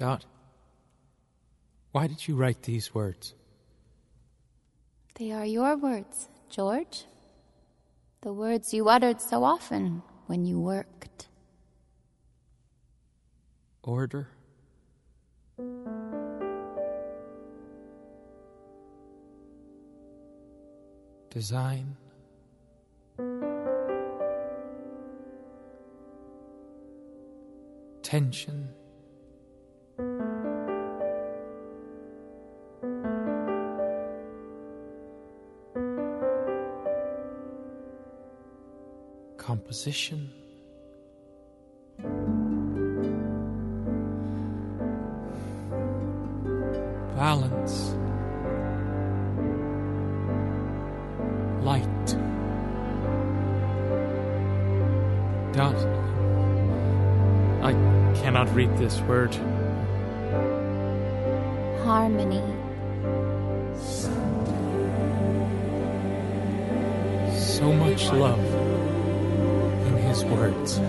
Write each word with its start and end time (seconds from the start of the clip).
Dot, 0.00 0.24
why 1.92 2.06
did 2.06 2.26
you 2.26 2.34
write 2.34 2.62
these 2.62 2.94
words? 2.94 3.34
They 5.16 5.30
are 5.30 5.44
your 5.44 5.76
words, 5.76 6.30
George. 6.48 7.04
The 8.22 8.32
words 8.32 8.72
you 8.72 8.88
uttered 8.88 9.20
so 9.20 9.44
often 9.44 10.00
when 10.24 10.46
you 10.46 10.58
worked. 10.58 11.28
Order? 13.82 14.28
Design? 21.28 21.94
Tension? 28.02 28.70
Composition? 39.36 40.30
balance, 47.20 47.92
light. 51.62 52.06
Dot. 55.52 55.76
I 57.62 57.72
cannot 58.14 58.54
read 58.54 58.74
this 58.78 58.98
word. 59.02 59.36
Harmony. 62.10 62.42
So 67.36 67.72
much 67.72 68.10
love 68.12 68.40
in 69.86 70.08
his 70.08 70.24
words. 70.24 70.80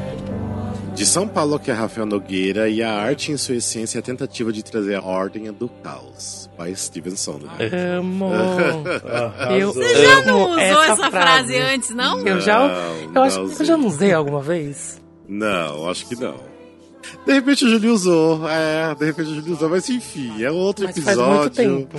De 0.95 1.05
São 1.05 1.27
Paulo, 1.27 1.57
que 1.57 1.71
é 1.71 1.73
Rafael 1.73 2.05
Nogueira, 2.05 2.69
e 2.69 2.83
a 2.83 2.93
arte 2.93 3.31
em 3.31 3.37
sua 3.37 3.55
essência 3.55 3.97
é 3.97 3.99
a 3.99 4.03
tentativa 4.03 4.51
de 4.51 4.63
trazer 4.63 4.95
a 4.95 5.01
ordem 5.01 5.51
do 5.51 5.67
caos. 5.67 6.49
By 6.59 6.75
Steven 6.75 7.15
Sondheim. 7.15 7.49
Amo. 7.97 8.31
eu 9.57 9.73
Você 9.73 10.05
já 10.05 10.21
não 10.25 10.51
usou 10.51 10.59
essa, 10.59 10.91
essa 10.91 11.11
frase 11.11 11.57
antes, 11.57 11.89
não? 11.91 12.19
Eu 12.27 12.39
já, 12.39 12.59
Não, 12.67 13.15
eu 13.15 13.23
acho 13.23 13.55
que 13.55 13.61
eu 13.61 13.65
já 13.65 13.77
não 13.77 13.87
usei 13.87 14.13
alguma 14.13 14.41
vez. 14.41 15.01
Não, 15.27 15.89
acho 15.89 16.05
que 16.07 16.15
não. 16.15 16.50
De 17.25 17.33
repente 17.33 17.65
o 17.65 17.69
Júlio 17.69 17.93
usou, 17.93 18.49
é, 18.49 18.95
de 18.95 19.05
repente 19.05 19.29
o 19.29 19.35
Júlio 19.35 19.53
usou, 19.53 19.69
mas 19.69 19.87
enfim, 19.89 20.43
é 20.43 20.49
outro 20.51 20.85
Mas 20.85 20.95
faz 20.95 21.07
episódio. 21.17 21.39
muito 21.41 21.55
tempo. 21.55 21.97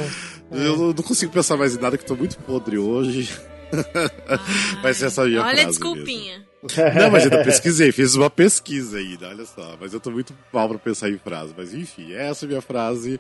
Eu 0.51 0.77
não 0.79 0.95
consigo 0.95 1.33
pensar 1.33 1.57
mais 1.57 1.77
em 1.77 1.81
nada 1.81 1.97
que 1.97 2.05
tô 2.05 2.15
muito 2.17 2.37
podre 2.39 2.77
hoje. 2.77 3.31
Vai 4.83 4.93
ser 4.93 5.07
essa 5.07 5.25
minha 5.25 5.41
Olha 5.41 5.51
a 5.51 5.55
frase 5.55 5.67
desculpinha. 5.69 6.39
mesmo. 6.39 7.01
Não, 7.01 7.11
mas 7.11 7.25
eu 7.25 7.31
ainda 7.33 7.45
pesquisei, 7.45 7.91
fiz 7.91 8.15
uma 8.15 8.29
pesquisa 8.29 8.99
ainda, 8.99 9.29
olha 9.29 9.45
só. 9.47 9.77
Mas 9.81 9.93
eu 9.95 10.01
tô 10.01 10.11
muito 10.11 10.35
mal 10.53 10.69
pra 10.69 10.79
pensar 10.79 11.09
em 11.09 11.19
frase. 11.19 11.55
Mas 11.57 11.73
enfim, 11.73 12.13
essa 12.13 12.45
é 12.45 12.47
a 12.47 12.49
minha 12.49 12.61
frase. 12.61 13.19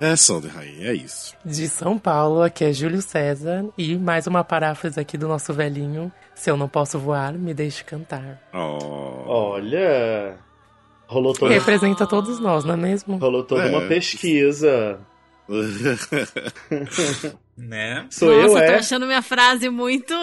É 0.00 0.16
Sondheim, 0.16 0.82
é 0.82 0.92
isso. 0.92 1.32
De 1.44 1.68
São 1.68 1.96
Paulo, 1.96 2.42
aqui 2.42 2.64
é 2.64 2.72
Júlio 2.72 3.00
César. 3.00 3.66
E 3.78 3.96
mais 3.96 4.26
uma 4.26 4.42
paráfrase 4.42 4.98
aqui 4.98 5.16
do 5.16 5.28
nosso 5.28 5.54
velhinho. 5.54 6.10
Se 6.34 6.50
eu 6.50 6.56
não 6.56 6.68
posso 6.68 6.98
voar, 6.98 7.32
me 7.34 7.54
deixe 7.54 7.84
cantar. 7.84 8.42
Oh. 8.52 9.22
Olha. 9.28 10.36
Rolou 11.12 11.32
toda, 11.34 11.52
Representa 11.52 12.06
todos 12.06 12.38
nós, 12.40 12.64
não 12.64 12.74
é 12.74 12.76
mesmo? 12.76 13.16
rolou 13.18 13.44
toda 13.44 13.64
É. 13.64 13.68
uma 13.70 13.82
pesquisa. 13.82 14.98
Né? 17.56 18.06
Sou 18.10 18.28
Nossa, 18.34 18.42
eu, 18.60 18.66
tô 18.66 18.72
é? 18.72 18.74
achando 18.76 19.06
minha 19.06 19.20
frase 19.20 19.68
muito. 19.68 20.14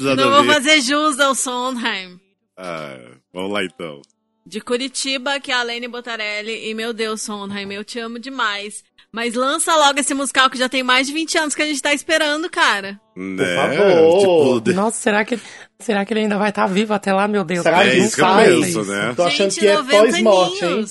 Nada 0.00 0.16
Não 0.24 0.30
vou 0.32 0.42
ver. 0.44 0.54
fazer 0.54 0.80
jus 0.80 1.20
ao 1.20 1.34
Sondheim. 1.34 2.18
Ah, 2.56 2.96
vamos 3.32 3.52
lá 3.52 3.62
então. 3.64 4.00
De 4.46 4.60
Curitiba, 4.60 5.38
que 5.38 5.52
é 5.52 5.54
a 5.54 5.62
Lene 5.62 5.86
Botarelli. 5.86 6.68
E 6.70 6.74
meu 6.74 6.92
Deus, 6.94 7.20
Sondheim, 7.22 7.70
eu 7.72 7.84
te 7.84 7.98
amo 7.98 8.18
demais. 8.18 8.82
Mas 9.12 9.34
lança 9.34 9.74
logo 9.76 10.00
esse 10.00 10.14
musical 10.14 10.48
que 10.50 10.58
já 10.58 10.68
tem 10.68 10.82
mais 10.82 11.06
de 11.06 11.12
20 11.12 11.38
anos 11.38 11.54
que 11.54 11.62
a 11.62 11.66
gente 11.66 11.82
tá 11.82 11.92
esperando, 11.94 12.48
cara. 12.50 12.98
Né? 13.16 13.54
favor. 13.54 14.18
Tipo, 14.18 14.60
de- 14.60 14.72
Nossa, 14.74 14.98
será 14.98 15.24
que, 15.24 15.38
será 15.78 16.04
que 16.04 16.12
ele 16.12 16.20
ainda 16.20 16.38
vai 16.38 16.50
estar 16.50 16.66
vivo 16.66 16.92
até 16.94 17.12
lá, 17.12 17.26
meu 17.28 17.44
Deus? 17.44 17.62
Será 17.62 17.86
É 17.86 17.96
isso 17.96 18.14
que 18.16 18.20
eu 18.22 18.26
não 18.26 18.34
sabe 18.34 18.44
penso, 18.48 18.68
isso. 18.80 18.84
né? 18.84 19.12
Tô 19.16 19.22
achando 19.22 19.50
gente, 19.50 19.60
que 19.60 19.66
é 19.66 19.74
90 19.76 19.98
pós-morte, 20.02 20.64
hein? 20.64 20.84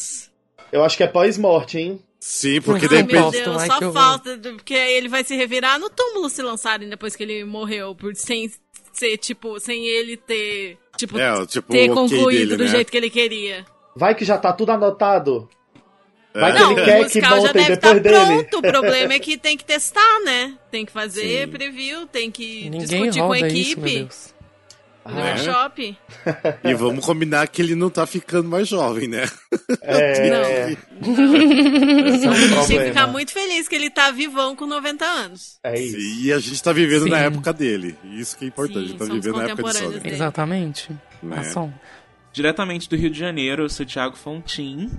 Eu 0.72 0.84
acho 0.84 0.98
que 0.98 1.04
é 1.04 1.08
pós-morte, 1.08 1.78
hein? 1.80 2.02
Sim, 2.20 2.62
porque 2.62 2.86
Ai, 2.86 2.90
de 2.90 2.96
Ai, 2.96 3.02
repente. 3.02 3.20
meu 3.22 3.32
Deus, 3.32 3.62
ai, 3.62 3.68
só 3.68 3.78
horror. 3.78 3.94
falta. 3.94 4.38
Porque 4.38 4.74
aí 4.74 4.94
ele 4.96 5.08
vai 5.08 5.24
se 5.24 5.36
revirar 5.36 5.80
no 5.80 5.90
túmulo 5.90 6.30
se 6.30 6.42
lançarem 6.42 6.90
depois 6.90 7.16
que 7.16 7.24
ele 7.24 7.46
morreu. 7.46 7.96
Por, 7.96 8.14
sem 8.16 8.52
ser, 8.92 9.18
tipo, 9.18 9.60
sem 9.60 9.86
ele 9.86 10.18
ter. 10.18 10.78
Tipo, 10.98 11.18
É, 11.20 11.46
tipo, 11.46 11.72
ter 11.72 11.88
concluído 11.90 12.32
dele, 12.50 12.58
do 12.58 12.64
né? 12.66 12.70
jeito 12.70 12.92
que 12.92 12.98
ele 12.98 13.10
queria. 13.10 13.66
Vai 13.96 14.14
que 14.16 14.26
já 14.26 14.38
tá 14.38 14.52
tudo 14.52 14.72
anotado. 14.72 15.48
Vai 16.34 16.52
que 16.54 16.60
Não, 16.60 16.72
ele 16.72 16.82
o 16.82 16.86
quer 16.86 16.98
que 16.98 17.04
musical 17.04 17.32
já 17.32 17.38
montem 17.48 17.62
deve 17.62 17.74
estar 17.74 17.94
depois 17.94 18.04
dele. 18.28 18.44
pronto. 18.44 18.58
O 18.58 18.62
problema 18.62 19.14
é 19.14 19.20
que 19.20 19.38
tem 19.38 19.56
que 19.58 19.64
testar, 19.66 20.20
né? 20.26 20.58
Tem 20.70 20.86
que 20.86 20.92
fazer 20.92 21.46
Sim. 21.46 21.52
preview, 21.52 22.08
tem 22.08 22.30
que 22.30 22.70
Ninguém 22.70 23.10
discutir 23.10 23.20
com 23.22 23.32
a 23.32 23.38
isso, 23.40 23.46
equipe 23.48 23.82
Deus. 24.00 24.34
No 25.08 25.20
É. 25.20 25.32
workshop. 25.32 25.98
E 26.64 26.74
vamos 26.74 27.06
combinar 27.06 27.48
que 27.48 27.62
ele 27.62 27.76
não 27.76 27.90
tá 27.90 28.06
ficando 28.06 28.48
mais 28.50 28.68
jovem, 28.68 29.08
né? 29.08 29.26
É, 29.82 30.12
esse 32.12 32.26
é 32.26 32.30
um 32.30 32.32
A 32.32 32.36
gente 32.36 32.42
tem 32.42 32.50
que 32.50 32.54
problema. 32.56 32.86
ficar 32.86 33.08
muito 33.08 33.32
feliz 33.32 33.68
que 33.68 33.76
ele 33.76 33.90
tá 33.90 34.12
vivão 34.12 34.56
com 34.56 34.66
90 34.66 35.06
anos. 35.06 35.60
É 35.64 35.80
isso. 35.80 35.98
E 35.98 36.32
a 36.34 36.40
gente 36.40 36.62
tá 36.62 36.72
vivendo 36.74 37.04
Sim. 37.04 37.10
na 37.10 37.20
época 37.20 37.54
dele. 37.54 37.96
Isso 38.04 38.38
que 38.38 38.46
é 38.46 38.48
importante, 38.48 38.80
Sim, 38.80 38.84
a 38.86 38.88
gente 38.90 38.98
tá 39.00 39.06
vivendo 39.06 39.38
na 39.38 39.44
época 39.46 39.64
de 39.72 39.78
Sonic. 39.78 40.00
dele. 40.02 40.16
Exatamente. 40.16 40.92
Né? 41.24 41.38
Ação. 41.40 41.74
Diretamente 42.34 42.88
do 42.90 42.96
Rio 42.96 43.10
de 43.10 43.18
Janeiro, 43.20 43.64
eu 43.64 43.70
sou 43.70 43.86
Thiago 43.86 44.16
Fontin. 44.16 44.92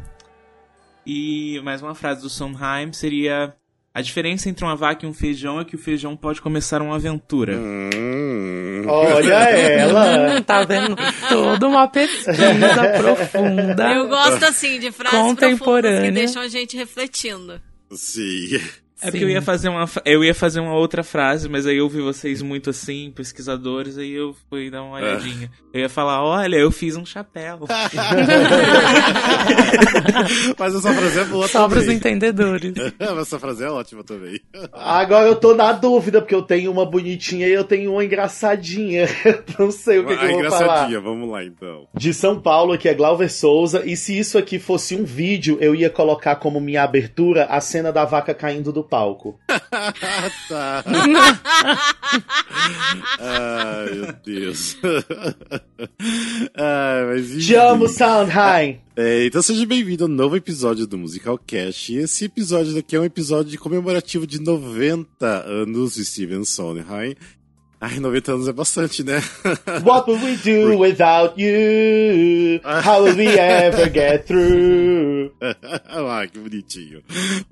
E 1.06 1.60
mais 1.62 1.80
uma 1.82 1.94
frase 1.94 2.20
do 2.22 2.28
Sondheim 2.28 2.92
seria: 2.92 3.54
A 3.94 4.00
diferença 4.02 4.48
entre 4.48 4.64
uma 4.64 4.76
vaca 4.76 5.04
e 5.04 5.08
um 5.08 5.12
feijão 5.14 5.58
é 5.60 5.64
que 5.64 5.74
o 5.74 5.78
feijão 5.78 6.16
pode 6.16 6.40
começar 6.40 6.80
uma 6.82 6.94
aventura. 6.94 7.56
Hum. 7.56 8.82
Olha 8.86 9.34
ela. 9.50 10.40
Tá 10.46 10.62
vendo? 10.64 10.94
Toda 11.28 11.66
uma 11.66 11.88
pesquisa 11.88 12.36
profunda. 12.96 13.92
Eu 13.92 14.08
gosto, 14.08 14.44
assim, 14.44 14.78
de 14.78 14.92
frases 14.92 15.18
profundas 15.18 15.40
Contemporânea. 15.40 16.02
que 16.02 16.10
deixam 16.12 16.42
a 16.42 16.48
gente 16.48 16.76
refletindo. 16.76 17.60
Sim. 17.92 18.60
É 19.00 19.10
porque 19.10 19.24
eu 19.24 19.30
ia 19.30 19.40
fazer 19.42 19.68
uma 19.68 19.88
eu 20.04 20.24
ia 20.24 20.34
fazer 20.34 20.60
uma 20.60 20.74
outra 20.74 21.02
frase, 21.04 21.48
mas 21.48 21.66
aí 21.66 21.76
eu 21.78 21.88
vi 21.88 22.00
vocês 22.00 22.42
muito 22.42 22.70
assim, 22.70 23.12
pesquisadores, 23.14 23.96
aí 23.96 24.12
eu 24.12 24.34
fui 24.50 24.70
dar 24.70 24.82
uma 24.82 24.96
olhadinha. 24.96 25.50
Eu 25.72 25.80
ia 25.82 25.88
falar, 25.88 26.22
olha, 26.24 26.56
eu 26.56 26.70
fiz 26.70 26.96
um 26.96 27.06
chapéu. 27.06 27.60
Mas 30.58 30.74
essa 30.74 30.92
frase 30.92 31.18
é 31.20 31.24
boa 31.24 31.48
Só 31.48 31.68
pros 31.68 31.80
também. 31.82 31.96
entendedores. 31.96 32.72
Mas 32.98 33.18
essa 33.18 33.38
frase 33.38 33.64
é 33.64 33.70
ótima 33.70 34.02
também. 34.04 34.40
Agora 34.72 35.26
eu 35.26 35.36
tô 35.36 35.54
na 35.54 35.72
dúvida, 35.72 36.20
porque 36.20 36.34
eu 36.34 36.42
tenho 36.42 36.70
uma 36.70 36.84
bonitinha 36.86 37.46
e 37.46 37.52
eu 37.52 37.64
tenho 37.64 37.92
uma 37.92 38.04
engraçadinha. 38.04 39.06
Não 39.58 39.70
sei 39.70 39.98
o 40.00 40.06
que, 40.06 40.16
que 40.16 40.24
Ah, 40.24 40.30
eu 40.30 40.40
vou 40.40 40.50
falar. 40.50 40.62
engraçadinha, 40.64 41.00
vamos 41.00 41.28
lá 41.30 41.44
então. 41.44 41.86
De 41.94 42.12
São 42.14 42.40
Paulo, 42.40 42.72
aqui 42.72 42.88
é 42.88 42.94
Glauber 42.94 43.30
Souza. 43.30 43.82
E 43.84 43.96
se 43.96 44.18
isso 44.18 44.38
aqui 44.38 44.58
fosse 44.58 44.96
um 44.96 45.04
vídeo, 45.04 45.58
eu 45.60 45.74
ia 45.74 45.90
colocar 45.90 46.36
como 46.36 46.60
minha 46.60 46.82
abertura 46.82 47.44
a 47.46 47.60
cena 47.60 47.92
da 47.92 48.04
vaca 48.04 48.34
caindo 48.34 48.72
do 48.72 48.82
palco. 48.88 49.38
tá. 50.48 50.84
Ai, 53.20 53.94
meu 53.94 54.12
Deus. 54.24 54.76
Ai, 56.56 57.04
mas 57.06 57.30
enfim. 57.30 57.40
Te 57.40 57.54
amo, 57.54 57.88
Sondheim! 57.88 58.80
É, 58.96 59.26
então 59.26 59.40
seja 59.40 59.64
bem-vindo 59.64 60.04
ao 60.04 60.08
novo 60.08 60.36
episódio 60.36 60.86
do 60.86 60.98
Musical 60.98 61.38
Cast. 61.38 61.92
E 61.92 61.98
esse 61.98 62.24
episódio 62.24 62.74
daqui 62.74 62.96
é 62.96 63.00
um 63.00 63.04
episódio 63.04 63.58
comemorativo 63.60 64.26
de 64.26 64.40
90 64.40 65.24
anos 65.24 65.94
de 65.94 66.04
Steven 66.04 66.44
Sondheim. 66.44 67.14
Ai, 67.80 68.00
90 68.00 68.32
anos 68.32 68.48
é 68.48 68.52
bastante, 68.52 69.04
né? 69.04 69.22
What 69.86 70.10
will 70.10 70.20
we 70.20 70.36
do 70.36 70.76
without 70.78 71.40
you? 71.40 72.60
How 72.64 73.04
will 73.04 73.16
we 73.16 73.28
ever 73.38 73.88
get 73.88 74.26
through? 74.26 75.30
ah, 75.40 76.26
que 76.26 76.38
bonitinho. 76.40 77.02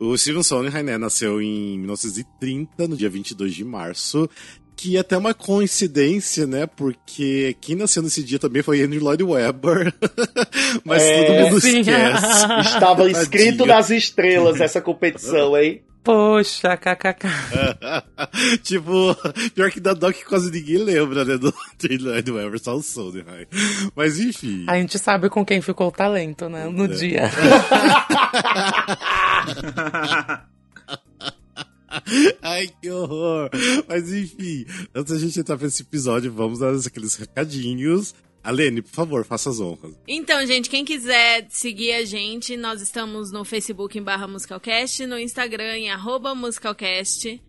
O 0.01 0.17
Steven 0.19 0.43
Sondheim, 0.43 0.83
né, 0.83 0.99
nasceu 0.99 1.41
em 1.41 1.79
1930, 1.79 2.89
no 2.89 2.97
dia 2.97 3.09
22 3.09 3.55
de 3.55 3.65
março, 3.65 4.29
que 4.75 4.97
é 4.97 5.01
até 5.01 5.17
uma 5.17 5.33
coincidência, 5.33 6.45
né, 6.45 6.67
porque 6.67 7.57
quem 7.61 7.77
nasceu 7.77 8.03
nesse 8.03 8.23
dia 8.25 8.41
também 8.41 8.63
foi 8.65 8.81
Henry 8.81 8.99
Lloyd 8.99 9.23
Webber, 9.23 9.95
mas 10.85 11.03
É, 11.03 11.25
todo 11.25 11.45
mundo 11.45 11.61
sim. 11.61 11.81
esquece. 11.81 12.27
Estava 12.75 13.09
escrito 13.09 13.65
nas 13.65 13.91
estrelas 13.91 14.61
essa 14.61 14.81
competição, 14.81 15.57
hein? 15.57 15.83
Poxa, 16.07 16.77
kkk. 16.77 17.27
tipo, 18.63 19.13
pior 19.57 19.73
que 19.73 19.81
da 19.81 19.93
Doc 19.93 20.15
quase 20.23 20.53
ninguém 20.53 20.79
lembra, 20.79 21.25
né? 21.25 21.37
Do 21.37 21.53
Thriller 21.77 22.23
do 22.23 22.39
Emerson 22.39 22.81
Sondheim. 22.81 23.25
Mas 23.97 24.21
enfim. 24.21 24.67
A 24.69 24.77
gente 24.77 25.01
sabe 25.01 25.29
com 25.29 25.45
quem 25.45 25.61
ficou 25.61 25.89
o 25.89 25.91
talento, 25.91 26.49
né? 26.49 26.69
No 26.69 26.87
dia. 26.87 27.29
Ai, 32.41 32.69
que 32.81 32.89
horror! 32.89 33.51
Mas 33.89 34.13
enfim, 34.13 34.65
antes 34.95 35.13
da 35.13 35.19
gente 35.19 35.41
entrar 35.41 35.59
pra 35.59 35.67
esse 35.67 35.83
episódio, 35.83 36.33
vamos 36.33 36.61
dar 36.61 36.73
aqueles 36.73 37.17
recadinhos. 37.17 38.15
Alene, 38.47 38.81
por 38.81 38.93
favor, 38.93 39.25
faça 39.25 39.51
as 39.51 39.59
honras. 39.59 39.97
Então, 40.07 40.47
gente, 40.47 40.71
quem 40.71 40.85
quiser 40.85 41.49
seguir 41.51 41.95
a 41.95 42.05
gente, 42.05 42.57
nós 42.57 42.81
estamos 42.81 43.33
no 43.33 43.45
Facebook 43.45 43.99
em 43.99 44.03
barra 44.03 44.29
Musicalcast, 44.29 45.05
no 45.05 45.19
Instagram 45.19 45.79
em 45.79 45.91
arroba 45.91 46.33
Musicalcast, 46.33 47.43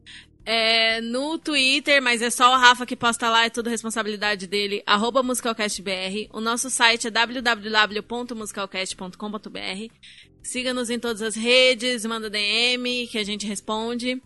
é, 0.44 1.00
no 1.02 1.38
Twitter, 1.38 2.02
mas 2.02 2.24
é 2.24 2.32
só 2.32 2.52
o 2.52 2.58
Rafa 2.58 2.84
que 2.84 2.96
posta 2.96 3.30
lá, 3.30 3.46
é 3.46 3.50
tudo 3.50 3.70
responsabilidade 3.70 4.48
dele, 4.48 4.82
arroba 4.88 5.22
musicalcastbr. 5.22 6.30
O 6.34 6.40
nosso 6.40 6.70
site 6.70 7.08
é 7.08 7.12
www.musicalcast.com.br. 7.12 9.94
Siga-nos 10.42 10.90
em 10.90 10.98
todas 10.98 11.22
as 11.22 11.36
redes, 11.36 12.06
manda 12.06 12.30
DM 12.30 13.06
que 13.08 13.18
a 13.18 13.24
gente 13.24 13.46
responde. 13.46 14.22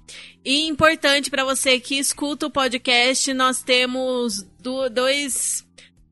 E 0.46 0.68
importante 0.68 1.32
para 1.32 1.44
você 1.44 1.80
que 1.80 1.98
escuta 1.98 2.46
o 2.46 2.52
podcast, 2.52 3.34
nós 3.34 3.64
temos 3.64 4.44
do, 4.60 4.88
dois 4.90 5.66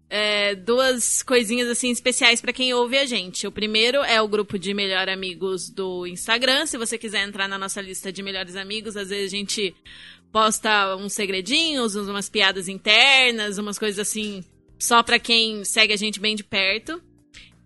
é, 0.10 0.56
duas 0.56 1.22
coisinhas 1.22 1.70
assim 1.70 1.92
especiais 1.92 2.42
para 2.42 2.52
quem 2.52 2.74
ouve 2.74 2.98
a 2.98 3.06
gente. 3.06 3.46
O 3.46 3.52
primeiro 3.52 4.04
é 4.04 4.20
o 4.22 4.28
grupo 4.28 4.58
de 4.58 4.74
melhor 4.74 5.08
amigos 5.08 5.70
do 5.70 6.08
Instagram. 6.08 6.66
Se 6.66 6.78
você 6.78 6.98
quiser 6.98 7.28
entrar 7.28 7.48
na 7.48 7.60
nossa 7.60 7.82
lista 7.82 8.12
de 8.12 8.24
melhores 8.24 8.56
amigos, 8.56 8.98
às 8.98 9.10
vezes 9.10 9.32
a 9.32 9.38
gente 9.38 9.76
posta 10.32 10.96
uns 10.96 11.14
segredinhos, 11.14 11.96
umas 11.96 12.30
piadas 12.30 12.68
internas, 12.68 13.58
umas 13.58 13.78
coisas 13.78 14.00
assim, 14.00 14.44
só 14.80 15.04
para 15.04 15.20
quem 15.20 15.64
segue 15.64 15.94
a 15.94 15.98
gente 15.98 16.20
bem 16.20 16.36
de 16.36 16.44
perto. 16.44 17.02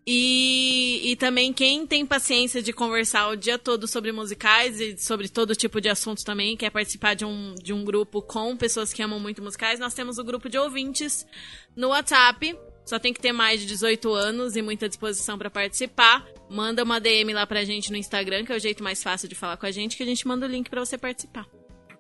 E, 0.06 1.12
e 1.12 1.16
também 1.16 1.54
quem 1.54 1.88
tem 1.88 2.06
paciência 2.06 2.62
de 2.62 2.74
conversar 2.74 3.30
o 3.30 3.38
dia 3.38 3.58
todo 3.58 3.88
sobre 3.88 4.12
musicais 4.12 4.80
e 4.80 4.98
sobre 4.98 5.30
todo 5.30 5.56
tipo 5.56 5.80
de 5.80 5.88
assuntos 5.88 6.26
também, 6.26 6.58
quer 6.58 6.70
participar 6.70 7.14
de 7.14 7.24
um, 7.24 7.56
de 7.56 7.72
um 7.72 7.86
grupo 7.86 8.22
com 8.22 8.58
pessoas 8.58 8.92
que 8.92 9.02
amam 9.02 9.20
muito 9.20 9.42
musicais, 9.42 9.80
nós 9.80 9.94
temos 9.94 10.18
o 10.18 10.24
grupo 10.24 10.50
de 10.50 10.58
ouvintes 10.58 11.26
no 11.76 11.90
WhatsApp. 11.90 12.58
Só 12.86 13.00
tem 13.00 13.14
que 13.14 13.22
ter 13.22 13.32
mais 13.32 13.62
de 13.62 13.68
18 13.68 14.14
anos 14.14 14.58
e 14.58 14.62
muita 14.62 14.90
disposição 14.90 15.38
para 15.38 15.50
participar. 15.50 16.28
Manda 16.50 16.84
uma 16.84 17.00
DM 17.00 17.34
lá 17.34 17.48
pra 17.48 17.64
gente 17.64 17.90
no 17.90 17.96
Instagram, 17.96 18.44
que 18.44 18.52
é 18.52 18.58
o 18.58 18.60
jeito 18.60 18.84
mais 18.84 19.02
fácil 19.02 19.30
de 19.30 19.36
falar 19.36 19.56
com 19.56 19.66
a 19.66 19.72
gente, 19.72 19.96
que 19.96 20.04
a 20.04 20.06
gente 20.06 20.28
manda 20.28 20.46
o 20.46 20.50
link 20.50 20.70
para 20.70 20.84
você 20.84 20.98
participar. 20.98 21.48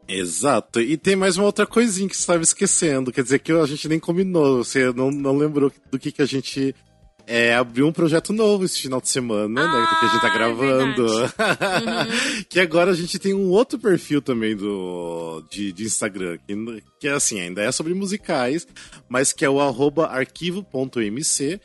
Exato. 0.05 0.81
E 0.81 0.97
tem 0.97 1.15
mais 1.15 1.37
uma 1.37 1.45
outra 1.45 1.65
coisinha 1.65 2.09
que 2.09 2.17
você 2.17 2.23
estava 2.23 2.43
esquecendo. 2.43 3.13
Quer 3.13 3.23
dizer 3.23 3.39
que 3.39 3.53
a 3.53 3.65
gente 3.65 3.87
nem 3.87 3.97
combinou. 3.97 4.61
Você 4.61 4.91
não, 4.91 5.09
não 5.09 5.37
lembrou 5.37 5.71
do 5.89 5.97
que, 5.97 6.11
que 6.11 6.21
a 6.21 6.25
gente 6.25 6.75
é, 7.25 7.53
abriu 7.53 7.87
um 7.87 7.91
projeto 7.91 8.33
novo 8.33 8.65
esse 8.65 8.81
final 8.81 8.99
de 8.99 9.09
semana, 9.09 9.61
ah, 9.61 9.67
né? 9.67 9.87
Que 9.87 10.05
a 10.05 10.09
gente 10.09 10.21
tá 10.21 10.27
é 10.27 10.33
gravando. 10.33 11.05
uhum. 11.05 12.43
que 12.49 12.59
agora 12.59 12.91
a 12.91 12.95
gente 12.95 13.17
tem 13.17 13.33
um 13.33 13.49
outro 13.49 13.79
perfil 13.79 14.21
também 14.21 14.55
do, 14.55 15.41
de, 15.49 15.71
de 15.71 15.85
Instagram, 15.85 16.37
que, 16.45 16.83
que 16.99 17.07
é 17.07 17.11
assim, 17.11 17.39
ainda 17.39 17.61
é 17.61 17.71
sobre 17.71 17.93
musicais, 17.93 18.67
mas 19.07 19.31
que 19.31 19.45
é 19.45 19.49
o 19.49 19.59
arquivo.mc, 19.59 21.59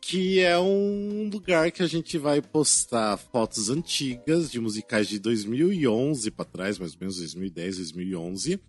que 0.00 0.40
é 0.40 0.58
um 0.58 1.30
lugar 1.32 1.70
que 1.70 1.82
a 1.82 1.86
gente 1.86 2.18
vai 2.18 2.42
postar 2.42 3.16
fotos 3.16 3.70
antigas 3.70 4.50
de 4.50 4.60
musicais 4.60 5.08
de 5.08 5.18
2011 5.18 6.30
para 6.30 6.44
trás, 6.44 6.78
mais 6.78 6.92
ou 6.92 6.98
menos 7.00 7.16
2010, 7.16 7.78
2011. 7.78 8.60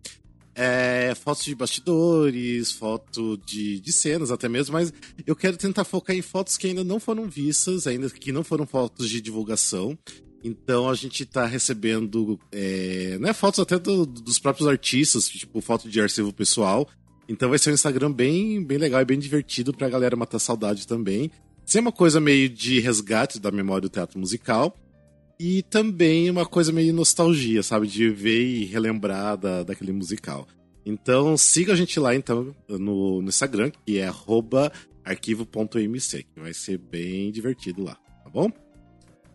É, 0.56 1.14
fotos 1.16 1.44
de 1.44 1.54
bastidores, 1.54 2.72
foto 2.72 3.38
de, 3.46 3.80
de 3.82 3.92
cenas 3.92 4.32
até 4.32 4.48
mesmo, 4.48 4.72
mas 4.72 4.94
eu 5.28 5.36
quero 5.36 5.58
tentar 5.58 5.84
focar 5.84 6.16
em 6.16 6.22
fotos 6.22 6.56
que 6.56 6.68
ainda 6.68 6.82
não 6.82 6.98
foram 6.98 7.30
vistas, 7.30 7.86
ainda 7.86 8.10
que 8.10 8.32
não 8.32 8.44
foram 8.44 8.66
fotos 8.66 9.10
de 9.10 9.20
divulgação. 9.20 9.98
Então 10.42 10.88
a 10.88 10.94
gente 10.94 11.26
tá 11.26 11.46
recebendo 11.46 12.40
é, 12.52 13.18
né, 13.20 13.34
fotos 13.34 13.60
até 13.60 13.80
do, 13.80 14.06
dos 14.06 14.40
próprios 14.40 14.68
artistas, 14.68 15.28
tipo 15.28 15.60
foto 15.60 15.90
de 15.90 16.00
arquivo 16.00 16.32
pessoal. 16.32 16.88
Então 17.28 17.50
vai 17.50 17.58
ser 17.58 17.72
um 17.72 17.74
Instagram 17.74 18.12
bem, 18.12 18.64
bem 18.64 18.78
legal 18.78 19.02
e 19.02 19.06
bem 19.06 19.18
divertido 19.18 19.74
pra 19.74 19.90
galera 19.90 20.16
matar 20.16 20.40
saudade 20.40 20.88
também. 20.88 21.32
Ser 21.66 21.80
uma 21.80 21.92
coisa 21.92 22.22
meio 22.22 22.48
de 22.48 22.80
resgate 22.80 23.40
da 23.40 23.50
memória 23.50 23.82
do 23.82 23.90
teatro 23.90 24.20
musical. 24.20 24.78
E 25.40 25.64
também 25.64 26.30
uma 26.30 26.46
coisa 26.46 26.72
meio 26.72 26.94
nostalgia, 26.94 27.62
sabe? 27.62 27.88
De 27.88 28.10
ver 28.10 28.42
e 28.42 28.66
relembrar 28.66 29.38
da, 29.38 29.64
daquele 29.64 29.92
musical. 29.92 30.48
Então 30.86 31.36
siga 31.36 31.74
a 31.74 31.76
gente 31.76 32.00
lá 32.00 32.16
então 32.16 32.56
no, 32.70 33.22
no 33.22 33.30
Instagram, 33.30 33.72
que 33.86 33.98
é 33.98 34.10
arquivo.mc, 35.04 36.24
que 36.24 36.40
vai 36.40 36.54
ser 36.54 36.78
bem 36.78 37.32
divertido 37.32 37.84
lá, 37.84 37.96
tá 38.24 38.30
bom? 38.30 38.52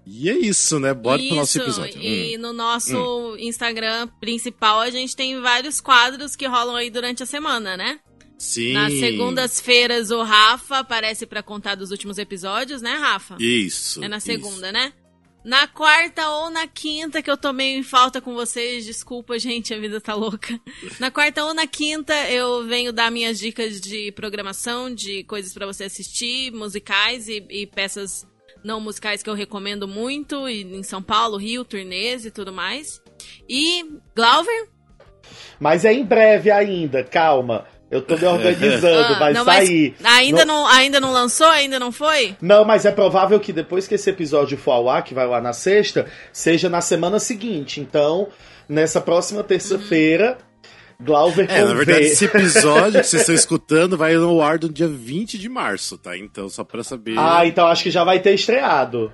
E 0.06 0.30
é 0.30 0.38
isso, 0.38 0.80
né? 0.80 0.94
Bora 0.94 1.20
isso, 1.20 1.28
pro 1.28 1.36
nosso 1.36 1.58
episódio. 1.60 2.00
E 2.00 2.36
hum. 2.36 2.40
no 2.40 2.52
nosso 2.52 2.96
hum. 2.96 3.36
Instagram 3.38 4.08
principal 4.20 4.80
a 4.80 4.90
gente 4.90 5.14
tem 5.14 5.40
vários 5.40 5.80
quadros 5.80 6.34
que 6.34 6.46
rolam 6.46 6.76
aí 6.76 6.88
durante 6.88 7.22
a 7.22 7.26
semana, 7.26 7.76
né? 7.76 8.00
Sim. 8.38 8.72
Nas 8.72 8.94
segundas-feiras 8.94 10.10
o 10.10 10.22
Rafa 10.22 10.78
aparece 10.78 11.26
para 11.26 11.42
contar 11.42 11.74
dos 11.74 11.90
últimos 11.90 12.16
episódios, 12.16 12.80
né, 12.80 12.94
Rafa? 12.94 13.36
Isso. 13.38 14.02
É 14.02 14.08
na 14.08 14.18
segunda, 14.18 14.68
isso. 14.68 14.72
né? 14.72 14.92
Na 15.42 15.66
quarta 15.66 16.28
ou 16.28 16.50
na 16.50 16.66
quinta, 16.66 17.22
que 17.22 17.30
eu 17.30 17.36
tô 17.36 17.52
meio 17.52 17.78
em 17.78 17.82
falta 17.82 18.20
com 18.20 18.34
vocês, 18.34 18.84
desculpa, 18.84 19.38
gente, 19.38 19.72
a 19.72 19.78
vida 19.78 20.00
tá 20.00 20.14
louca. 20.14 20.60
Na 20.98 21.10
quarta 21.10 21.44
ou 21.44 21.54
na 21.54 21.66
quinta, 21.66 22.12
eu 22.30 22.66
venho 22.66 22.92
dar 22.92 23.10
minhas 23.10 23.38
dicas 23.38 23.80
de 23.80 24.12
programação, 24.12 24.94
de 24.94 25.24
coisas 25.24 25.54
para 25.54 25.66
você 25.66 25.84
assistir, 25.84 26.52
musicais 26.52 27.26
e, 27.28 27.44
e, 27.48 27.66
peças 27.66 28.26
não 28.62 28.80
musicais 28.80 29.22
que 29.22 29.30
eu 29.30 29.34
recomendo 29.34 29.88
muito, 29.88 30.46
e 30.46 30.62
em 30.62 30.82
São 30.82 31.02
Paulo, 31.02 31.38
Rio, 31.38 31.64
turnês 31.64 32.26
e 32.26 32.30
tudo 32.30 32.52
mais. 32.52 33.00
E 33.48 33.82
Glauber? 34.14 34.68
Mas 35.58 35.86
é 35.86 35.92
em 35.92 36.04
breve 36.04 36.50
ainda, 36.50 37.02
calma. 37.02 37.66
Eu 37.90 38.00
tô 38.00 38.16
me 38.16 38.24
organizando, 38.24 39.14
ah, 39.14 39.18
vai 39.18 39.32
não, 39.32 39.44
sair. 39.44 39.94
Ainda 40.04 40.44
não... 40.44 40.62
não... 40.62 40.66
ainda 40.68 41.00
não 41.00 41.12
lançou? 41.12 41.48
Ainda 41.48 41.78
não 41.78 41.90
foi? 41.90 42.36
Não, 42.40 42.64
mas 42.64 42.84
é 42.84 42.92
provável 42.92 43.40
que 43.40 43.52
depois 43.52 43.88
que 43.88 43.96
esse 43.96 44.08
episódio 44.08 44.56
for 44.56 44.72
ao 44.72 44.88
ar, 44.88 45.02
que 45.02 45.12
vai 45.12 45.26
lá 45.26 45.40
na 45.40 45.52
sexta, 45.52 46.06
seja 46.32 46.68
na 46.68 46.80
semana 46.80 47.18
seguinte. 47.18 47.80
Então, 47.80 48.28
nessa 48.68 49.00
próxima 49.00 49.42
terça-feira, 49.42 50.38
uhum. 50.40 50.50
Glauber 51.02 51.50
É, 51.50 51.64
na 51.64 51.72
verdade, 51.72 52.04
esse 52.04 52.26
episódio 52.26 53.00
que 53.00 53.06
vocês 53.06 53.22
estão 53.22 53.34
escutando 53.34 53.96
vai 53.96 54.14
no 54.14 54.40
ar 54.42 54.58
do 54.58 54.68
dia 54.68 54.86
20 54.86 55.38
de 55.38 55.48
março, 55.48 55.96
tá? 55.96 56.16
Então, 56.16 56.48
só 56.48 56.62
pra 56.62 56.84
saber. 56.84 57.14
Ah, 57.18 57.46
então 57.46 57.66
acho 57.66 57.82
que 57.82 57.90
já 57.90 58.04
vai 58.04 58.20
ter 58.20 58.34
estreado. 58.34 59.10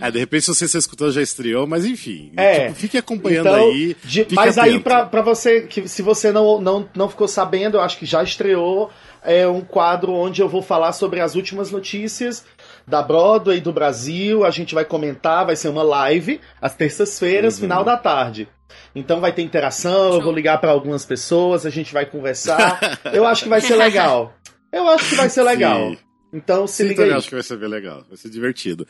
É, 0.00 0.10
de 0.10 0.18
repente 0.18 0.42
se 0.42 0.54
você 0.54 0.64
está 0.64 0.78
escutando 0.78 1.12
já 1.12 1.22
estreou, 1.22 1.66
mas 1.66 1.84
enfim. 1.84 2.32
É, 2.36 2.66
tipo, 2.66 2.74
fique 2.74 2.98
acompanhando 2.98 3.48
então, 3.48 3.68
aí. 3.68 3.96
De, 4.04 4.26
mas 4.32 4.56
atento. 4.58 4.74
aí, 4.76 4.80
pra, 4.80 5.06
pra 5.06 5.22
você, 5.22 5.62
que 5.62 5.88
se 5.88 6.02
você 6.02 6.30
não, 6.32 6.60
não, 6.60 6.88
não 6.94 7.08
ficou 7.08 7.26
sabendo, 7.26 7.76
eu 7.76 7.80
acho 7.80 7.98
que 7.98 8.06
já 8.06 8.22
estreou 8.22 8.90
é 9.22 9.46
um 9.46 9.60
quadro 9.60 10.12
onde 10.12 10.40
eu 10.40 10.48
vou 10.48 10.62
falar 10.62 10.92
sobre 10.92 11.20
as 11.20 11.34
últimas 11.34 11.70
notícias 11.70 12.44
da 12.86 13.02
Broadway 13.02 13.60
do 13.60 13.72
Brasil. 13.72 14.44
A 14.44 14.50
gente 14.50 14.74
vai 14.74 14.84
comentar, 14.84 15.46
vai 15.46 15.56
ser 15.56 15.68
uma 15.68 15.82
live 15.82 16.40
às 16.60 16.74
terças-feiras, 16.74 17.54
uhum. 17.54 17.62
final 17.62 17.84
da 17.84 17.96
tarde. 17.96 18.48
Então 18.94 19.20
vai 19.20 19.32
ter 19.32 19.42
interação, 19.42 20.14
eu 20.14 20.22
vou 20.22 20.32
ligar 20.32 20.60
para 20.60 20.70
algumas 20.70 21.04
pessoas, 21.04 21.66
a 21.66 21.70
gente 21.70 21.92
vai 21.92 22.06
conversar. 22.06 22.98
eu 23.12 23.26
acho 23.26 23.44
que 23.44 23.48
vai 23.48 23.60
ser 23.60 23.76
legal. 23.76 24.34
Eu 24.72 24.88
acho 24.88 25.08
que 25.08 25.16
vai 25.16 25.28
ser 25.28 25.42
legal. 25.42 25.90
Sim. 25.90 25.98
Então 26.32 26.66
se 26.66 26.82
liga 26.84 27.04
aí. 27.04 27.12
acho 27.12 27.28
que 27.28 27.34
vai 27.34 27.42
ser 27.42 27.56
bem 27.56 27.68
legal, 27.68 28.04
vai 28.08 28.16
ser 28.16 28.30
divertido. 28.30 28.86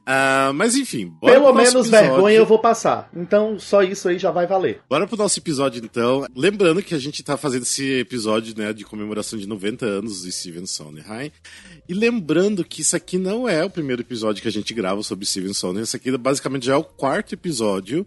Uh, 0.00 0.54
mas 0.54 0.76
enfim, 0.76 1.12
Pelo 1.20 1.52
menos 1.52 1.86
episódio. 1.86 1.90
vergonha 1.90 2.36
eu 2.36 2.46
vou 2.46 2.58
passar. 2.58 3.10
Então 3.14 3.58
só 3.58 3.82
isso 3.82 4.08
aí 4.08 4.18
já 4.18 4.30
vai 4.30 4.46
valer. 4.46 4.80
Bora 4.88 5.06
pro 5.06 5.16
nosso 5.16 5.38
episódio 5.38 5.82
então. 5.84 6.26
Lembrando 6.36 6.82
que 6.82 6.94
a 6.94 6.98
gente 6.98 7.22
tá 7.22 7.36
fazendo 7.36 7.62
esse 7.62 8.00
episódio 8.00 8.54
né, 8.56 8.72
de 8.72 8.84
comemoração 8.84 9.38
de 9.38 9.46
90 9.46 9.84
anos 9.84 10.22
de 10.22 10.30
Steven 10.30 10.66
Sondheim. 10.66 11.32
E 11.88 11.94
lembrando 11.94 12.64
que 12.64 12.80
isso 12.82 12.94
aqui 12.96 13.18
não 13.18 13.48
é 13.48 13.64
o 13.64 13.70
primeiro 13.70 14.02
episódio 14.02 14.40
que 14.40 14.48
a 14.48 14.52
gente 14.52 14.72
grava 14.72 15.02
sobre 15.02 15.26
Steven 15.26 15.52
Sondheim. 15.52 15.82
Esse 15.82 15.96
aqui 15.96 16.16
basicamente 16.16 16.66
já 16.66 16.74
é 16.74 16.76
o 16.76 16.84
quarto 16.84 17.34
episódio. 17.34 18.06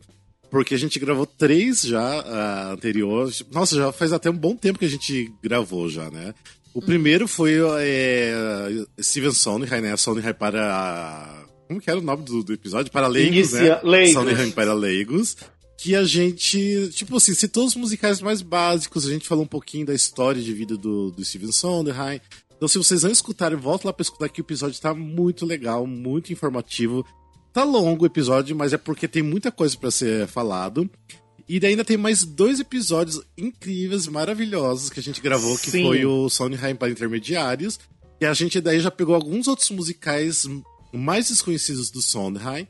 Porque 0.49 0.73
a 0.73 0.77
gente 0.77 0.97
gravou 0.97 1.25
três 1.25 1.81
já 1.81 2.21
uh, 2.21 2.71
anteriores. 2.71 3.43
Nossa, 3.51 3.75
já 3.75 3.91
faz 3.91 4.13
até 4.13 4.29
um 4.29 4.37
bom 4.37 4.55
tempo 4.55 4.79
que 4.79 4.85
a 4.85 4.89
gente 4.89 5.29
gravou 5.43 5.89
já, 5.89 6.09
né? 6.09 6.33
O 6.77 6.81
primeiro 6.81 7.27
foi 7.27 7.55
é, 7.79 8.85
Steven 9.01 9.31
Sondheim, 9.31 9.81
né? 9.81 9.97
Sondheim 9.97 10.31
para... 10.31 11.43
Como 11.67 11.81
que 11.81 11.89
era 11.89 11.97
o 11.97 12.03
nome 12.03 12.23
do, 12.23 12.43
do 12.43 12.53
episódio? 12.53 12.91
Para 12.91 13.07
leigos, 13.07 13.51
Inicia, 13.51 13.77
né? 13.77 13.81
Leigos. 13.83 14.13
Sondheim 14.13 14.51
para 14.51 14.75
leigos. 14.75 15.35
Que 15.75 15.95
a 15.95 16.03
gente, 16.03 16.89
tipo 16.91 17.17
assim, 17.17 17.33
citou 17.33 17.65
os 17.65 17.75
musicais 17.75 18.21
mais 18.21 18.43
básicos, 18.43 19.07
a 19.07 19.11
gente 19.11 19.27
falou 19.27 19.43
um 19.43 19.47
pouquinho 19.47 19.87
da 19.87 19.93
história 19.95 20.39
de 20.39 20.53
vida 20.53 20.77
do, 20.77 21.09
do 21.09 21.25
Steven 21.25 21.51
Sondheim. 21.51 22.21
Então, 22.55 22.67
se 22.67 22.77
vocês 22.77 23.01
não 23.01 23.09
escutarem, 23.09 23.57
volta 23.57 23.87
lá 23.87 23.93
para 23.93 24.03
escutar 24.03 24.29
que 24.29 24.39
o 24.39 24.43
episódio 24.43 24.79
tá 24.79 24.93
muito 24.93 25.47
legal, 25.47 25.87
muito 25.87 26.31
informativo 26.31 27.03
tá 27.51 27.63
longo 27.63 28.03
o 28.03 28.07
episódio, 28.07 28.55
mas 28.55 28.71
é 28.71 28.77
porque 28.77 29.07
tem 29.07 29.23
muita 29.23 29.51
coisa 29.51 29.75
para 29.75 29.89
ser 29.89 30.27
falado. 30.27 30.87
E 31.49 31.59
daí 31.59 31.71
ainda 31.71 31.85
tem 31.85 31.95
mais 31.95 32.25
dois 32.25 32.59
episódios 32.59 33.21
incríveis, 33.37 34.07
maravilhosos 34.07 34.89
que 34.89 34.99
a 34.99 35.03
gente 35.03 35.21
gravou, 35.21 35.57
que 35.57 35.71
Sim. 35.71 35.83
foi 35.83 36.05
o 36.05 36.29
Sondheim 36.29 36.75
para 36.75 36.89
Intermediários. 36.89 37.79
E 38.19 38.25
a 38.25 38.33
gente 38.33 38.59
daí 38.59 38.79
já 38.81 38.91
pegou 38.91 39.15
alguns 39.15 39.47
outros 39.47 39.69
musicais 39.69 40.45
mais 40.91 41.29
desconhecidos 41.29 41.89
do 41.89 42.01
Sondheim. 42.01 42.67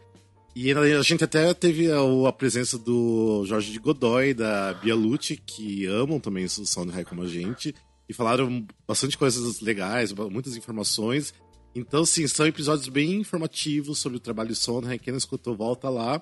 E 0.56 0.72
a 0.72 1.02
gente 1.02 1.24
até 1.24 1.54
teve 1.54 1.92
a, 1.92 2.00
a 2.28 2.34
presença 2.34 2.78
do 2.78 3.44
Jorge 3.46 3.72
de 3.72 3.80
Godoy, 3.80 4.34
da 4.34 4.74
Bia 4.74 4.96
Lucci, 4.96 5.38
que 5.38 5.86
amam 5.86 6.20
também 6.20 6.46
o 6.46 6.50
Sondheim 6.50 7.04
como 7.04 7.24
a 7.24 7.28
gente. 7.28 7.74
E 8.10 8.14
falaram 8.14 8.66
bastante 8.88 9.18
coisas 9.18 9.60
legais, 9.60 10.14
muitas 10.14 10.56
informações. 10.56 11.34
Então, 11.76 12.06
sim, 12.06 12.28
são 12.28 12.48
episódios 12.48 12.88
bem 12.90 13.16
informativos 13.16 14.00
sobre 14.00 14.18
o 14.18 14.22
trabalho 14.22 14.50
de 14.50 14.56
Sondheim. 14.56 14.98
Quem 14.98 15.12
não 15.12 15.18
escutou, 15.18 15.56
volta 15.56 15.90
lá. 15.90 16.22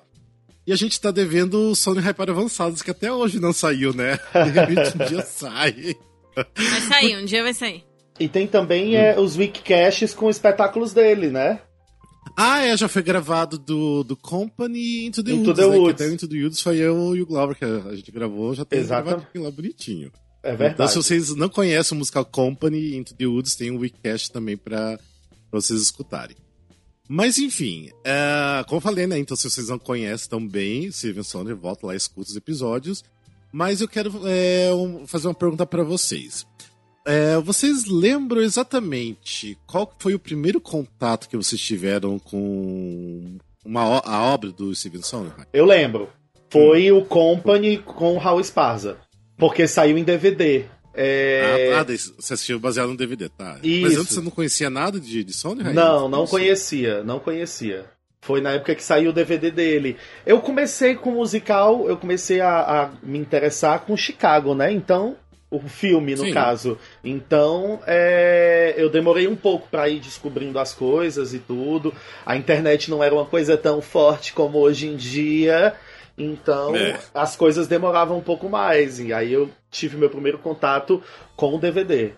E 0.66 0.72
a 0.72 0.76
gente 0.76 1.00
tá 1.00 1.10
devendo 1.10 1.70
o 1.70 1.74
Sondheim 1.76 2.12
para 2.12 2.32
avançados, 2.32 2.82
que 2.82 2.90
até 2.90 3.12
hoje 3.12 3.38
não 3.38 3.52
saiu, 3.52 3.94
né? 3.94 4.18
De 4.32 4.50
repente 4.50 4.96
um 5.00 5.06
dia 5.06 5.22
sai. 5.26 5.94
Vai 6.34 6.80
sair, 6.80 7.16
um 7.16 7.24
dia 7.24 7.42
vai 7.42 7.54
sair. 7.54 7.84
E 8.18 8.28
tem 8.28 8.46
também 8.46 8.90
Hum. 8.94 8.98
é, 8.98 9.18
os 9.20 9.36
Weekcasts 9.36 10.12
com 10.14 10.28
espetáculos 10.28 10.92
dele, 10.92 11.28
né? 11.30 11.60
Ah, 12.36 12.62
é, 12.64 12.76
já 12.76 12.88
foi 12.88 13.02
gravado 13.02 13.56
do, 13.58 14.02
do 14.02 14.16
Company 14.16 15.06
Into 15.06 15.22
the 15.22 15.32
Into 15.32 15.50
Woods, 15.50 15.64
the 15.64 15.70
né? 15.70 15.76
Woods. 15.76 15.96
Que 15.96 16.02
até 16.02 16.10
o 16.10 16.14
Into 16.14 16.28
the 16.28 16.36
Woods 16.42 16.60
foi 16.60 16.76
eu 16.78 17.16
e 17.16 17.22
o 17.22 17.26
Glauber 17.26 17.56
que 17.56 17.64
a 17.64 17.94
gente 17.94 18.10
gravou, 18.10 18.54
já 18.54 18.64
tem 18.64 18.84
gravado 18.84 19.22
aqui 19.22 19.38
lá 19.38 19.50
bonitinho. 19.50 20.10
É 20.42 20.48
Então, 20.52 20.58
verdade. 20.58 20.90
se 20.90 20.96
vocês 20.96 21.34
não 21.34 21.48
conhecem 21.48 21.94
o 21.94 21.98
musical 21.98 22.24
Company 22.24 22.96
Into 22.96 23.14
the 23.14 23.26
Woods, 23.26 23.54
tem 23.54 23.70
um 23.70 23.78
Weekcast 23.78 24.32
também 24.32 24.56
pra, 24.56 24.98
pra 25.50 25.60
vocês 25.60 25.80
escutarem. 25.80 26.36
Mas 27.08 27.38
enfim, 27.38 27.90
é, 28.04 28.64
como 28.66 28.78
eu 28.78 28.82
falei, 28.82 29.06
né? 29.06 29.18
Então, 29.18 29.36
se 29.36 29.48
vocês 29.48 29.68
não 29.68 29.78
conhecem 29.78 30.28
tão 30.28 30.46
bem, 30.46 30.90
Steven 30.90 31.22
Sondheim, 31.22 31.54
volta 31.54 31.86
lá 31.86 31.94
e 31.94 31.96
escuta 31.96 32.30
os 32.30 32.36
episódios. 32.36 33.04
Mas 33.52 33.80
eu 33.80 33.88
quero 33.88 34.12
é, 34.26 34.70
fazer 35.06 35.28
uma 35.28 35.34
pergunta 35.34 35.64
pra 35.64 35.82
vocês. 35.82 36.46
É, 37.06 37.38
vocês 37.38 37.84
lembram 37.86 38.42
exatamente 38.42 39.56
qual 39.66 39.94
foi 39.98 40.14
o 40.14 40.18
primeiro 40.18 40.60
contato 40.60 41.28
que 41.28 41.36
vocês 41.36 41.60
tiveram 41.60 42.18
com 42.18 43.36
uma, 43.64 44.00
a 44.00 44.22
obra 44.24 44.50
do 44.50 44.74
Steven 44.74 45.02
Sondheim? 45.02 45.32
Eu 45.52 45.64
lembro. 45.64 46.08
Foi 46.50 46.90
o 46.90 47.04
Company 47.04 47.78
com 47.78 48.14
o 48.14 48.18
Raul 48.18 48.40
Esparza. 48.40 48.98
Porque 49.36 49.68
saiu 49.68 49.96
em 49.96 50.04
DVD. 50.04 50.64
É... 50.96 51.72
Ah, 51.74 51.80
ah, 51.80 51.82
daí 51.84 51.98
você 51.98 52.32
assistiu 52.32 52.58
baseado 52.58 52.88
no 52.88 52.96
DVD, 52.96 53.28
tá? 53.28 53.58
Mas 53.62 53.92
Isso. 53.92 54.00
antes 54.00 54.14
você 54.14 54.20
não 54.22 54.30
conhecia 54.30 54.70
nada 54.70 54.98
de, 54.98 55.22
de 55.22 55.32
Sondheim? 55.32 55.74
Não, 55.74 56.08
não 56.08 56.26
conhecia, 56.26 57.04
não 57.04 57.18
conhecia. 57.18 57.84
Foi 58.22 58.40
na 58.40 58.52
época 58.52 58.74
que 58.74 58.82
saiu 58.82 59.10
o 59.10 59.12
DVD 59.12 59.50
dele. 59.50 59.96
Eu 60.24 60.40
comecei 60.40 60.96
com 60.96 61.12
musical, 61.12 61.86
eu 61.86 61.96
comecei 61.96 62.40
a, 62.40 62.60
a 62.60 62.90
me 63.02 63.18
interessar 63.18 63.80
com 63.80 63.96
Chicago, 63.96 64.54
né? 64.54 64.72
Então, 64.72 65.16
o 65.50 65.60
filme, 65.60 66.14
no 66.16 66.24
Sim. 66.24 66.32
caso. 66.32 66.78
Então, 67.04 67.78
é, 67.86 68.74
eu 68.76 68.90
demorei 68.90 69.28
um 69.28 69.36
pouco 69.36 69.68
pra 69.70 69.88
ir 69.88 70.00
descobrindo 70.00 70.58
as 70.58 70.74
coisas 70.74 71.34
e 71.34 71.38
tudo. 71.38 71.94
A 72.24 72.36
internet 72.36 72.90
não 72.90 73.04
era 73.04 73.14
uma 73.14 73.26
coisa 73.26 73.56
tão 73.56 73.80
forte 73.80 74.32
como 74.32 74.58
hoje 74.58 74.88
em 74.88 74.96
dia. 74.96 75.74
Então, 76.18 76.74
É. 76.74 76.98
as 77.14 77.36
coisas 77.36 77.68
demoravam 77.68 78.18
um 78.18 78.22
pouco 78.22 78.48
mais. 78.48 78.98
E 78.98 79.12
aí 79.12 79.32
eu 79.32 79.48
tive 79.76 79.96
meu 79.96 80.10
primeiro 80.10 80.38
contato 80.38 81.02
com 81.36 81.54
o 81.54 81.58
DVD. 81.58 82.12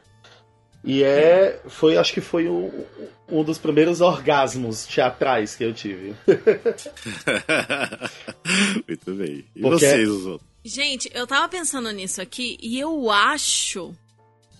E 0.84 1.02
é. 1.02 1.60
Foi, 1.66 1.96
acho 1.96 2.12
que 2.12 2.20
foi 2.20 2.48
um, 2.48 2.70
um 3.28 3.42
dos 3.42 3.58
primeiros 3.58 4.00
orgasmos 4.00 4.86
teatrais 4.86 5.56
que 5.56 5.64
eu 5.64 5.74
tive. 5.74 6.14
Muito 8.86 9.14
bem. 9.14 9.44
E 9.54 9.60
Porque- 9.60 9.86
vocês, 9.86 10.08
os 10.08 10.26
outros? 10.26 10.48
Gente, 10.64 11.10
eu 11.14 11.26
tava 11.26 11.48
pensando 11.48 11.90
nisso 11.92 12.20
aqui 12.20 12.58
e 12.60 12.78
eu 12.78 13.10
acho. 13.10 13.94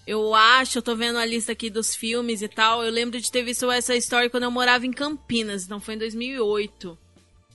Eu 0.07 0.35
acho, 0.35 0.79
eu 0.79 0.83
tô 0.83 0.97
vendo 0.97 1.19
a 1.19 1.27
lista 1.27 1.53
aqui 1.53 1.69
dos 1.69 1.95
filmes 1.95 2.41
e 2.41 2.49
tal. 2.49 2.83
Eu 2.83 2.91
lembro 2.91 3.21
de 3.21 3.31
ter 3.31 3.43
visto 3.43 3.71
essa 3.71 3.95
história 3.95 4.31
quando 4.31 4.45
eu 4.45 4.51
morava 4.51 4.87
em 4.87 4.93
Campinas, 4.93 5.65
então 5.65 5.81
foi 5.81 5.95
em 5.95 5.99
2008. 5.99 6.97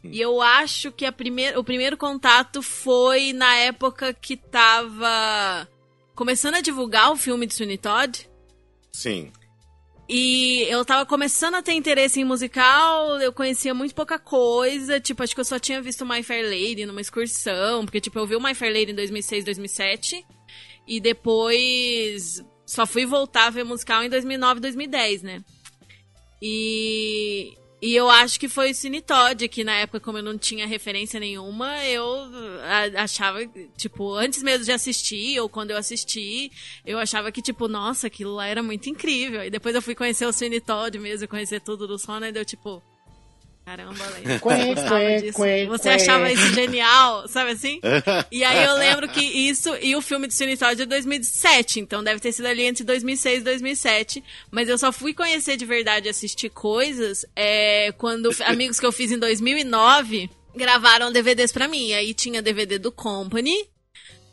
E 0.04 0.20
eu 0.20 0.42
acho 0.42 0.92
que 0.92 1.06
a 1.06 1.12
primeir, 1.12 1.58
o 1.58 1.64
primeiro 1.64 1.96
contato 1.96 2.62
foi 2.62 3.32
na 3.32 3.56
época 3.56 4.14
que 4.14 4.36
tava 4.36 5.68
começando 6.14 6.56
a 6.56 6.62
divulgar 6.62 7.12
o 7.12 7.16
filme 7.16 7.48
de 7.48 7.54
Sweeney 7.54 7.78
Todd. 7.78 8.30
Sim. 8.92 9.32
E 10.08 10.64
eu 10.70 10.84
tava 10.84 11.06
começando 11.06 11.56
a 11.56 11.64
ter 11.64 11.74
interesse 11.74 12.20
em 12.20 12.26
musical, 12.26 13.20
eu 13.22 13.32
conhecia 13.32 13.74
muito 13.74 13.96
pouca 13.96 14.20
coisa, 14.20 15.00
tipo, 15.00 15.24
acho 15.24 15.34
que 15.34 15.40
eu 15.40 15.46
só 15.46 15.58
tinha 15.58 15.82
visto 15.82 16.06
My 16.06 16.22
Fair 16.22 16.44
Lady 16.44 16.86
numa 16.86 17.00
excursão, 17.00 17.86
porque, 17.86 18.02
tipo, 18.02 18.20
eu 18.20 18.28
vi 18.28 18.36
o 18.36 18.42
My 18.42 18.54
Fair 18.54 18.74
Lady 18.74 18.92
em 18.92 18.96
2006, 18.96 19.46
2007, 19.46 20.26
e 20.86 21.00
depois 21.00 22.44
só 22.66 22.86
fui 22.86 23.06
voltar 23.06 23.48
a 23.48 23.50
ver 23.50 23.64
musical 23.64 24.04
em 24.04 24.10
2009, 24.10 24.60
2010, 24.60 25.24
né? 25.24 25.44
E, 26.42 27.54
e 27.86 27.94
eu 27.94 28.10
acho 28.10 28.40
que 28.40 28.48
foi 28.48 28.72
o 28.72 28.74
Cine 28.74 29.02
Todd, 29.02 29.46
que 29.50 29.62
na 29.62 29.76
época, 29.76 30.00
como 30.00 30.18
eu 30.18 30.24
não 30.24 30.38
tinha 30.38 30.66
referência 30.66 31.20
nenhuma, 31.20 31.84
eu 31.84 32.08
achava, 32.96 33.40
tipo, 33.76 34.14
antes 34.14 34.42
mesmo 34.42 34.64
de 34.64 34.72
assistir, 34.72 35.38
ou 35.42 35.50
quando 35.50 35.72
eu 35.72 35.78
assisti, 35.78 36.50
eu 36.86 36.98
achava 36.98 37.30
que, 37.30 37.42
tipo, 37.42 37.68
nossa, 37.68 38.08
aquilo 38.08 38.36
lá 38.36 38.48
era 38.48 38.64
muito 38.64 38.90
incrível. 38.90 39.44
E 39.44 39.50
depois 39.50 39.76
eu 39.76 39.82
fui 39.82 39.96
conhecer 39.96 40.26
o 40.26 40.32
Cine 40.32 40.62
Todd 40.62 40.98
mesmo, 40.98 41.28
conhecer 41.28 41.60
tudo 41.60 41.86
do 41.86 42.00
sono, 42.00 42.26
e 42.26 42.32
deu 42.32 42.46
tipo. 42.46 42.82
Caramba, 43.66 44.04
Gostava 44.42 45.00
quen, 45.00 45.22
disso. 45.22 45.38
quen, 45.42 45.68
Você 45.68 45.90
achava 45.90 46.32
isso 46.32 46.54
genial, 46.54 47.28
sabe 47.30 47.52
assim? 47.52 47.80
E 48.32 48.44
aí 48.44 48.66
eu 48.66 48.76
lembro 48.76 49.08
que 49.08 49.22
isso 49.22 49.74
e 49.82 49.96
o 49.96 50.02
filme 50.02 50.28
do 50.28 50.34
Cine 50.34 50.58
Todd 50.58 50.74
é 50.74 50.76
de 50.76 50.86
2007, 50.86 51.80
então 51.80 52.04
deve 52.04 52.20
ter 52.20 52.32
sido 52.34 52.46
ali 52.48 52.64
entre 52.64 52.84
2006 52.84 53.40
e 53.42 53.44
2007. 53.44 54.24
Mas 54.52 54.68
eu 54.68 54.78
só 54.78 54.92
fui 54.92 55.14
conhecer 55.14 55.56
de 55.56 55.66
verdade 55.66 56.08
e 56.08 56.10
assistir 56.10 56.50
coisas 56.50 57.26
é, 57.36 57.94
quando 57.98 58.30
amigos 58.46 58.80
que 58.80 58.86
eu 58.86 58.92
fiz 58.92 59.12
em 59.12 59.18
2009 59.20 60.30
gravaram 60.56 61.12
DVDs 61.12 61.52
pra 61.52 61.68
mim. 61.68 61.88
E 61.88 61.94
aí 61.94 62.14
tinha 62.14 62.42
DVD 62.42 62.78
do 62.78 62.92
Company, 62.92 63.68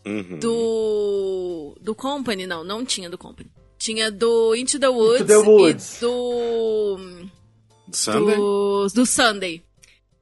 Uhum. 0.05 0.39
do. 0.41 1.77
Do 1.81 1.95
Company, 1.95 2.47
não, 2.47 2.65
não 2.65 2.85
tinha 2.85 3.09
do 3.11 3.19
Company. 3.19 3.51
Tinha 3.79 4.11
do 4.11 4.55
Into 4.57 4.79
the 4.79 4.89
Woods, 4.89 5.27
the 5.27 5.37
Woods. 5.37 5.97
e 5.97 6.01
do. 6.01 7.30
Sunday? 7.93 8.37
Do, 8.37 8.87
do 8.95 9.07
Sunday. 9.07 9.63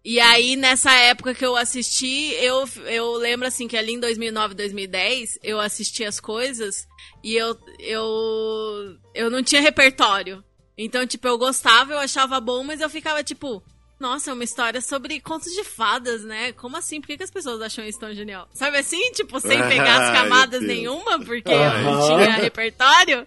E 0.05 0.21
aí, 0.21 0.57
nessa 0.57 0.93
época 0.95 1.35
que 1.35 1.45
eu 1.45 1.57
assisti, 1.57 2.33
eu, 2.41 2.69
eu 2.87 3.13
lembro 3.17 3.47
assim 3.47 3.69
que 3.69 3.77
ali 3.77 3.93
em 3.93 4.01
2009, 4.01 4.55
2010, 4.55 5.39
eu 5.43 5.61
assisti 5.61 6.05
as 6.05 6.19
coisas 6.19 6.87
e 7.23 7.35
eu, 7.35 7.57
eu, 7.79 8.97
eu 9.15 9.31
não 9.31 9.43
tinha 9.43 9.61
repertório. 9.61 10.43
Então, 10.77 11.07
tipo, 11.07 11.27
eu 11.27 11.37
gostava, 11.37 11.93
eu 11.93 11.99
achava 11.99 12.41
bom, 12.41 12.63
mas 12.63 12.81
eu 12.81 12.89
ficava 12.89 13.23
tipo, 13.25 13.63
nossa, 13.99 14.31
é 14.31 14.33
uma 14.33 14.45
história 14.45 14.81
sobre 14.81 15.21
contos 15.21 15.53
de 15.53 15.65
fadas, 15.65 16.23
né? 16.23 16.53
Como 16.53 16.77
assim? 16.77 17.01
Por 17.01 17.09
que, 17.09 17.17
que 17.17 17.25
as 17.25 17.31
pessoas 17.31 17.61
acham 17.61 17.85
isso 17.85 17.99
tão 17.99 18.15
genial? 18.15 18.49
Sabe 18.55 18.79
assim? 18.79 19.11
Tipo, 19.11 19.41
sem 19.41 19.59
pegar 19.69 20.05
as 20.05 20.13
camadas 20.17 20.63
nenhuma, 20.63 21.19
porque 21.19 21.51
eu 21.51 21.83
não 21.83 22.07
tinha 22.07 22.35
repertório. 22.37 23.27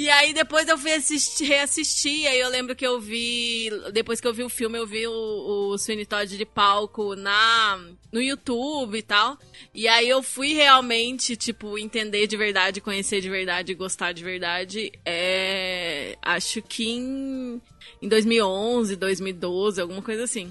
E 0.00 0.08
aí 0.08 0.32
depois 0.32 0.66
eu 0.66 0.78
fui 0.78 0.94
assistir, 0.94 1.44
reassistir, 1.44 2.26
aí 2.26 2.40
eu 2.40 2.48
lembro 2.48 2.74
que 2.74 2.86
eu 2.86 2.98
vi, 2.98 3.68
depois 3.92 4.18
que 4.18 4.26
eu 4.26 4.32
vi 4.32 4.42
o 4.42 4.48
filme, 4.48 4.78
eu 4.78 4.86
vi 4.86 5.06
o, 5.06 5.12
o 5.12 5.76
Sweeney 5.76 6.06
Todd 6.06 6.38
de 6.38 6.46
palco 6.46 7.14
na 7.14 7.78
no 8.10 8.18
YouTube 8.18 8.96
e 8.96 9.02
tal. 9.02 9.38
E 9.74 9.86
aí 9.86 10.08
eu 10.08 10.22
fui 10.22 10.54
realmente, 10.54 11.36
tipo, 11.36 11.78
entender 11.78 12.26
de 12.26 12.34
verdade, 12.34 12.80
conhecer 12.80 13.20
de 13.20 13.28
verdade, 13.28 13.74
gostar 13.74 14.12
de 14.12 14.24
verdade. 14.24 14.90
É, 15.04 16.16
acho 16.22 16.62
que 16.62 16.88
em, 16.88 17.60
em 18.00 18.08
2011, 18.08 18.96
2012, 18.96 19.82
alguma 19.82 20.00
coisa 20.00 20.24
assim. 20.24 20.50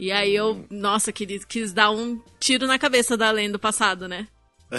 E 0.00 0.10
aí 0.10 0.34
eu, 0.34 0.64
nossa, 0.70 1.12
quis, 1.12 1.44
quis 1.44 1.74
dar 1.74 1.90
um 1.90 2.18
tiro 2.40 2.66
na 2.66 2.78
cabeça 2.78 3.18
da 3.18 3.30
lenda 3.30 3.52
do 3.52 3.58
passado, 3.58 4.08
né? 4.08 4.28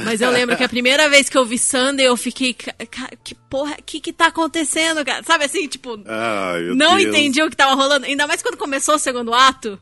Mas 0.03 0.21
eu 0.21 0.29
lembro 0.31 0.57
que 0.57 0.63
a 0.63 0.69
primeira 0.69 1.07
vez 1.09 1.29
que 1.29 1.37
eu 1.37 1.45
vi 1.45 1.57
Sunday, 1.57 2.07
eu 2.07 2.17
fiquei, 2.17 2.53
"Ca- 2.53 2.73
ca- 2.89 3.09
que 3.23 3.35
porra, 3.35 3.75
que 3.85 3.99
que 3.99 4.11
tá 4.11 4.27
acontecendo, 4.27 5.03
cara? 5.05 5.23
Sabe 5.23 5.45
assim, 5.45 5.67
tipo, 5.67 5.97
meu 5.97 6.75
não 6.75 6.97
Deus. 6.97 7.09
entendi 7.09 7.41
o 7.43 7.49
que 7.49 7.55
tava 7.55 7.75
rolando. 7.75 8.05
Ainda 8.05 8.25
mais 8.27 8.41
quando 8.41 8.57
começou 8.57 8.95
o 8.95 8.99
segundo 8.99 9.33
ato. 9.33 9.79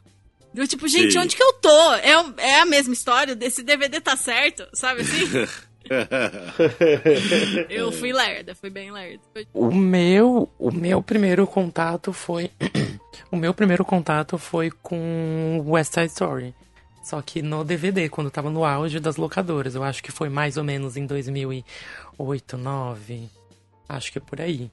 Eu, 0.53 0.67
tipo, 0.67 0.85
gente, 0.87 1.13
Sim. 1.13 1.19
onde 1.19 1.35
que 1.35 1.41
eu 1.43 1.53
tô? 1.53 1.93
É, 1.95 2.17
o- 2.21 2.33
é 2.37 2.59
a 2.59 2.65
mesma 2.65 2.93
história? 2.93 3.37
Esse 3.39 3.63
DVD 3.63 4.01
tá 4.01 4.17
certo? 4.17 4.67
Sabe 4.73 5.01
assim? 5.01 5.47
eu 7.69 7.91
fui 7.91 8.11
lerda, 8.13 8.53
fui 8.55 8.69
bem 8.69 8.91
lerda. 8.91 9.19
O 9.53 9.71
meu, 9.73 10.49
o 10.59 10.71
meu 10.71 11.01
primeiro 11.01 11.45
contato 11.47 12.11
foi. 12.13 12.51
o 13.31 13.37
meu 13.37 13.53
primeiro 13.53 13.83
contato 13.85 14.37
foi 14.37 14.71
com 14.83 15.63
West 15.67 15.93
Side 15.93 16.07
Story. 16.11 16.53
Só 17.01 17.21
que 17.21 17.41
no 17.41 17.63
DVD, 17.63 18.07
quando 18.09 18.29
tava 18.29 18.49
no 18.49 18.63
auge 18.63 18.99
das 18.99 19.17
locadoras. 19.17 19.75
Eu 19.75 19.83
acho 19.83 20.03
que 20.03 20.11
foi 20.11 20.29
mais 20.29 20.57
ou 20.57 20.63
menos 20.63 20.95
em 20.97 21.05
2008, 21.05 21.65
2009. 22.57 23.29
Acho 23.89 24.11
que 24.11 24.17
é 24.17 24.21
por 24.21 24.39
aí. 24.39 24.71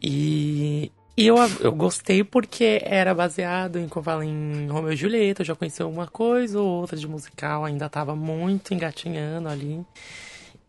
E 0.00 0.90
E 1.16 1.26
eu, 1.26 1.36
eu 1.60 1.72
gostei 1.72 2.24
porque 2.24 2.80
era 2.82 3.14
baseado 3.14 3.78
em, 3.78 3.88
como 3.88 4.00
eu 4.00 4.04
falo, 4.04 4.22
em 4.22 4.68
Romeu 4.68 4.92
e 4.92 4.96
Julieta. 4.96 5.42
Eu 5.42 5.46
já 5.46 5.54
conhecia 5.54 5.86
uma 5.86 6.06
coisa 6.06 6.58
ou 6.60 6.66
outra 6.80 6.96
de 6.96 7.06
musical, 7.06 7.64
ainda 7.64 7.88
tava 7.88 8.16
muito 8.16 8.72
engatinhando 8.72 9.48
ali. 9.48 9.84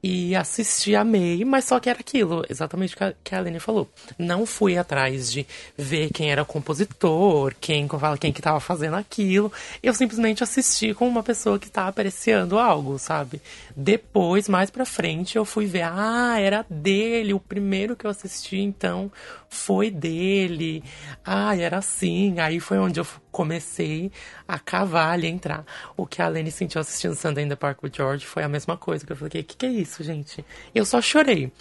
E 0.04 0.36
assisti, 0.36 0.96
amei, 0.96 1.46
mas 1.46 1.66
só 1.66 1.80
que 1.80 1.88
era 1.88 2.00
aquilo, 2.00 2.44
exatamente 2.50 2.96
o 2.96 3.16
que 3.24 3.36
a, 3.36 3.38
Aline 3.38 3.60
falou. 3.60 3.88
Não 4.18 4.48
fui 4.48 4.76
atrás 4.76 5.32
de 5.32 5.46
ver 5.78 6.10
quem 6.12 6.32
era 6.32 6.42
o 6.42 6.46
compositor, 6.46 7.54
quem, 7.62 7.88
quem 8.20 8.34
que 8.34 8.42
tava 8.42 8.60
fazendo 8.60 8.96
aquilo. 8.96 9.52
Eu 9.84 9.94
simplesmente 9.94 10.44
assisti 10.44 10.94
com 10.96 11.08
uma 11.08 11.22
pessoa 11.22 11.60
que 11.60 11.70
tava 11.70 11.90
apreciando 11.90 12.58
algo, 12.58 12.98
sabe? 12.98 13.40
Depois, 13.76 14.48
mais 14.50 14.70
pra 14.70 14.86
frente, 14.86 15.38
eu 15.38 15.46
fui 15.46 15.66
ver, 15.66 15.84
ah, 15.84 16.40
era 16.40 16.66
dele, 16.70 17.34
o 17.34 17.40
primeiro 17.40 17.96
que 17.96 18.06
eu 18.06 18.12
assisti, 18.12 18.58
então 18.58 19.12
foi 19.50 19.92
dele. 19.92 20.84
Ah, 21.26 21.56
era 21.56 21.78
assim. 21.78 22.40
Aí 22.40 22.60
foi 22.60 22.78
onde 22.78 23.00
eu 23.00 23.08
comecei 23.32 24.12
a 24.48 24.58
cavar 24.58 25.14
ali, 25.14 25.28
entrar. 25.28 25.66
O 25.96 26.06
que 26.06 26.22
a 26.22 26.28
Lene 26.28 26.52
sentiu 26.52 26.82
assistindo 26.82 27.16
Sunday 27.16 27.46
in 27.46 27.50
the 27.50 27.56
Park 27.56 27.84
with 27.84 27.92
George 27.94 28.26
foi 28.26 28.44
a 28.44 28.50
mesma 28.50 28.78
coisa. 28.78 29.06
Que 29.06 29.12
eu 29.12 29.16
falei, 29.16 29.42
o 29.42 29.44
que, 29.44 29.56
que 29.56 29.66
é 29.66 29.70
isso, 29.70 30.04
gente? 30.04 30.46
Eu 30.74 30.86
só 30.86 31.02
chorei. 31.02 31.52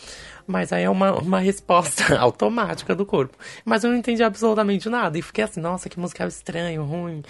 Mas 0.47 0.73
aí 0.73 0.85
é 0.85 0.91
uma, 0.91 1.13
uma 1.13 1.39
resposta 1.39 2.17
automática 2.19 2.95
do 2.95 3.07
corpo. 3.07 3.37
Mas 3.65 3.85
eu 3.85 3.91
não 3.91 3.97
entendi 3.97 4.23
absolutamente 4.23 4.89
nada. 4.89 5.19
E 5.19 5.23
fiquei 5.23 5.45
assim, 5.45 5.61
nossa, 5.61 5.89
que 5.89 5.99
musical 5.99 6.29
estranho, 6.29 6.85
ruim. 6.85 7.23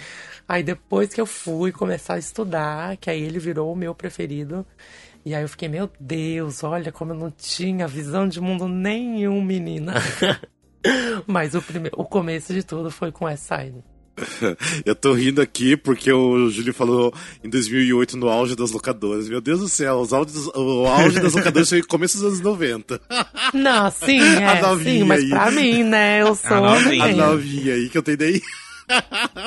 Aí 0.47 0.63
depois 0.63 1.13
que 1.13 1.21
eu 1.21 1.25
fui 1.25 1.71
começar 1.71 2.15
a 2.15 2.19
estudar, 2.19 2.97
que 2.97 3.09
aí 3.09 3.21
ele 3.21 3.39
virou 3.39 3.71
o 3.71 3.75
meu 3.75 3.93
preferido. 3.93 4.65
E 5.23 5.35
aí 5.35 5.43
eu 5.43 5.49
fiquei, 5.49 5.67
meu 5.67 5.89
Deus, 5.99 6.63
olha 6.63 6.91
como 6.91 7.11
eu 7.11 7.17
não 7.17 7.31
tinha 7.31 7.87
visão 7.87 8.27
de 8.27 8.41
mundo 8.41 8.67
nenhum, 8.67 9.41
menina. 9.41 9.93
Mas 11.27 11.53
o, 11.53 11.61
primeiro, 11.61 11.99
o 11.99 12.05
começo 12.05 12.53
de 12.53 12.63
tudo 12.63 12.89
foi 12.89 13.11
com 13.11 13.29
essa 13.29 13.57
side. 13.57 13.83
Eu 14.85 14.95
tô 14.95 15.13
rindo 15.13 15.41
aqui 15.41 15.75
porque 15.75 16.11
o 16.11 16.49
Júlio 16.49 16.73
falou 16.73 17.13
em 17.43 17.49
2008 17.49 18.17
no 18.17 18.29
auge 18.29 18.55
das 18.55 18.71
locadoras. 18.71 19.29
Meu 19.29 19.41
Deus 19.41 19.59
do 19.59 19.69
céu, 19.69 19.99
os 19.99 20.13
auges, 20.13 20.47
o 20.47 20.85
auge 20.87 21.19
das 21.19 21.33
locadoras 21.33 21.69
foi 21.69 21.79
no 21.79 21.87
começo 21.87 22.17
dos 22.17 22.25
anos 22.27 22.41
90. 22.41 23.01
Não, 23.53 23.91
sim, 23.91 24.19
é, 24.37 24.83
sim, 24.83 25.03
mas 25.03 25.23
aí. 25.23 25.29
pra 25.29 25.51
mim, 25.51 25.83
né, 25.83 26.21
eu 26.21 26.35
sou... 26.35 26.57
A 26.57 26.61
novinha. 26.61 27.03
A 27.05 27.13
novinha 27.13 27.73
aí 27.73 27.89
que 27.89 27.97
eu 27.97 28.03
tenho 28.03 28.17
daí. 28.17 28.41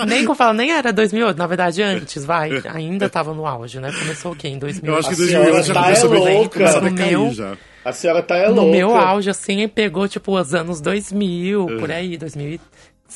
Nem 0.06 0.24
que 0.24 0.30
eu 0.30 0.34
falo, 0.34 0.54
nem 0.54 0.72
era 0.72 0.90
2008, 0.90 1.36
na 1.36 1.46
verdade 1.46 1.82
antes, 1.82 2.24
vai. 2.24 2.62
Ainda 2.72 3.10
tava 3.10 3.34
no 3.34 3.46
auge, 3.46 3.78
né? 3.78 3.92
Começou 3.92 4.32
o 4.32 4.36
quê? 4.36 4.48
Em 4.48 4.58
2008? 4.58 4.86
Eu 4.86 4.98
acho 4.98 5.10
que 5.10 5.16
2008 5.16 5.66
já 5.66 5.74
tá 5.74 5.82
começou, 5.82 6.14
é 6.14 6.18
louca. 6.18 6.58
começou 6.58 6.80
a 6.80 6.90
meu, 6.90 7.34
já. 7.34 7.56
A 7.84 7.92
senhora 7.92 8.22
tá 8.22 8.36
é 8.36 8.48
no 8.48 8.54
louca. 8.54 8.64
No 8.64 8.72
meu 8.72 8.96
auge, 8.96 9.28
assim, 9.28 9.68
pegou, 9.68 10.08
tipo, 10.08 10.38
os 10.38 10.54
anos 10.54 10.80
2000, 10.80 11.66
por 11.78 11.90
aí, 11.90 12.16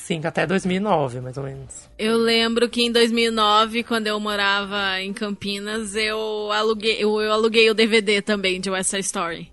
2005 0.09 0.27
até 0.27 0.47
2009, 0.47 1.21
mais 1.21 1.37
ou 1.37 1.45
menos. 1.45 1.89
Eu 1.99 2.17
lembro 2.17 2.69
que 2.69 2.83
em 2.83 2.91
2009, 2.91 3.83
quando 3.85 4.07
eu 4.07 4.19
morava 4.19 5.01
em 5.01 5.13
Campinas, 5.13 5.95
eu 5.95 6.51
aluguei, 6.51 6.97
eu, 6.99 7.21
eu 7.21 7.31
aluguei 7.31 7.69
o 7.71 7.75
DVD 7.75 8.23
também 8.23 8.61
de 8.61 8.71
West 8.71 8.91
Side 8.91 9.05
Story. 9.05 9.53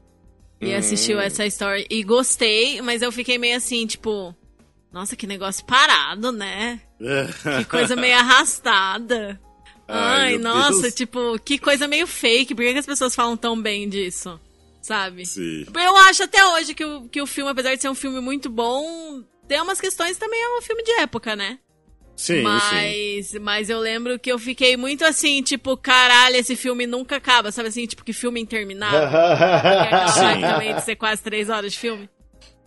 E 0.61 0.73
hum. 0.73 0.77
assisti 0.77 1.13
o 1.13 1.17
West 1.17 1.35
Side 1.35 1.49
Story. 1.49 1.85
E 1.89 2.03
gostei, 2.03 2.81
mas 2.81 3.01
eu 3.01 3.11
fiquei 3.11 3.37
meio 3.37 3.57
assim, 3.57 3.85
tipo... 3.85 4.33
Nossa, 4.91 5.15
que 5.17 5.27
negócio 5.27 5.65
parado, 5.65 6.31
né? 6.31 6.79
que 7.57 7.65
coisa 7.69 7.97
meio 7.97 8.15
arrastada. 8.15 9.39
Ai, 9.87 10.33
Ai 10.33 10.37
nossa, 10.37 10.83
Deus. 10.83 10.95
tipo, 10.95 11.37
que 11.43 11.59
coisa 11.59 11.85
meio 11.85 12.07
fake. 12.07 12.55
Por 12.55 12.63
que, 12.63 12.71
que 12.71 12.79
as 12.79 12.85
pessoas 12.85 13.13
falam 13.13 13.35
tão 13.35 13.61
bem 13.61 13.89
disso? 13.89 14.39
Sabe? 14.81 15.25
Sim. 15.25 15.65
Eu 15.75 15.97
acho 15.97 16.23
até 16.23 16.45
hoje 16.45 16.73
que 16.73 16.85
o, 16.85 17.09
que 17.09 17.21
o 17.21 17.27
filme, 17.27 17.51
apesar 17.51 17.75
de 17.75 17.81
ser 17.81 17.89
um 17.89 17.95
filme 17.95 18.21
muito 18.21 18.49
bom, 18.49 19.21
tem 19.47 19.61
umas 19.61 19.79
questões 19.79 20.17
também 20.17 20.41
é 20.41 20.57
um 20.57 20.61
filme 20.61 20.83
de 20.83 20.91
época, 20.93 21.35
né? 21.35 21.59
Sim, 22.15 22.43
mas, 22.43 23.27
sim. 23.27 23.39
mas 23.39 23.69
eu 23.69 23.79
lembro 23.79 24.17
que 24.17 24.31
eu 24.31 24.39
fiquei 24.39 24.77
muito 24.77 25.03
assim, 25.03 25.41
tipo, 25.41 25.75
caralho, 25.75 26.37
esse 26.37 26.55
filme 26.55 26.87
nunca 26.87 27.17
acaba, 27.17 27.51
sabe 27.51 27.67
assim? 27.67 27.85
Tipo, 27.85 28.05
que 28.05 28.13
filme 28.13 28.39
interminável. 28.39 29.01
Sim. 30.13 30.41
também 30.41 30.73
de 30.73 30.81
ser 30.81 30.95
quase 30.95 31.21
três 31.21 31.49
horas 31.49 31.73
de 31.73 31.79
filme. 31.79 32.09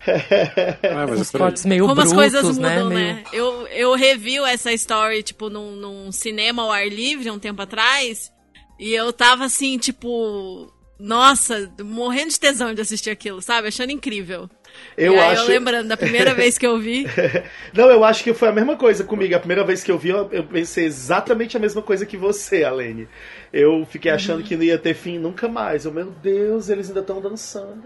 Ah, 0.06 1.10
Os 1.12 1.30
cortes 1.30 1.64
meio 1.64 1.84
Como 1.86 1.94
brutos, 1.94 2.12
as 2.12 2.16
coisas 2.16 2.58
né? 2.58 2.74
mudam, 2.76 2.88
né? 2.90 3.14
né? 3.14 3.24
Eu, 3.32 3.66
eu 3.68 3.94
revi 3.94 4.38
essa 4.38 4.72
story, 4.72 5.22
tipo, 5.22 5.48
num, 5.50 5.76
num 5.76 6.12
cinema 6.12 6.62
ao 6.62 6.70
ar 6.70 6.86
livre 6.86 7.30
um 7.30 7.38
tempo 7.38 7.62
atrás. 7.62 8.30
E 8.78 8.94
eu 8.94 9.12
tava 9.12 9.44
assim, 9.44 9.78
tipo. 9.78 10.72
Nossa, 10.98 11.72
morrendo 11.80 12.30
de 12.30 12.40
tesão 12.40 12.74
de 12.74 12.80
assistir 12.80 13.10
aquilo, 13.10 13.40
sabe? 13.40 13.68
Achando 13.68 13.90
incrível. 13.92 14.50
Eu 14.96 15.14
e 15.14 15.18
acho. 15.18 15.42
Eu 15.42 15.48
lembrando 15.48 15.88
da 15.88 15.96
primeira 15.96 16.34
vez 16.34 16.58
que 16.58 16.66
eu 16.66 16.78
vi. 16.78 17.06
Não, 17.72 17.88
eu 17.88 18.02
acho 18.04 18.24
que 18.24 18.34
foi 18.34 18.48
a 18.48 18.52
mesma 18.52 18.76
coisa 18.76 19.04
comigo. 19.04 19.34
A 19.34 19.38
primeira 19.38 19.64
vez 19.64 19.82
que 19.82 19.90
eu 19.90 19.98
vi, 19.98 20.08
eu 20.08 20.44
pensei 20.44 20.84
exatamente 20.84 21.56
a 21.56 21.60
mesma 21.60 21.80
coisa 21.80 22.04
que 22.04 22.16
você, 22.16 22.64
Alene. 22.64 23.08
Eu 23.52 23.86
fiquei 23.88 24.10
achando 24.10 24.40
uhum. 24.40 24.44
que 24.44 24.56
não 24.56 24.62
ia 24.62 24.76
ter 24.76 24.94
fim 24.94 25.18
nunca 25.18 25.48
mais. 25.48 25.84
Eu, 25.84 25.92
meu 25.92 26.10
Deus, 26.22 26.68
eles 26.68 26.88
ainda 26.88 27.00
estão 27.00 27.20
dançando. 27.20 27.84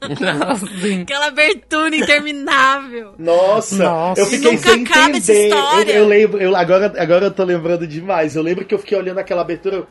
Nossa, 0.00 0.66
Aquela 1.02 1.26
abertura 1.26 1.94
interminável. 1.94 3.14
Nossa, 3.18 3.84
Nossa. 3.84 4.20
eu 4.20 4.26
fiquei 4.26 4.52
Nunca 4.52 4.70
sem 4.70 4.82
entender. 4.82 5.50
Eu, 5.50 6.02
eu, 6.02 6.06
lembro, 6.06 6.40
eu, 6.40 6.56
agora, 6.56 6.92
agora 6.98 7.26
eu 7.26 7.30
tô 7.30 7.44
lembrando 7.44 7.86
demais. 7.86 8.36
Eu 8.36 8.42
lembro 8.42 8.64
que 8.64 8.74
eu 8.74 8.78
fiquei 8.78 8.98
olhando 8.98 9.18
aquela 9.18 9.42
abertura. 9.42 9.86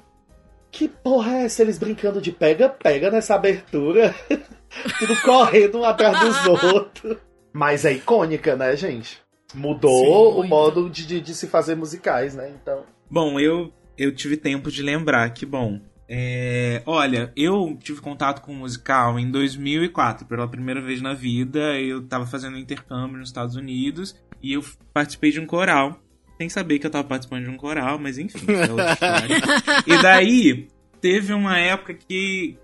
Que 0.71 0.87
porra 0.87 1.37
é 1.37 1.45
essa? 1.45 1.61
Eles 1.61 1.77
brincando 1.77 2.19
de 2.19 2.31
pega-pega 2.31 3.11
nessa 3.11 3.35
abertura. 3.35 4.13
Tudo 4.99 5.21
correndo 5.21 5.79
um 5.79 5.83
atrás 5.83 6.19
dos 6.19 6.45
outros. 6.73 7.17
Mas 7.51 7.85
é 7.85 7.93
icônica, 7.93 8.55
né, 8.55 8.75
gente? 8.75 9.21
Mudou 9.53 10.33
Sim, 10.33 10.39
o 10.39 10.43
modo 10.43 10.89
de, 10.89 11.05
de, 11.05 11.21
de 11.21 11.35
se 11.35 11.47
fazer 11.47 11.75
musicais, 11.75 12.35
né? 12.35 12.49
Então. 12.49 12.83
Bom, 13.09 13.39
eu, 13.39 13.71
eu 13.97 14.13
tive 14.13 14.35
tempo 14.35 14.71
de 14.71 14.81
lembrar 14.81 15.29
que, 15.29 15.45
bom, 15.45 15.79
é, 16.09 16.81
olha, 16.85 17.31
eu 17.35 17.77
tive 17.81 18.01
contato 18.01 18.41
com 18.41 18.51
o 18.51 18.55
musical 18.55 19.19
em 19.19 19.29
2004, 19.29 20.25
pela 20.25 20.47
primeira 20.47 20.81
vez 20.81 21.01
na 21.01 21.13
vida. 21.13 21.79
Eu 21.79 21.99
estava 21.99 22.25
fazendo 22.25 22.57
intercâmbio 22.57 23.17
nos 23.17 23.29
Estados 23.29 23.55
Unidos 23.55 24.15
e 24.41 24.53
eu 24.53 24.63
participei 24.93 25.31
de 25.31 25.39
um 25.39 25.45
coral. 25.45 25.99
Sem 26.37 26.49
saber 26.49 26.79
que 26.79 26.85
eu 26.85 26.89
estava 26.89 27.07
participando 27.07 27.43
de 27.43 27.49
um 27.49 27.57
coral, 27.57 27.99
mas 27.99 28.17
enfim, 28.17 28.45
é 28.51 28.71
outra 28.71 28.93
história. 28.93 29.37
e 29.85 30.01
daí, 30.01 30.67
teve 30.99 31.33
uma 31.33 31.57
época 31.57 31.93
que. 31.93 32.57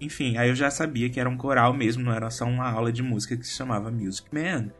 Enfim, 0.00 0.36
aí 0.36 0.48
eu 0.48 0.54
já 0.54 0.70
sabia 0.70 1.08
que 1.08 1.18
era 1.18 1.28
um 1.28 1.36
coral 1.36 1.72
mesmo, 1.72 2.04
não 2.04 2.12
era 2.12 2.30
só 2.30 2.44
uma 2.44 2.70
aula 2.70 2.92
de 2.92 3.02
música 3.02 3.36
que 3.36 3.46
se 3.46 3.56
chamava 3.56 3.90
Music 3.90 4.28
Man. 4.32 4.70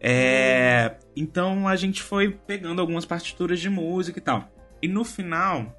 É, 0.00 0.96
então 1.16 1.66
a 1.66 1.76
gente 1.76 2.02
foi 2.02 2.30
pegando 2.30 2.80
algumas 2.80 3.04
partituras 3.04 3.58
de 3.58 3.70
música 3.70 4.18
e 4.18 4.22
tal. 4.22 4.52
E 4.82 4.86
no 4.86 5.02
final, 5.02 5.74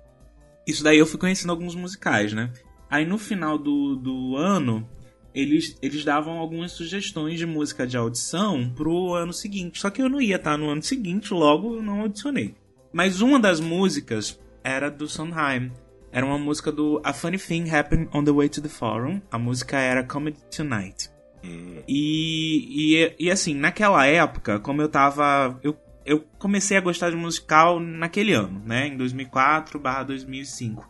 isso 0.68 0.84
daí 0.84 0.98
eu 0.98 1.06
fui 1.06 1.20
conhecendo 1.20 1.52
alguns 1.52 1.76
musicais, 1.76 2.34
né? 2.34 2.52
Aí 2.90 3.06
no 3.06 3.18
final 3.18 3.58
do, 3.58 3.96
do 3.96 4.36
ano, 4.36 4.90
eles, 5.34 5.78
eles 5.82 6.04
davam 6.04 6.38
algumas 6.38 6.72
sugestões 6.72 7.38
de 7.38 7.46
música 7.46 7.86
de 7.86 7.98
audição 7.98 8.70
pro 8.76 9.14
ano 9.14 9.34
seguinte. 9.34 9.80
Só 9.80 9.90
que 9.90 10.02
eu 10.02 10.10
não 10.10 10.20
ia 10.20 10.38
estar 10.38 10.58
no 10.58 10.70
ano 10.70 10.82
seguinte, 10.82 11.34
logo 11.34 11.76
eu 11.76 11.84
não 11.84 12.02
audicionei. 12.02 12.56
Mas 12.92 13.22
uma 13.22 13.40
das 13.40 13.60
músicas 13.60 14.40
era 14.64 14.90
do 14.90 15.08
Sondheim. 15.08 15.72
Era 16.16 16.26
uma 16.26 16.38
música 16.38 16.72
do 16.72 17.02
A 17.04 17.12
Funny 17.12 17.38
Thing 17.38 17.70
Happened 17.70 18.08
on 18.14 18.24
the 18.24 18.32
Way 18.32 18.48
to 18.48 18.62
the 18.62 18.70
Forum. 18.70 19.20
A 19.30 19.38
música 19.38 19.78
era 19.78 20.02
Comedy 20.02 20.40
Tonight. 20.50 21.10
Hum. 21.44 21.82
E, 21.86 22.96
e, 22.96 23.16
e 23.20 23.30
assim, 23.30 23.54
naquela 23.54 24.06
época, 24.06 24.58
como 24.62 24.82
eu 24.82 24.88
tava. 24.88 25.60
Eu 25.62 25.78
eu 26.06 26.24
comecei 26.38 26.78
a 26.78 26.82
gostar 26.82 27.10
de 27.10 27.18
musical 27.18 27.82
naquele 27.82 28.32
ano, 28.32 28.62
né? 28.66 28.88
Em 28.88 28.96
2004 28.96 29.82
2005. 30.08 30.88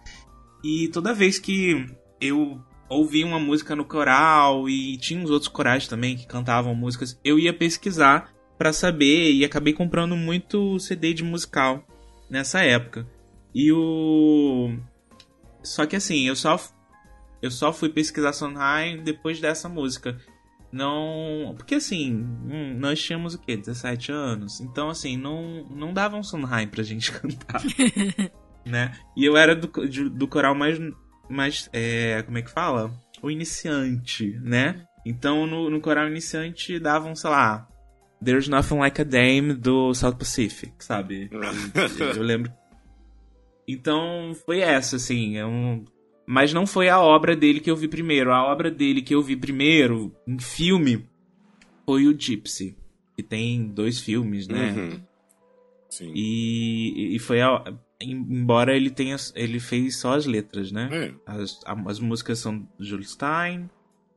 E 0.64 0.90
toda 0.90 1.14
vez 1.14 1.40
que 1.40 1.88
eu 2.22 2.62
ouvia 2.88 3.26
uma 3.26 3.40
música 3.40 3.76
no 3.76 3.86
coral 3.86 4.70
e 4.70 4.96
tinha 4.98 5.20
uns 5.20 5.32
outros 5.32 5.48
corais 5.48 5.88
também 5.88 6.16
que 6.16 6.28
cantavam 6.28 6.76
músicas, 6.76 7.20
eu 7.24 7.40
ia 7.40 7.52
pesquisar 7.52 8.32
para 8.60 8.72
saber 8.72 9.32
e 9.32 9.44
acabei 9.44 9.74
comprando 9.74 10.16
muito 10.16 10.78
CD 10.78 11.16
de 11.16 11.24
musical 11.24 11.84
nessa 12.30 12.62
época. 12.62 13.08
E 13.56 13.72
o 13.72 14.78
só 15.66 15.86
que 15.86 15.96
assim, 15.96 16.28
eu 16.28 16.36
só 16.36 16.60
eu 17.42 17.52
só 17.52 17.74
fui 17.74 17.90
pesquisar 17.90 18.34
Sondheim 18.34 19.04
depois 19.04 19.40
dessa 19.40 19.68
música 19.68 20.18
não. 20.76 21.56
Porque 21.56 21.76
assim, 21.76 22.14
hum, 22.14 22.76
nós 22.78 23.02
tínhamos 23.02 23.34
o 23.34 23.40
quê? 23.40 23.56
17 23.56 24.12
anos. 24.12 24.60
Então, 24.60 24.90
assim, 24.90 25.16
não, 25.16 25.66
não 25.70 25.94
dava 25.94 26.18
um 26.18 26.24
Sondheim 26.24 26.68
pra 26.68 26.84
gente 26.84 27.12
cantar. 27.14 27.62
né? 28.66 28.92
E 29.16 29.24
eu 29.24 29.38
era 29.38 29.56
do, 29.56 29.70
do 30.10 30.28
coral 30.28 30.54
mais. 30.54 30.78
mais 31.30 31.70
é, 31.72 32.22
como 32.24 32.38
é 32.38 32.42
que 32.42 32.52
fala? 32.52 32.94
O 33.22 33.32
iniciante, 33.32 34.38
né? 34.42 34.84
Então, 35.06 35.48
no, 35.48 35.70
no 35.70 35.80
coral 35.80 36.10
iniciante 36.10 36.78
davam, 36.78 37.16
sei 37.16 37.30
lá. 37.30 37.68
There's 38.24 38.50
Nothing 38.50 38.80
Like 38.80 39.02
a 39.02 39.06
Dame 39.06 39.54
do 39.54 39.94
South 39.94 40.16
Pacific, 40.16 40.74
sabe? 40.80 41.30
eu, 41.32 41.40
eu 42.18 42.24
lembro. 42.24 42.52
Então, 43.68 44.34
foi 44.46 44.60
essa, 44.60 44.96
assim. 44.96 45.38
É 45.38 45.46
um, 45.46 45.84
mas 46.26 46.54
não 46.54 46.66
foi 46.66 46.90
a 46.90 47.00
obra 47.00 47.36
dele 47.36 47.60
que 47.60 47.70
eu 47.70 47.76
vi 47.76 47.88
primeiro. 47.88 48.32
A 48.32 48.44
obra 48.44 48.72
dele 48.72 49.02
que 49.02 49.14
eu 49.14 49.22
vi 49.22 49.36
primeiro, 49.36 50.16
em 50.28 50.40
filme, 50.40 51.08
foi 51.86 52.08
o 52.08 52.20
Gypsy, 52.20 52.76
que 53.16 53.24
tem 53.24 53.68
dois 53.68 54.00
filmes, 54.00 54.48
né? 54.48 54.72
Uhum. 54.72 55.02
Sim. 55.90 56.12
E, 56.16 57.16
e 57.16 57.20
foi 57.20 57.42
a, 57.42 57.64
embora 58.02 58.76
ele 58.76 58.90
tenha 58.90 59.16
ele 59.36 59.60
fez 59.60 59.98
só 59.98 60.14
as 60.16 60.26
letras, 60.26 60.72
né? 60.72 60.90
É. 60.92 61.14
As, 61.26 61.60
as 61.66 62.00
músicas 62.00 62.40
são 62.40 62.68
do 62.78 62.84
Jules 62.84 63.12
Stein, 63.12 63.70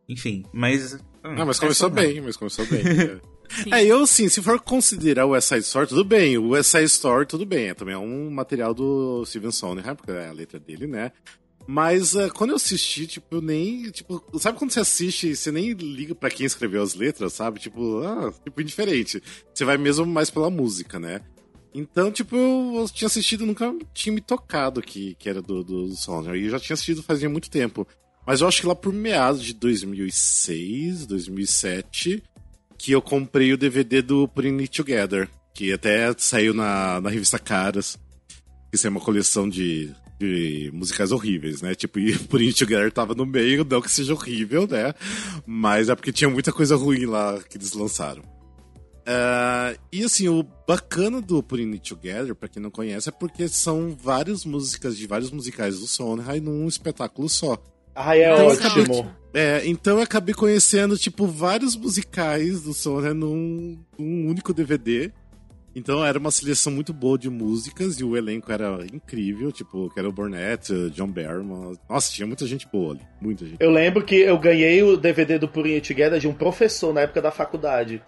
enfim, 0.09 0.45
mas 0.53 0.95
hum, 1.25 1.35
Não, 1.37 1.47
mas 1.47 1.61
começou 1.61 1.91
bem, 1.91 2.21
mas 2.21 2.37
começou 2.37 2.67
bem. 2.67 2.83
Sim. 3.49 3.73
É, 3.73 3.85
eu 3.85 4.03
assim, 4.03 4.29
se 4.29 4.43
for 4.43 4.61
considerar 4.61 5.27
o 5.27 5.31
West 5.31 5.49
Side 5.49 5.63
Story, 5.63 5.87
tudo 5.89 6.05
bem. 6.05 6.37
O 6.39 6.51
West 6.51 6.71
Side 6.71 6.85
Story, 6.85 7.27
tudo 7.27 7.47
bem. 7.47 7.69
É, 7.69 7.75
também 7.75 7.95
é 7.95 7.99
um 7.99 8.31
material 8.31 8.75
do 8.75 9.25
Steven 9.25 9.51
Sondheim, 9.51 9.95
porque 9.95 10.11
é 10.11 10.29
a 10.29 10.33
letra 10.33 10.59
dele, 10.59 10.87
né? 10.87 11.13
Mas 11.67 12.17
é, 12.17 12.31
quando 12.31 12.51
eu 12.51 12.57
assisti, 12.57 13.07
tipo, 13.07 13.37
eu 13.37 13.43
nem. 13.43 13.91
Tipo, 13.91 14.25
sabe 14.39 14.59
quando 14.59 14.71
você 14.71 14.81
assiste 14.81 15.29
e 15.29 15.37
você 15.37 15.53
nem 15.53 15.73
liga 15.73 16.15
pra 16.15 16.31
quem 16.31 16.47
escreveu 16.47 16.83
as 16.83 16.95
letras, 16.95 17.35
sabe? 17.35 17.61
Tipo, 17.61 18.01
ah, 18.03 18.33
tipo, 18.43 18.61
indiferente. 18.63 19.23
Você 19.53 19.67
vai 19.67 19.77
mesmo 19.77 20.07
mais 20.07 20.31
pela 20.31 20.49
música, 20.49 20.99
né? 20.99 21.21
Então, 21.75 22.11
tipo, 22.11 22.35
eu, 22.35 22.73
eu 22.77 22.89
tinha 22.89 23.07
assistido, 23.07 23.45
nunca 23.45 23.75
tinha 23.93 24.15
me 24.15 24.23
tocado 24.23 24.81
que, 24.81 25.15
que 25.17 25.29
era 25.29 25.43
do, 25.43 25.63
do 25.63 25.95
Sondheim. 25.95 26.41
E 26.41 26.45
eu 26.45 26.51
já 26.51 26.59
tinha 26.59 26.73
assistido 26.73 27.03
fazia 27.03 27.29
muito 27.29 27.51
tempo. 27.51 27.87
Mas 28.27 28.41
eu 28.41 28.49
acho 28.49 28.63
que 28.63 28.67
lá 28.67 28.75
por 28.75 28.93
meados 28.93 29.45
de 29.45 29.53
2006, 29.53 31.07
2007, 31.07 32.23
que 32.79 32.93
eu 32.93 33.03
comprei 33.03 33.53
o 33.53 33.59
DVD 33.59 34.01
do 34.01 34.29
Putting 34.29 34.59
It 34.61 34.71
Together, 34.71 35.29
que 35.53 35.73
até 35.73 36.15
saiu 36.17 36.55
na, 36.55 37.01
na 37.01 37.11
revista 37.11 37.39
Caras. 37.39 37.99
Isso 38.73 38.87
é 38.87 38.91
uma 38.91 39.01
coleção 39.01 39.49
de, 39.49 39.93
de 40.19 40.71
musicais 40.73 41.11
horríveis, 41.11 41.61
né? 41.61 41.75
Tipo, 41.75 41.99
e 41.99 42.17
Putting 42.31 42.47
It 42.47 42.59
Together 42.59 42.93
tava 42.93 43.15
no 43.15 43.27
meio, 43.27 43.67
não 43.69 43.83
que 43.83 43.91
seja 43.91 44.15
horrível, 44.15 44.67
né? 44.67 44.95
Mas 45.45 45.89
é 45.89 45.95
porque 45.97 46.13
tinha 46.13 46.31
muita 46.31 46.53
coisa 46.53 46.77
ruim 46.77 47.05
lá 47.05 47.41
que 47.43 47.59
eles 47.59 47.73
lançaram. 47.73 48.23
Ah, 49.11 49.75
e 49.91 50.05
assim, 50.05 50.29
o 50.29 50.43
bacana 50.67 51.21
do 51.21 51.43
Putting 51.43 51.73
It 51.73 51.89
Together, 51.89 52.35
pra 52.35 52.49
quem 52.49 52.63
não 52.63 52.71
conhece, 52.71 53.09
é 53.09 53.13
porque 53.13 53.49
são 53.49 53.97
várias 53.99 54.45
músicas 54.45 54.97
de 54.97 55.07
vários 55.07 55.31
musicais 55.31 55.81
do 55.81 55.87
Sondheim 55.87 56.41
num 56.41 56.69
espetáculo 56.69 57.29
só. 57.29 57.57
Ai, 57.99 58.23
é 58.23 58.33
Então, 58.33 58.47
ótimo. 58.47 59.11
É, 59.35 59.63
então 59.67 59.97
eu 59.97 60.03
acabei 60.03 60.35
conhecendo, 60.35 60.97
tipo, 60.97 61.27
vários 61.27 61.77
musicais 61.77 62.63
do 62.63 62.73
Sondheim 62.73 63.15
num, 63.15 63.79
num 63.99 64.29
único 64.29 64.55
DVD. 64.55 65.11
Então 65.75 66.05
era 66.05 66.19
uma 66.19 66.31
seleção 66.31 66.73
muito 66.73 66.93
boa 66.93 67.19
de 67.19 67.29
músicas 67.29 68.01
e 68.01 68.05
o 68.05 68.17
elenco 68.17 68.51
era 68.51 68.79
incrível, 68.93 69.53
tipo, 69.53 69.89
Carol 69.95 70.13
Burnett, 70.13 70.73
John 70.91 71.09
Barrymore. 71.09 71.79
Nossa, 71.89 72.13
tinha 72.13 72.27
muita 72.27 72.47
gente 72.47 72.67
boa 72.73 72.95
ali, 72.95 73.03
muita 73.21 73.45
gente. 73.45 73.61
Eu 73.61 73.71
lembro 73.71 74.05
que 74.05 74.17
eu 74.17 74.39
ganhei 74.39 74.83
o 74.83 74.97
DVD 74.97 75.39
do 75.39 75.49
Purinha 75.49 75.81
Together 75.81 76.19
de 76.19 76.27
um 76.27 76.35
professor 76.35 76.93
na 76.95 77.03
época 77.03 77.21
da 77.21 77.31
faculdade. 77.31 78.03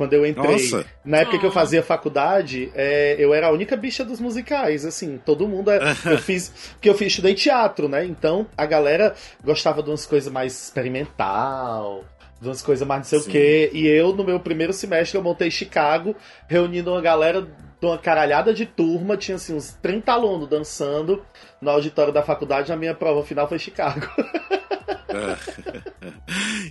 Quando 0.00 0.14
eu 0.14 0.24
entrei. 0.24 0.52
Nossa. 0.52 0.86
Na 1.04 1.18
época 1.18 1.38
que 1.38 1.44
eu 1.44 1.50
Ah. 1.50 1.52
fazia 1.52 1.82
faculdade, 1.82 2.72
é, 2.74 3.16
eu 3.18 3.34
era 3.34 3.48
a 3.48 3.50
única 3.50 3.76
bicha 3.76 4.02
dos 4.02 4.18
musicais, 4.18 4.86
assim, 4.86 5.20
todo 5.26 5.46
mundo. 5.46 5.70
é- 5.70 5.78
eu 6.06 6.16
fiz. 6.16 6.50
Porque 6.72 6.88
eu 6.88 6.94
fiz, 6.94 7.08
estudei 7.08 7.34
teatro, 7.34 7.86
né? 7.86 8.02
Então 8.06 8.46
a 8.56 8.64
galera 8.64 9.14
gostava 9.44 9.82
de 9.82 9.90
umas 9.90 10.06
coisas 10.06 10.32
mais 10.32 10.54
experimental, 10.54 12.04
de 12.40 12.48
umas 12.48 12.62
coisas 12.62 12.86
mais 12.88 13.00
não 13.00 13.04
sei 13.04 13.18
Sim. 13.20 13.28
o 13.28 13.30
quê. 13.32 13.70
E 13.74 13.86
eu, 13.86 14.14
no 14.14 14.24
meu 14.24 14.40
primeiro 14.40 14.72
semestre, 14.72 15.18
eu 15.18 15.22
montei 15.22 15.50
Chicago, 15.50 16.16
reunindo 16.48 16.90
uma 16.92 17.02
galera 17.02 17.46
uma 17.88 17.98
caralhada 17.98 18.52
de 18.52 18.66
turma, 18.66 19.16
tinha 19.16 19.36
assim 19.36 19.54
uns 19.54 19.72
30 19.82 20.12
alunos 20.12 20.48
dançando 20.48 21.22
no 21.60 21.70
auditório 21.70 22.12
da 22.12 22.22
faculdade. 22.22 22.72
A 22.72 22.76
minha 22.76 22.94
prova 22.94 23.24
final 23.24 23.48
foi 23.48 23.58
Chicago. 23.58 24.06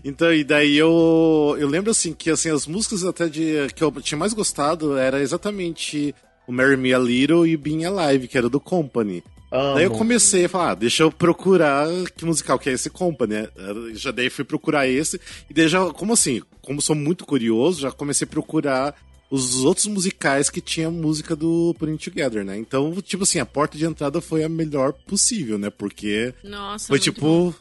Então, 0.04 0.34
e 0.34 0.44
daí 0.44 0.78
eu, 0.78 1.58
eu 1.60 1.68
lembro 1.68 1.92
assim 1.92 2.14
que 2.14 2.30
assim, 2.30 2.50
as 2.50 2.66
músicas 2.66 3.04
até 3.04 3.28
de 3.28 3.68
que 3.76 3.84
eu 3.84 3.92
tinha 4.02 4.18
mais 4.18 4.34
gostado 4.34 4.98
era 4.98 5.20
exatamente 5.20 6.16
o 6.48 6.52
Marry 6.52 6.78
Me 6.78 6.94
a 6.94 7.00
Little 7.00 7.46
e 7.46 7.58
Being 7.58 7.86
Alive, 7.86 8.28
que 8.28 8.38
era 8.38 8.50
do 8.50 8.60
Company. 8.60 9.24
Amo. 9.52 9.76
Daí 9.76 9.84
eu 9.84 9.92
comecei 9.92 10.46
a 10.46 10.50
falar, 10.50 10.72
ah, 10.72 10.76
deixa 10.76 11.04
eu 11.04 11.12
procurar 11.12 11.88
que 12.16 12.24
musical 12.24 12.60
que 12.60 12.70
é 12.70 12.74
esse 12.74 12.90
Company, 12.90 13.34
né? 13.34 13.48
Eu 13.56 13.96
Já 13.96 14.12
daí 14.12 14.30
fui 14.30 14.46
procurar 14.46 14.88
esse, 14.88 15.20
e 15.50 15.54
daí 15.54 15.68
já, 15.68 15.86
como 15.92 16.14
assim, 16.14 16.42
como 16.62 16.82
sou 16.82 16.96
muito 16.96 17.26
curioso, 17.26 17.82
já 17.82 17.92
comecei 17.92 18.26
a 18.26 18.30
procurar 18.30 18.96
os 19.30 19.64
outros 19.64 19.86
musicais 19.88 20.50
que 20.50 20.60
tinha 20.62 20.90
música 20.90 21.36
do 21.36 21.76
Putting 21.78 21.98
Together, 21.98 22.44
né? 22.44 22.58
Então, 22.58 22.92
tipo 23.02 23.24
assim, 23.24 23.40
a 23.40 23.46
porta 23.46 23.78
de 23.78 23.86
entrada 23.86 24.20
foi 24.22 24.44
a 24.44 24.50
melhor 24.50 24.92
possível, 24.94 25.58
né? 25.58 25.70
Porque 25.70 26.34
Nossa, 26.44 26.88
foi 26.88 26.98
tipo, 27.00 27.22
bom. 27.22 27.54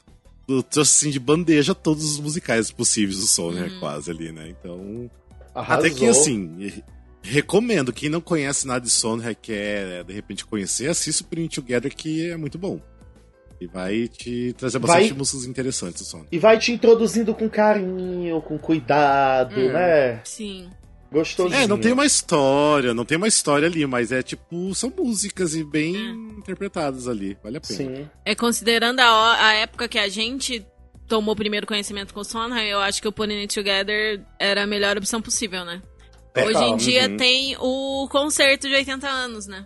eu 0.48 0.62
trouxe 0.62 0.92
assim 1.06 1.10
de 1.10 1.18
bandeja 1.20 1.74
todos 1.74 2.04
os 2.12 2.18
musicais 2.20 2.70
possíveis 2.70 3.18
do 3.18 3.26
som, 3.26 3.50
né? 3.50 3.64
Uhum. 3.68 3.80
Quase 3.80 4.10
ali, 4.10 4.32
né? 4.32 4.48
Então, 4.58 5.10
Arrasou. 5.54 5.86
até 5.86 5.94
que 5.94 6.06
assim, 6.06 6.72
recomendo. 7.22 7.92
Quem 7.92 8.08
não 8.08 8.20
conhece 8.20 8.66
nada 8.66 8.80
de 8.80 8.90
Sondheim 8.90 9.36
quer 9.40 10.04
de 10.04 10.12
repente 10.14 10.46
conhecer, 10.46 10.88
assista 10.88 11.22
o 11.22 11.26
Putting 11.26 11.48
Together 11.48 11.94
que 11.94 12.30
é 12.30 12.36
muito 12.36 12.58
bom. 12.58 12.80
E 13.60 13.66
vai 13.66 14.06
te 14.06 14.54
trazer 14.56 14.78
bastante 14.78 15.08
Vai- 15.08 15.18
músicas 15.18 15.44
interessantes, 15.44 16.00
o 16.02 16.04
Sondheim. 16.04 16.28
E 16.30 16.38
vai 16.38 16.58
te 16.58 16.70
introduzindo 16.72 17.34
com 17.34 17.48
carinho, 17.48 18.40
com 18.40 18.56
cuidado, 18.56 19.58
Hum. 19.60 19.72
né? 19.72 20.20
Sim. 20.24 20.70
Gostosinho. 21.10 21.54
É, 21.62 21.66
não 21.66 21.78
tem 21.78 21.92
uma 21.92 22.04
história, 22.04 22.92
não 22.92 23.04
tem 23.04 23.16
uma 23.16 23.28
história 23.28 23.66
ali, 23.66 23.86
mas 23.86 24.12
é 24.12 24.22
tipo, 24.22 24.74
são 24.74 24.92
músicas 24.96 25.54
e 25.54 25.64
bem 25.64 25.96
Hum. 25.96 26.34
interpretadas 26.38 27.08
ali, 27.08 27.36
vale 27.42 27.56
a 27.56 27.60
pena. 27.60 27.76
Sim. 27.96 28.08
É 28.24 28.34
considerando 28.34 29.00
a, 29.00 29.46
a 29.46 29.54
época 29.54 29.88
que 29.88 29.98
a 29.98 30.08
gente 30.08 30.64
tomou 31.06 31.32
o 31.32 31.36
primeiro 31.36 31.66
conhecimento 31.66 32.12
com 32.12 32.20
o 32.20 32.24
Sondheim, 32.24 32.66
eu 32.68 32.80
acho 32.80 33.00
que 33.00 33.08
o 33.08 33.12
Putting 33.12 33.40
It 33.40 33.54
Together 33.54 34.20
era 34.38 34.64
a 34.64 34.66
melhor 34.66 34.96
opção 34.98 35.22
possível, 35.22 35.64
né? 35.64 35.80
Hoje 36.36 36.50
em 36.50 36.52
Total. 36.52 36.76
dia 36.76 37.08
Uhum. 37.08 37.16
tem 37.16 37.56
o 37.58 38.08
concerto 38.10 38.68
de 38.68 38.74
80 38.74 39.08
anos, 39.08 39.46
né? 39.46 39.64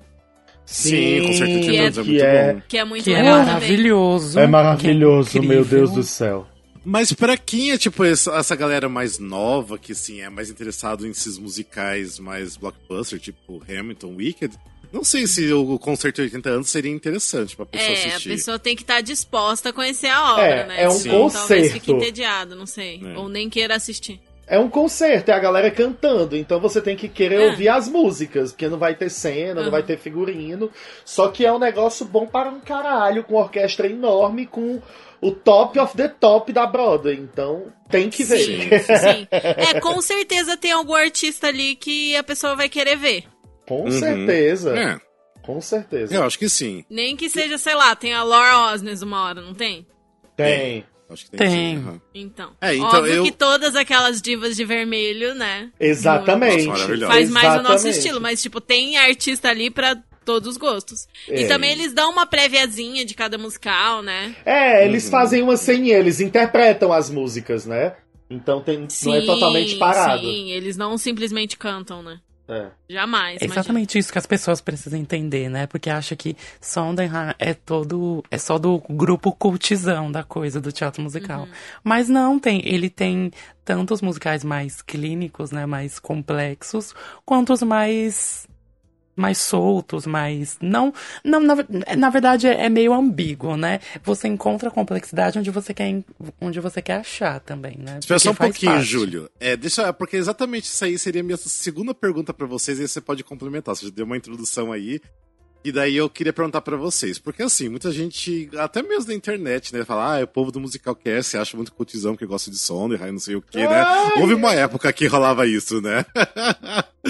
Sim, 0.64 1.26
com 1.26 1.32
certeza 1.32 1.64
Que 1.64 1.76
é- 1.76 1.84
é, 1.86 1.90
que 1.90 2.04
muito 2.04 2.24
é- 2.24 2.52
bom. 2.54 2.62
Que 2.68 2.78
é 2.78 2.84
muito 2.84 3.04
Que 3.04 3.10
é 3.12 3.16
legal 3.16 3.38
também. 3.40 3.52
maravilhoso. 3.54 4.38
É 4.38 4.46
maravilhoso, 4.46 5.30
que 5.30 5.38
é 5.38 5.42
meu 5.42 5.64
Deus 5.64 5.90
do 5.90 6.02
céu. 6.04 6.46
Mas 6.84 7.12
pra 7.12 7.36
quem 7.36 7.70
é, 7.70 7.78
tipo, 7.78 8.02
essa, 8.04 8.32
essa 8.36 8.56
galera 8.56 8.88
mais 8.88 9.18
nova, 9.18 9.78
que, 9.78 9.92
assim, 9.92 10.20
é 10.20 10.28
mais 10.28 10.50
interessado 10.50 11.06
em 11.06 11.10
esses 11.10 11.38
musicais 11.38 12.18
mais 12.18 12.56
blockbuster, 12.56 13.20
tipo 13.20 13.62
Hamilton, 13.68 14.14
Wicked, 14.16 14.56
não 14.92 15.04
sei 15.04 15.26
se 15.26 15.50
o 15.52 15.78
concerto 15.78 16.16
de 16.16 16.22
80 16.22 16.50
anos 16.50 16.68
seria 16.68 16.90
interessante 16.90 17.54
pra 17.56 17.64
pessoa 17.64 17.88
É, 17.90 18.04
a 18.04 18.08
assistir. 18.08 18.28
pessoa 18.28 18.58
tem 18.58 18.74
que 18.76 18.82
estar 18.82 19.00
disposta 19.00 19.68
a 19.70 19.72
conhecer 19.72 20.08
a 20.08 20.32
obra, 20.34 20.44
É, 20.44 20.66
né? 20.66 20.82
é 20.82 20.88
um 20.88 20.92
Talvez 21.00 21.12
concerto. 21.32 21.72
fique 21.72 21.92
entediado, 21.92 22.54
não 22.56 22.66
sei. 22.66 23.00
É. 23.02 23.16
Ou 23.16 23.28
nem 23.28 23.48
queira 23.48 23.76
assistir. 23.76 24.20
É 24.46 24.58
um 24.58 24.68
concerto, 24.68 25.30
é 25.30 25.34
a 25.34 25.38
galera 25.38 25.70
cantando, 25.70 26.36
então 26.36 26.60
você 26.60 26.80
tem 26.80 26.96
que 26.96 27.08
querer 27.08 27.40
É. 27.40 27.46
ouvir 27.50 27.68
as 27.68 27.88
músicas, 27.88 28.50
porque 28.52 28.68
não 28.68 28.76
vai 28.78 28.94
ter 28.94 29.08
cena, 29.08 29.60
Uhum. 29.60 29.64
não 29.64 29.70
vai 29.70 29.82
ter 29.82 29.96
figurino. 29.98 30.70
Só 31.04 31.28
que 31.28 31.46
é 31.46 31.52
um 31.52 31.58
negócio 31.58 32.04
bom 32.04 32.26
para 32.26 32.50
um 32.50 32.60
caralho, 32.60 33.22
com 33.24 33.34
orquestra 33.36 33.86
enorme, 33.86 34.46
com 34.46 34.82
o 35.20 35.30
top 35.30 35.78
of 35.78 35.96
the 35.96 36.08
top 36.08 36.52
da 36.52 36.66
Broadway. 36.66 37.14
Então 37.16 37.72
tem 37.88 38.10
que 38.10 38.24
ver. 38.24 38.38
Sim, 38.40 38.60
sim. 38.60 39.28
É, 39.30 39.78
com 39.80 40.00
certeza 40.02 40.56
tem 40.56 40.72
algum 40.72 40.94
artista 40.94 41.46
ali 41.46 41.76
que 41.76 42.14
a 42.16 42.22
pessoa 42.24 42.56
vai 42.56 42.68
querer 42.68 42.96
ver. 42.96 43.24
com 43.66 43.84
Uhum. 43.84 43.90
certeza. 43.92 44.76
É, 44.76 45.00
Com 45.40 45.60
certeza. 45.60 46.14
eu 46.14 46.24
acho 46.24 46.38
que 46.38 46.48
sim. 46.48 46.84
Nem 46.90 47.16
que 47.16 47.30
seja, 47.30 47.56
sei 47.56 47.74
lá, 47.76 47.94
tem 47.94 48.12
a 48.12 48.22
Laura 48.24 48.72
Osnes 48.72 49.00
uma 49.02 49.22
hora, 49.24 49.40
não 49.40 49.54
tem? 49.54 49.86
Tem. 50.36 50.84
Acho 51.12 51.24
que 51.30 51.36
Tem. 51.36 51.50
sim, 51.50 51.76
aham. 51.78 52.00
Então. 52.14 52.50
É, 52.60 52.74
então 52.74 52.88
Óbvio 53.00 53.14
eu- 53.14 53.24
que 53.24 53.32
todas 53.32 53.74
aquelas 53.76 54.20
divas 54.22 54.56
de 54.56 54.64
vermelho, 54.64 55.34
né? 55.34 55.70
Exatamente. 55.78 56.66
Nossa. 56.66 57.06
Faz 57.06 57.30
mais 57.30 57.46
o 57.48 57.62
nosso 57.62 57.74
Exatamente. 57.86 57.98
estilo, 57.98 58.20
mas, 58.20 58.42
tipo, 58.42 58.60
tem 58.60 58.96
artista 58.96 59.48
ali 59.48 59.70
pra 59.70 59.96
todos 60.24 60.48
os 60.50 60.56
gostos. 60.56 61.06
É. 61.28 61.42
E 61.42 61.48
também 61.48 61.72
eles 61.72 61.92
dão 61.92 62.10
uma 62.12 62.26
préviazinha 62.26 63.04
de 63.04 63.14
cada 63.14 63.36
musical, 63.36 64.02
né? 64.02 64.34
É, 64.44 64.84
eles 64.86 65.04
Uhum. 65.06 65.10
fazem 65.10 65.42
uma 65.42 65.56
ceninha, 65.56 65.98
eles 65.98 66.20
interpretam 66.20 66.92
as 66.92 67.10
músicas, 67.10 67.66
né? 67.66 67.94
Então 68.30 68.62
tem, 68.62 68.86
não 69.04 69.14
é 69.14 69.20
totalmente 69.26 69.74
parado. 69.76 70.22
Sim, 70.22 70.50
eles 70.52 70.76
não 70.76 70.96
simplesmente 70.96 71.58
cantam, 71.58 72.02
né? 72.02 72.18
É. 72.48 72.70
Jamais. 72.88 73.40
É 73.40 73.44
exatamente 73.44 73.98
isso 73.98 74.12
que 74.12 74.18
as 74.18 74.26
pessoas 74.26 74.60
precisam 74.60 74.98
entender, 74.98 75.48
né? 75.48 75.66
Porque 75.66 75.88
acha 75.88 76.16
que 76.16 76.36
Sondheim 76.60 77.10
é 77.38 77.54
todo. 77.54 78.22
é 78.30 78.38
só 78.38 78.58
do 78.58 78.82
grupo 78.90 79.32
cultizão 79.32 80.10
da 80.10 80.22
coisa, 80.22 80.60
do 80.60 80.72
teatro 80.72 81.02
musical. 81.02 81.48
Mas 81.82 82.08
não, 82.08 82.38
tem. 82.38 82.60
Ele 82.66 82.90
tem 82.90 83.30
tanto 83.64 83.94
os 83.94 84.02
musicais 84.02 84.44
mais 84.44 84.82
clínicos, 84.82 85.50
né? 85.52 85.66
Mais 85.66 85.98
complexos, 85.98 86.94
quanto 87.24 87.52
os 87.52 87.62
mais. 87.62 88.46
Mais 89.14 89.38
soltos, 89.38 90.06
mais. 90.06 90.56
Não. 90.60 90.92
não 91.24 91.40
na, 91.40 91.56
na 91.96 92.10
verdade, 92.10 92.46
é, 92.46 92.64
é 92.64 92.68
meio 92.68 92.92
ambíguo, 92.94 93.56
né? 93.56 93.80
Você 94.02 94.26
encontra 94.26 94.68
a 94.68 94.72
complexidade 94.72 95.38
onde 95.38 95.50
você 95.50 95.74
quer, 95.74 96.02
onde 96.40 96.60
você 96.60 96.80
quer 96.80 97.00
achar 97.00 97.40
também, 97.40 97.76
né? 97.78 97.98
Espera 98.00 98.18
só 98.18 98.30
um 98.30 98.34
pouquinho, 98.34 98.72
parte. 98.72 98.86
Júlio. 98.86 99.30
É, 99.38 99.56
deixa, 99.56 99.92
porque 99.92 100.16
exatamente 100.16 100.64
isso 100.64 100.84
aí 100.84 100.98
seria 100.98 101.20
a 101.20 101.24
minha 101.24 101.36
segunda 101.36 101.94
pergunta 101.94 102.32
pra 102.32 102.46
vocês, 102.46 102.78
e 102.78 102.82
aí 102.82 102.88
você 102.88 103.00
pode 103.00 103.22
complementar. 103.22 103.76
Você 103.76 103.86
já 103.86 103.92
deu 103.92 104.06
uma 104.06 104.16
introdução 104.16 104.72
aí. 104.72 105.00
E 105.64 105.70
daí 105.70 105.96
eu 105.96 106.10
queria 106.10 106.32
perguntar 106.32 106.60
para 106.60 106.76
vocês, 106.76 107.18
porque 107.18 107.42
assim, 107.42 107.68
muita 107.68 107.92
gente, 107.92 108.50
até 108.58 108.82
mesmo 108.82 109.08
na 109.08 109.14
internet, 109.14 109.72
né, 109.72 109.84
fala, 109.84 110.14
ah, 110.14 110.20
é 110.20 110.24
o 110.24 110.28
povo 110.28 110.50
do 110.50 110.60
Musical 110.60 110.96
Cast 110.96 111.36
acha 111.36 111.56
muito 111.56 111.72
cotizão 111.72 112.16
que 112.16 112.26
gosta 112.26 112.50
de 112.50 112.58
Sondheim, 112.58 113.12
não 113.12 113.18
sei 113.20 113.36
o 113.36 113.42
que, 113.42 113.58
né? 113.58 113.84
Houve 114.16 114.34
uma 114.34 114.52
época 114.52 114.92
que 114.92 115.06
rolava 115.06 115.46
isso, 115.46 115.80
né? 115.80 116.04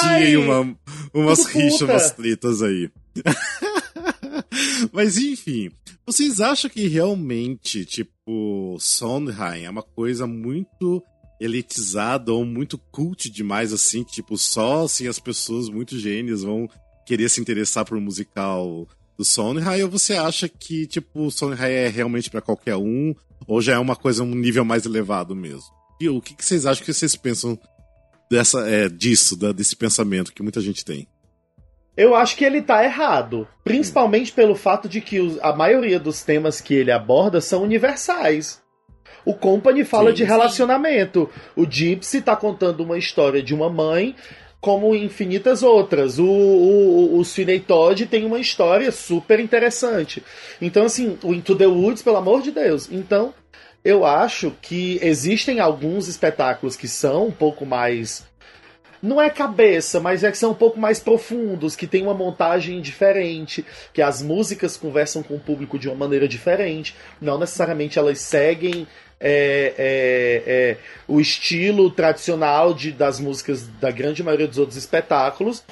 Tinha 0.00 0.16
aí 0.16 0.36
uma, 0.36 0.76
umas 1.14 1.46
rixas, 1.46 1.82
umas 1.82 2.10
tretas 2.10 2.60
aí. 2.60 2.90
Mas 4.92 5.16
enfim, 5.16 5.70
vocês 6.04 6.40
acham 6.40 6.68
que 6.68 6.88
realmente, 6.88 7.84
tipo, 7.84 8.76
Sondheim 8.80 9.64
é 9.64 9.70
uma 9.70 9.82
coisa 9.82 10.26
muito 10.26 11.02
elitizada 11.40 12.32
ou 12.32 12.44
muito 12.44 12.78
cult 12.78 13.30
demais, 13.30 13.72
assim, 13.72 14.04
que, 14.04 14.12
tipo, 14.12 14.36
só 14.36 14.84
assim 14.84 15.08
as 15.08 15.18
pessoas 15.18 15.68
muito 15.68 15.98
gênias 15.98 16.42
vão 16.42 16.68
querer 17.12 17.28
se 17.28 17.42
interessar 17.42 17.84
por 17.84 17.98
um 17.98 18.00
musical 18.00 18.88
do 19.18 19.24
Sondheim, 19.24 19.82
ou 19.82 19.90
você 19.90 20.14
acha 20.14 20.48
que, 20.48 20.86
tipo, 20.86 21.26
o 21.26 21.30
Sondheim 21.30 21.70
é 21.70 21.88
realmente 21.88 22.30
para 22.30 22.40
qualquer 22.40 22.76
um, 22.76 23.14
ou 23.46 23.60
já 23.60 23.74
é 23.74 23.78
uma 23.78 23.94
coisa, 23.94 24.22
um 24.22 24.34
nível 24.34 24.64
mais 24.64 24.86
elevado 24.86 25.36
mesmo? 25.36 25.66
E 26.00 26.08
o 26.08 26.22
que, 26.22 26.34
que 26.34 26.42
vocês 26.42 26.64
acham 26.64 26.82
que 26.82 26.90
vocês 26.90 27.14
pensam 27.14 27.58
dessa, 28.30 28.66
é, 28.66 28.88
disso, 28.88 29.36
da, 29.36 29.52
desse 29.52 29.76
pensamento 29.76 30.32
que 30.32 30.42
muita 30.42 30.58
gente 30.62 30.82
tem? 30.86 31.06
Eu 31.94 32.14
acho 32.16 32.34
que 32.34 32.46
ele 32.46 32.62
tá 32.62 32.82
errado. 32.82 33.46
Principalmente 33.62 34.32
pelo 34.32 34.54
fato 34.54 34.88
de 34.88 35.02
que 35.02 35.38
a 35.42 35.52
maioria 35.52 36.00
dos 36.00 36.22
temas 36.22 36.62
que 36.62 36.72
ele 36.72 36.90
aborda 36.90 37.42
são 37.42 37.62
universais. 37.62 38.62
O 39.22 39.34
Company 39.34 39.84
fala 39.84 40.10
sim, 40.10 40.16
de 40.16 40.24
relacionamento. 40.24 41.30
Sim. 41.30 41.62
O 41.62 41.70
Gypsy 41.70 42.22
tá 42.22 42.34
contando 42.34 42.82
uma 42.82 42.96
história 42.96 43.42
de 43.42 43.54
uma 43.54 43.68
mãe 43.68 44.16
como 44.62 44.94
infinitas 44.94 45.60
outras. 45.64 46.20
O, 46.20 46.24
o, 46.24 47.18
o 47.18 47.24
Sweeney 47.24 47.58
Todd 47.58 48.06
tem 48.06 48.24
uma 48.24 48.38
história 48.38 48.92
super 48.92 49.40
interessante. 49.40 50.22
Então, 50.60 50.84
assim, 50.84 51.18
o 51.24 51.34
Into 51.34 51.56
the 51.56 51.66
Woods, 51.66 52.00
pelo 52.00 52.16
amor 52.16 52.40
de 52.40 52.52
Deus. 52.52 52.88
Então, 52.90 53.34
eu 53.84 54.06
acho 54.06 54.52
que 54.62 55.00
existem 55.02 55.58
alguns 55.58 56.06
espetáculos 56.06 56.76
que 56.76 56.86
são 56.86 57.26
um 57.26 57.32
pouco 57.32 57.66
mais. 57.66 58.24
Não 59.02 59.20
é 59.20 59.28
cabeça, 59.28 59.98
mas 59.98 60.22
é 60.22 60.30
que 60.30 60.38
são 60.38 60.52
um 60.52 60.54
pouco 60.54 60.78
mais 60.78 61.00
profundos, 61.00 61.74
que 61.74 61.88
tem 61.88 62.04
uma 62.04 62.14
montagem 62.14 62.80
diferente, 62.80 63.66
que 63.92 64.00
as 64.00 64.22
músicas 64.22 64.76
conversam 64.76 65.24
com 65.24 65.34
o 65.34 65.40
público 65.40 65.76
de 65.76 65.88
uma 65.88 65.96
maneira 65.96 66.28
diferente. 66.28 66.94
Não 67.20 67.36
necessariamente 67.36 67.98
elas 67.98 68.20
seguem 68.20 68.86
é, 69.22 69.72
é, 69.78 70.42
é, 70.46 70.76
o 71.06 71.20
estilo 71.20 71.90
tradicional 71.90 72.74
de, 72.74 72.90
das 72.90 73.20
músicas 73.20 73.66
da 73.80 73.90
grande 73.90 74.22
maioria 74.22 74.48
dos 74.48 74.58
outros 74.58 74.76
espetáculos, 74.76 75.62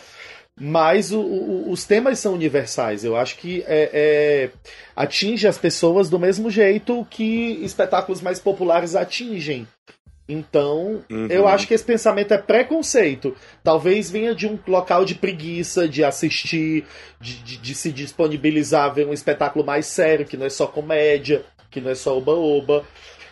mas 0.58 1.10
o, 1.10 1.20
o, 1.20 1.70
os 1.72 1.84
temas 1.84 2.18
são 2.20 2.34
universais. 2.34 3.04
Eu 3.04 3.16
acho 3.16 3.36
que 3.36 3.64
é, 3.66 3.90
é, 3.92 4.50
atinge 4.94 5.48
as 5.48 5.58
pessoas 5.58 6.08
do 6.08 6.18
mesmo 6.18 6.48
jeito 6.50 7.04
que 7.10 7.58
espetáculos 7.62 8.20
mais 8.20 8.38
populares 8.38 8.94
atingem. 8.94 9.66
Então, 10.28 11.02
uhum. 11.10 11.26
eu 11.28 11.48
acho 11.48 11.66
que 11.66 11.74
esse 11.74 11.82
pensamento 11.82 12.32
é 12.32 12.38
preconceito. 12.38 13.34
Talvez 13.64 14.08
venha 14.08 14.32
de 14.32 14.46
um 14.46 14.56
local 14.68 15.04
de 15.04 15.16
preguiça, 15.16 15.88
de 15.88 16.04
assistir, 16.04 16.84
de, 17.20 17.42
de, 17.42 17.56
de 17.56 17.74
se 17.74 17.90
disponibilizar 17.90 18.84
a 18.84 18.90
ver 18.90 19.08
um 19.08 19.12
espetáculo 19.12 19.64
mais 19.64 19.86
sério, 19.86 20.24
que 20.24 20.36
não 20.36 20.46
é 20.46 20.50
só 20.50 20.68
comédia, 20.68 21.44
que 21.68 21.80
não 21.80 21.90
é 21.90 21.96
só 21.96 22.16
oba-oba. 22.16 22.84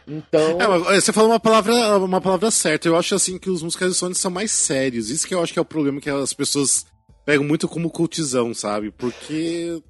Então. 0.08 0.58
É, 0.90 1.00
você 1.00 1.12
falou 1.12 1.30
uma 1.30 1.38
palavra, 1.38 1.98
uma 1.98 2.20
palavra 2.20 2.50
certa. 2.50 2.88
Eu 2.88 2.96
acho 2.96 3.14
assim 3.14 3.38
que 3.38 3.50
os 3.50 3.62
musicais 3.62 3.92
de 3.92 3.98
Sonic 3.98 4.18
são 4.18 4.30
mais 4.30 4.50
sérios. 4.50 5.10
Isso 5.10 5.26
que 5.26 5.34
eu 5.34 5.42
acho 5.42 5.52
que 5.52 5.58
é 5.58 5.62
o 5.62 5.66
problema 5.66 6.00
que 6.00 6.08
as 6.08 6.32
pessoas 6.32 6.86
pegam 7.26 7.44
muito 7.44 7.68
como 7.68 7.90
cultizão, 7.90 8.54
sabe? 8.54 8.90
Porque. 8.90 9.82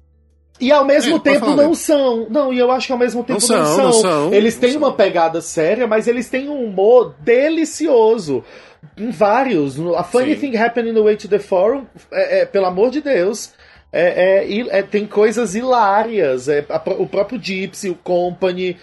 E 0.59 0.73
ao 0.73 0.83
mesmo 0.83 1.15
é, 1.15 1.19
tempo 1.19 1.55
não 1.55 1.73
são. 1.73 2.27
Não, 2.29 2.51
e 2.51 2.59
eu 2.59 2.69
acho 2.69 2.87
que 2.87 2.91
ao 2.91 2.99
mesmo 2.99 3.23
tempo 3.23 3.39
não, 3.47 3.57
não, 3.57 3.65
são, 3.65 3.83
não 3.83 3.93
são. 3.93 4.33
Eles 4.33 4.57
têm 4.57 4.75
uma 4.75 4.93
pegada 4.93 5.39
séria, 5.39 5.87
mas 5.87 6.05
eles 6.05 6.29
têm 6.29 6.49
um 6.49 6.65
humor 6.65 7.15
delicioso. 7.21 8.43
Em 8.97 9.11
vários. 9.11 9.79
A 9.95 10.03
Funny 10.03 10.35
Sim. 10.35 10.51
Thing 10.51 10.57
Happened 10.57 10.89
in 10.89 10.93
the 10.93 11.01
Way 11.01 11.15
to 11.15 11.29
the 11.29 11.39
Forum, 11.39 11.85
é, 12.11 12.41
é 12.41 12.45
pelo 12.45 12.65
amor 12.65 12.91
de 12.91 12.99
Deus. 12.99 13.53
É, 13.91 14.43
é, 14.43 14.79
é 14.79 14.83
tem 14.83 15.05
coisas 15.05 15.55
hilárias. 15.55 16.49
É, 16.49 16.65
a, 16.69 16.81
o 16.97 17.07
próprio 17.07 17.41
Gypsy, 17.41 17.89
o 17.89 17.95
Company. 17.95 18.77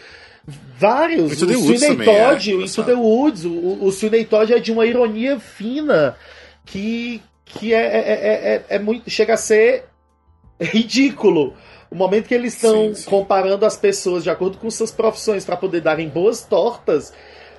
Vários. 0.78 1.32
Into 1.32 1.46
o 1.46 1.76
Sweeney 1.76 2.04
Todd, 2.04 2.50
é, 2.50 2.54
o 2.54 2.62
Into 2.62 2.84
the 2.84 2.94
Woods. 2.94 3.44
O, 3.44 3.84
o 3.84 3.90
Sweeney 3.90 4.24
Todd 4.24 4.52
é 4.52 4.58
de 4.58 4.70
uma 4.70 4.86
ironia 4.86 5.40
fina 5.40 6.16
que, 6.64 7.20
que 7.44 7.74
é, 7.74 7.78
é, 7.78 8.54
é, 8.54 8.64
é, 8.68 8.78
muito. 8.78 9.10
chega 9.10 9.34
a 9.34 9.36
ser 9.36 9.84
ridículo. 10.60 11.54
O 11.90 11.94
momento 11.94 12.26
que 12.26 12.34
eles 12.34 12.54
estão 12.54 12.92
comparando 13.06 13.64
as 13.64 13.76
pessoas 13.76 14.22
de 14.22 14.30
acordo 14.30 14.58
com 14.58 14.70
suas 14.70 14.90
profissões 14.90 15.44
para 15.44 15.56
poder 15.56 15.80
darem 15.80 16.08
boas 16.08 16.42
tortas 16.42 17.12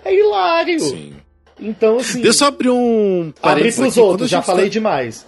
é 0.03 0.13
hilário. 0.13 0.79
Sim. 0.79 1.15
Então, 1.59 1.97
assim. 1.97 2.21
Deixa 2.21 2.43
eu 2.43 2.47
abrir 2.49 2.69
um. 2.69 3.33
Abrir 3.41 3.73
pros 3.73 3.97
outros, 3.97 4.29
já 4.29 4.41
falei 4.41 4.65
tá... 4.65 4.71
demais. 4.71 5.25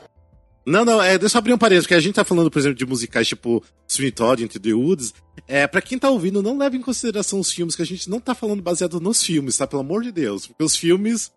Não, 0.69 0.85
não, 0.85 1.01
é, 1.01 1.17
deixa 1.17 1.35
eu 1.35 1.39
abrir 1.39 1.53
um 1.53 1.57
parênteses, 1.57 1.85
porque 1.85 1.95
a 1.95 1.99
gente 1.99 2.13
tá 2.13 2.23
falando, 2.23 2.51
por 2.51 2.59
exemplo, 2.59 2.77
de 2.77 2.85
musicais 2.85 3.27
tipo 3.27 3.63
Sweeney 3.87 4.11
Todd, 4.11 4.43
Into 4.43 4.59
the 4.59 4.73
Woods. 4.73 5.15
É, 5.47 5.65
pra 5.65 5.81
quem 5.81 5.97
tá 5.97 6.09
ouvindo, 6.09 6.43
não 6.43 6.59
leve 6.59 6.77
em 6.77 6.81
consideração 6.81 7.39
os 7.39 7.51
filmes, 7.51 7.75
que 7.75 7.81
a 7.81 7.85
gente 7.85 8.07
não 8.07 8.19
tá 8.19 8.35
falando 8.35 8.61
baseado 8.61 8.99
nos 8.99 9.23
filmes, 9.23 9.57
tá? 9.57 9.65
Pelo 9.65 9.81
amor 9.81 10.03
de 10.03 10.11
Deus. 10.11 10.45
Porque 10.45 10.63
os 10.63 10.75
filmes. 10.75 11.31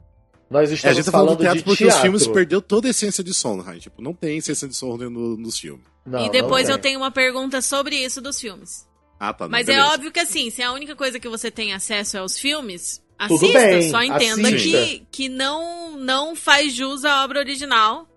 Nós 0.50 0.70
estamos 0.70 0.84
é, 0.84 0.88
a 0.88 0.92
gente 0.92 1.06
tá 1.06 1.12
falando, 1.12 1.28
falando 1.28 1.40
teatro 1.40 1.64
porque 1.64 1.84
teatro. 1.84 1.96
os 1.96 2.02
filmes 2.02 2.26
perdeu 2.26 2.60
toda 2.60 2.88
a 2.88 2.90
essência 2.90 3.24
de 3.24 3.32
Sondheim. 3.32 3.78
Tipo, 3.78 4.02
não 4.02 4.12
tem 4.12 4.36
essência 4.36 4.68
de 4.68 4.76
Sondheim 4.76 5.08
no, 5.08 5.34
nos 5.38 5.58
filmes. 5.58 5.86
Não, 6.04 6.26
e 6.26 6.30
depois 6.30 6.68
eu 6.68 6.76
tenho 6.76 6.98
uma 6.98 7.10
pergunta 7.10 7.62
sobre 7.62 7.96
isso 7.96 8.20
dos 8.20 8.38
filmes. 8.38 8.86
Ah, 9.18 9.32
tá. 9.32 9.48
Mas 9.48 9.66
é 9.66 9.72
beleza. 9.72 9.88
é 9.88 9.94
óbvio 9.94 10.12
que 10.12 10.20
assim, 10.20 10.50
se 10.50 10.62
a 10.62 10.72
única 10.72 10.94
coisa 10.94 11.18
que 11.18 11.28
você 11.28 11.50
tem 11.50 11.72
acesso 11.72 12.18
é 12.18 12.20
aos 12.20 12.38
filmes, 12.38 13.00
assista, 13.18 13.58
bem, 13.58 13.90
só 13.90 14.02
entenda 14.02 14.48
assista. 14.48 14.78
que, 14.78 15.06
que 15.10 15.28
não, 15.30 15.96
não 15.96 16.36
faz 16.36 16.74
jus 16.74 17.06
à 17.06 17.24
obra 17.24 17.38
original. 17.38 18.11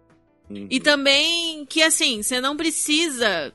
Uhum. 0.50 0.68
E 0.70 0.80
também 0.80 1.66
que, 1.66 1.82
assim, 1.82 2.22
você 2.22 2.40
não 2.40 2.56
precisa 2.56 3.54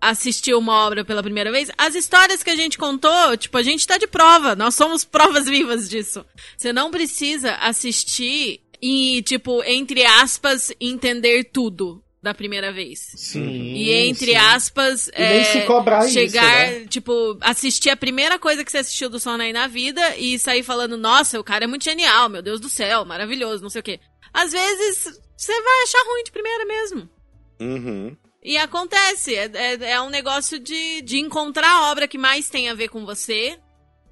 assistir 0.00 0.54
uma 0.54 0.86
obra 0.86 1.04
pela 1.04 1.22
primeira 1.22 1.50
vez. 1.50 1.70
As 1.76 1.94
histórias 1.94 2.42
que 2.42 2.50
a 2.50 2.56
gente 2.56 2.78
contou, 2.78 3.36
tipo, 3.36 3.56
a 3.56 3.62
gente 3.62 3.86
tá 3.86 3.98
de 3.98 4.06
prova. 4.06 4.54
Nós 4.54 4.74
somos 4.74 5.04
provas 5.06 5.46
vivas 5.46 5.88
disso. 5.88 6.24
Você 6.56 6.72
não 6.72 6.90
precisa 6.90 7.54
assistir 7.56 8.60
e, 8.80 9.22
tipo, 9.22 9.62
entre 9.64 10.04
aspas, 10.04 10.72
entender 10.80 11.44
tudo 11.44 12.02
da 12.22 12.34
primeira 12.34 12.72
vez. 12.72 13.12
Sim. 13.14 13.72
E 13.74 13.92
entre 13.92 14.32
sim. 14.32 14.36
aspas, 14.36 15.08
e 15.08 15.12
é, 15.14 15.44
se 15.44 15.60
cobrar 15.62 16.08
chegar, 16.08 16.68
isso, 16.68 16.80
né? 16.80 16.86
tipo, 16.88 17.38
assistir 17.40 17.90
a 17.90 17.96
primeira 17.96 18.36
coisa 18.36 18.64
que 18.64 18.70
você 18.70 18.78
assistiu 18.78 19.08
do 19.08 19.20
Sono 19.20 19.44
aí 19.44 19.52
na 19.52 19.68
vida 19.68 20.16
e 20.16 20.36
sair 20.36 20.64
falando, 20.64 20.96
nossa, 20.96 21.38
o 21.38 21.44
cara 21.44 21.64
é 21.64 21.68
muito 21.68 21.84
genial, 21.84 22.28
meu 22.28 22.42
Deus 22.42 22.60
do 22.60 22.68
céu, 22.68 23.04
maravilhoso, 23.04 23.62
não 23.62 23.70
sei 23.70 23.80
o 23.80 23.84
quê. 23.84 24.00
Às 24.34 24.50
vezes 24.50 25.20
você 25.36 25.52
vai 25.60 25.82
achar 25.82 26.04
ruim 26.06 26.24
de 26.24 26.32
primeira 26.32 26.64
mesmo. 26.64 27.08
Uhum. 27.60 28.16
E 28.42 28.56
acontece, 28.56 29.34
é, 29.34 29.50
é, 29.54 29.90
é, 29.92 30.00
um 30.00 30.08
negócio 30.08 30.58
de, 30.58 31.02
de 31.02 31.18
encontrar 31.18 31.68
a 31.68 31.90
obra 31.90 32.06
que 32.06 32.16
mais 32.16 32.48
tem 32.48 32.68
a 32.68 32.74
ver 32.74 32.88
com 32.88 33.04
você, 33.04 33.58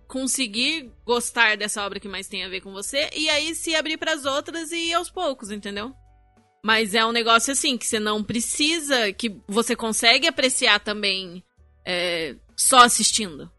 conseguir 0.09 0.91
gostar 1.05 1.57
dessa 1.57 1.85
obra 1.85 2.01
que 2.01 2.09
mais 2.09 2.27
tem 2.27 2.45
a 2.45 2.49
ver 2.49 2.61
com 2.61 2.73
você, 2.73 3.09
e 3.15 3.31
aí 3.31 3.55
se 3.55 3.75
abrir 3.75 3.97
para 3.97 4.13
as 4.13 4.25
outras 4.25 4.73
e 4.73 4.89
ir 4.91 4.95
aos 4.95 5.09
poucos, 5.09 5.51
entendeu? 5.51 5.95
Mas 6.65 6.95
é 6.95 7.05
um 7.05 7.13
negócio 7.13 7.53
assim, 7.53 7.79
que 7.79 7.87
você 7.87 8.01
não 8.01 8.25
precisa, 8.25 9.13
que 9.13 9.37
você 9.47 9.77
consegue 9.77 10.27
apreciar 10.27 10.81
também 10.81 11.45
é, 11.85 12.35
só 12.57 12.79
assistindo. 12.79 13.51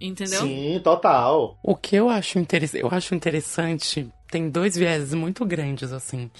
Entendeu? 0.00 0.40
Sim, 0.40 0.80
total. 0.82 1.58
O 1.62 1.74
que 1.74 1.96
eu 1.96 2.08
acho, 2.08 2.38
interessante, 2.38 2.82
eu 2.82 2.88
acho 2.90 3.14
interessante, 3.14 4.10
tem 4.30 4.50
dois 4.50 4.76
viéses 4.76 5.14
muito 5.14 5.44
grandes, 5.44 5.92
assim. 5.92 6.30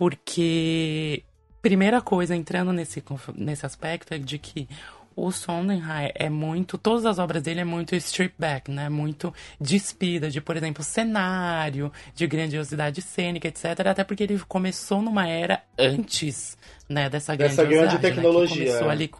Porque, 0.00 1.24
primeira 1.60 2.00
coisa, 2.00 2.34
entrando 2.34 2.72
nesse, 2.72 3.04
nesse 3.36 3.66
aspecto, 3.66 4.14
é 4.14 4.18
de 4.18 4.38
que 4.38 4.66
o 5.14 5.30
Sondheim 5.30 5.82
é 6.14 6.30
muito. 6.30 6.78
Todas 6.78 7.04
as 7.04 7.18
obras 7.18 7.42
dele 7.42 7.60
é 7.60 7.64
muito 7.64 7.94
strip 7.96 8.34
back, 8.38 8.70
né? 8.70 8.88
Muito 8.88 9.30
despida 9.60 10.30
de, 10.30 10.40
por 10.40 10.56
exemplo, 10.56 10.82
cenário, 10.82 11.92
de 12.14 12.26
grandiosidade 12.26 13.02
cênica, 13.02 13.48
etc. 13.48 13.88
Até 13.90 14.02
porque 14.02 14.22
ele 14.22 14.38
começou 14.48 15.02
numa 15.02 15.28
era 15.28 15.62
antes, 15.78 16.56
né, 16.88 17.10
dessa, 17.10 17.36
dessa 17.36 17.62
grande 17.62 17.98
tecnologia. 17.98 18.56
Né? 18.56 18.66
Começou 18.68 18.88
ali 18.88 19.10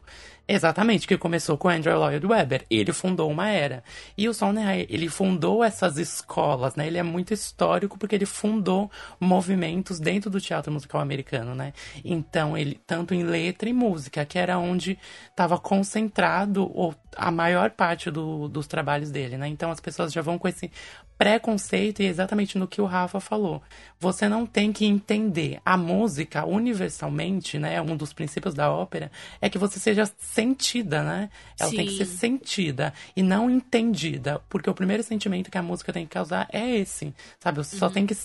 Exatamente, 0.53 1.07
que 1.07 1.17
começou 1.17 1.57
com 1.57 1.69
Andrew 1.69 1.97
Lloyd 1.97 2.27
Webber. 2.27 2.67
Ele 2.69 2.93
fundou 2.93 3.31
uma 3.31 3.49
era. 3.51 3.85
E 4.19 4.29
o 4.29 4.35
Sondheim, 4.35 4.85
ele 4.89 5.09
fundou 5.09 5.63
essas 5.63 5.97
escolas, 5.97 6.75
né? 6.75 6.89
Ele 6.89 6.99
é 6.99 7.05
muito 7.05 7.33
histórico 7.33 7.97
porque 7.97 8.17
ele 8.17 8.27
fundou 8.27 8.91
movimentos 9.21 10.01
dentro 10.01 10.29
do 10.29 10.41
teatro 10.41 10.73
musical 10.73 11.01
americano, 11.01 11.55
né? 11.55 11.73
Então, 12.05 12.59
ele 12.59 12.81
tanto 12.85 13.15
em 13.15 13.23
letra 13.23 13.69
e 13.69 13.73
música, 13.73 14.25
que 14.25 14.41
era 14.41 14.59
onde 14.59 14.99
estava 15.31 15.57
concentrado 15.57 16.69
a 17.17 17.31
maior 17.31 17.71
parte 17.71 18.11
do, 18.11 18.49
dos 18.49 18.67
trabalhos 18.67 19.11
dele, 19.11 19.37
né? 19.37 19.49
Então, 19.49 19.71
as 19.71 19.81
pessoas 19.81 20.13
já 20.13 20.23
vão 20.23 20.39
com 20.39 20.49
esse 20.49 20.71
preconceito 21.19 22.01
e 22.01 22.07
exatamente 22.07 22.57
no 22.57 22.67
que 22.67 22.81
o 22.81 22.87
Rafa 22.87 23.21
falou. 23.21 23.63
Você 23.99 24.29
não 24.29 24.47
tem 24.47 24.73
que 24.73 24.87
entender 24.87 25.61
a 25.65 25.77
música 25.77 26.47
universalmente, 26.47 27.59
né? 27.59 27.81
Um 27.83 27.97
dos 27.97 28.13
princípios 28.13 28.55
da 28.55 28.73
ópera 28.73 29.11
é 29.41 29.51
que 29.51 29.59
você 29.59 29.79
seja 29.79 30.11
sentida, 30.19 31.03
né? 31.03 31.29
Ela 31.59 31.71
Sim. 31.71 31.77
tem 31.77 31.87
que 31.87 31.97
ser 31.97 32.07
sentida 32.07 32.95
e 33.15 33.23
não 33.23 33.51
entendida, 33.51 34.41
porque 34.49 34.71
o 34.71 34.75
primeiro 34.75 35.03
sentimento 35.03 35.51
que 35.51 35.59
a 35.59 35.63
música 35.63 35.93
tem 35.93 36.07
que 36.07 36.13
causar 36.13 36.49
é 36.51 36.77
esse, 36.77 37.15
sabe? 37.39 37.59
Você 37.59 37.77
só 37.77 37.91
tem 37.91 38.07
que 38.07 38.17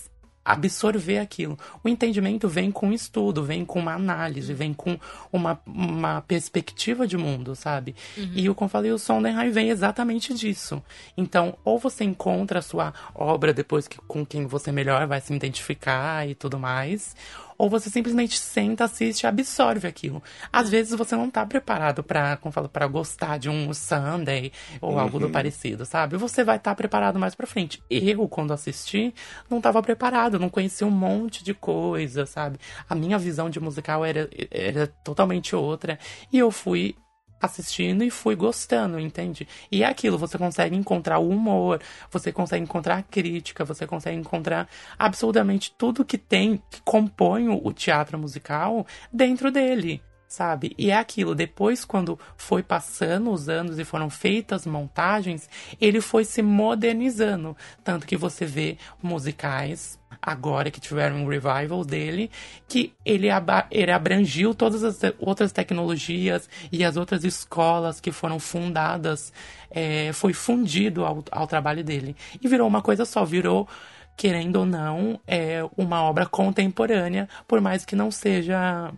absorver 0.46 1.18
aquilo. 1.18 1.58
O 1.82 1.88
entendimento 1.88 2.48
vem 2.48 2.70
com 2.70 2.92
estudo, 2.92 3.42
vem 3.42 3.64
com 3.64 3.80
uma 3.80 3.94
análise, 3.94 4.54
vem 4.54 4.72
com 4.72 4.96
uma, 5.32 5.60
uma 5.66 6.20
perspectiva 6.22 7.06
de 7.06 7.16
mundo, 7.16 7.56
sabe? 7.56 7.96
E 8.34 8.48
o 8.48 8.54
como 8.54 8.66
eu 8.66 8.70
falei, 8.70 8.92
o 8.92 8.98
Sondheim 8.98 9.50
vem 9.50 9.70
exatamente 9.70 10.32
disso. 10.32 10.80
Então, 11.16 11.58
ou 11.64 11.78
você 11.78 12.04
encontra 12.04 12.60
a 12.60 12.62
sua 12.62 12.94
obra 13.12 13.52
depois 13.52 13.88
que 13.88 13.98
com 13.98 14.24
quem 14.24 14.46
você 14.46 14.70
melhor 14.70 15.06
vai 15.06 15.20
se 15.20 15.34
identificar 15.34 16.28
e 16.28 16.34
tudo 16.34 16.58
mais, 16.58 17.16
ou 17.58 17.68
você 17.68 17.90
simplesmente 17.90 18.38
senta, 18.38 18.84
assiste, 18.84 19.26
absorve 19.26 19.86
aquilo. 19.86 20.22
Às 20.52 20.68
vezes 20.68 20.96
você 20.96 21.16
não 21.16 21.30
tá 21.30 21.44
preparado 21.44 22.02
para, 22.02 22.36
como 22.36 22.52
falo, 22.52 22.68
para 22.68 22.86
gostar 22.86 23.38
de 23.38 23.48
um 23.48 23.72
Sunday 23.72 24.52
ou 24.80 24.98
algo 24.98 25.18
do 25.18 25.30
parecido, 25.30 25.84
sabe? 25.84 26.16
Você 26.16 26.44
vai 26.44 26.56
estar 26.56 26.74
preparado 26.74 27.18
mais 27.18 27.34
pra 27.34 27.46
frente. 27.46 27.82
Eu, 27.90 28.28
quando 28.28 28.52
assisti, 28.52 29.14
não 29.48 29.60
tava 29.60 29.82
preparado, 29.82 30.38
não 30.38 30.48
conhecia 30.48 30.86
um 30.86 30.90
monte 30.90 31.42
de 31.42 31.54
coisa, 31.54 32.26
sabe? 32.26 32.58
A 32.88 32.94
minha 32.94 33.18
visão 33.18 33.48
de 33.50 33.60
musical 33.60 34.04
era, 34.04 34.28
era 34.50 34.86
totalmente 34.86 35.54
outra. 35.54 35.98
E 36.32 36.38
eu 36.38 36.50
fui 36.50 36.96
assistindo 37.40 38.02
e 38.02 38.10
fui 38.10 38.34
gostando, 38.34 38.98
entende? 38.98 39.46
E 39.70 39.82
é 39.82 39.86
aquilo, 39.86 40.18
você 40.18 40.38
consegue 40.38 40.76
encontrar 40.76 41.18
o 41.18 41.28
humor, 41.28 41.80
você 42.10 42.32
consegue 42.32 42.64
encontrar 42.64 42.98
a 42.98 43.02
crítica, 43.02 43.64
você 43.64 43.86
consegue 43.86 44.16
encontrar 44.16 44.68
absolutamente 44.98 45.74
tudo 45.76 46.04
que 46.04 46.18
tem, 46.18 46.62
que 46.70 46.80
compõe 46.82 47.48
o 47.48 47.72
teatro 47.72 48.18
musical 48.18 48.86
dentro 49.12 49.50
dele. 49.50 50.02
Sabe? 50.28 50.74
E 50.76 50.90
é 50.90 50.96
aquilo, 50.96 51.36
depois, 51.36 51.84
quando 51.84 52.18
foi 52.36 52.60
passando 52.60 53.30
os 53.30 53.48
anos 53.48 53.78
e 53.78 53.84
foram 53.84 54.10
feitas 54.10 54.66
montagens, 54.66 55.48
ele 55.80 56.00
foi 56.00 56.24
se 56.24 56.42
modernizando. 56.42 57.56
Tanto 57.84 58.06
que 58.06 58.16
você 58.16 58.44
vê 58.44 58.76
musicais 59.00 60.00
agora 60.26 60.72
que 60.72 60.80
tiveram 60.80 61.18
um 61.18 61.28
revival 61.28 61.84
dele, 61.84 62.28
que 62.66 62.92
ele, 63.04 63.30
aba- 63.30 63.68
ele 63.70 63.92
abrangiu 63.92 64.52
todas 64.52 64.82
as 64.82 65.00
outras 65.20 65.52
tecnologias 65.52 66.50
e 66.72 66.84
as 66.84 66.96
outras 66.96 67.22
escolas 67.22 68.00
que 68.00 68.10
foram 68.10 68.40
fundadas, 68.40 69.32
é, 69.70 70.12
foi 70.12 70.32
fundido 70.32 71.04
ao, 71.04 71.24
ao 71.30 71.46
trabalho 71.46 71.84
dele. 71.84 72.16
E 72.42 72.48
virou 72.48 72.66
uma 72.66 72.82
coisa 72.82 73.04
só, 73.04 73.24
virou, 73.24 73.68
querendo 74.16 74.56
ou 74.56 74.66
não, 74.66 75.20
é, 75.28 75.60
uma 75.76 76.02
obra 76.02 76.26
contemporânea, 76.26 77.28
por 77.46 77.60
mais 77.60 77.84
que 77.84 77.94
não 77.94 78.10
seja 78.10 78.92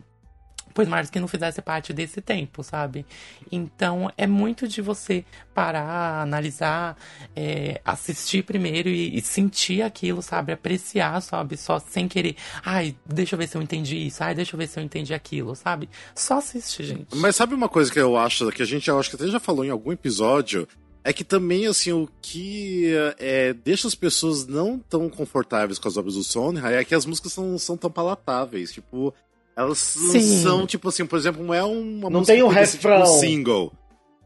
por 0.75 0.87
mais 0.87 1.11
que 1.11 1.21
não 1.21 1.29
fizesse 1.29 1.61
parte 1.63 1.93
desse 1.93 2.21
tempo, 2.21 2.63
sabe? 2.63 3.05
Então 3.51 4.11
é 4.17 4.27
muito 4.27 4.67
de 4.69 4.81
você 4.81 5.25
parar, 5.55 6.23
analisar, 6.23 6.97
é, 7.35 7.81
assistir 7.85 8.45
primeiro 8.45 8.89
e, 8.89 9.17
e 9.17 9.21
sentir 9.21 9.83
aquilo, 9.83 10.23
sabe? 10.23 10.53
Apreciar, 10.53 11.21
sabe? 11.21 11.57
Só 11.57 11.79
sem 11.79 12.09
querer, 12.09 12.37
ai, 12.65 12.95
deixa 13.07 13.35
eu 13.35 13.39
ver 13.39 13.49
se 13.49 13.57
eu 13.57 13.63
entendi 13.63 13.97
isso, 13.97 14.23
ai, 14.23 14.35
deixa 14.35 14.55
eu 14.55 14.59
ver 14.59 14.69
se 14.69 14.79
eu 14.79 14.85
entendi 14.85 15.15
aquilo, 15.15 15.55
sabe? 15.55 15.89
Só 16.15 16.39
assiste, 16.39 16.85
gente. 16.85 17.17
Mas 17.17 17.37
sabe 17.37 17.55
uma 17.55 17.69
coisa 17.69 17.93
que 17.93 17.99
eu 17.99 18.17
acho, 18.17 18.51
que 18.53 18.63
a 18.63 18.67
gente 18.67 18.91
acho 18.91 19.11
que 19.11 19.17
até 19.17 19.27
já 19.27 19.41
falou 19.41 19.65
em 19.65 19.71
algum 19.71 19.93
episódio, 19.93 20.67
é 21.09 21.13
que 21.13 21.25
também, 21.25 21.67
assim, 21.67 21.91
o 21.91 22.09
que 22.21 22.93
é, 23.19 23.55
deixa 23.55 23.89
as 23.89 23.95
pessoas 23.95 24.47
não 24.47 24.79
tão 24.79 25.09
confortáveis 25.09 25.79
com 25.79 25.89
as 25.89 25.97
obras 25.97 26.15
do 26.15 26.23
Sondheim 26.23 26.75
é 26.75 26.85
que 26.85 26.95
as 26.95 27.07
músicas 27.07 27.37
não 27.37 27.59
são 27.59 27.77
tão 27.77 27.91
palatáveis, 27.91 28.73
tipo, 28.73 29.15
elas 29.59 29.97
não 29.97 30.11
Sim. 30.13 30.43
são, 30.43 30.67
tipo 30.69 30.89
assim, 30.89 31.05
por 31.05 31.19
exemplo, 31.19 31.43
não 31.45 31.53
é 31.53 31.65
uma 31.65 32.09
Não 32.09 32.21
música 32.21 32.33
tem 32.33 32.45
um 32.45 32.49
tipo, 32.49 32.61
refrão. 32.61 33.03
um 33.03 33.07
single. 33.07 33.73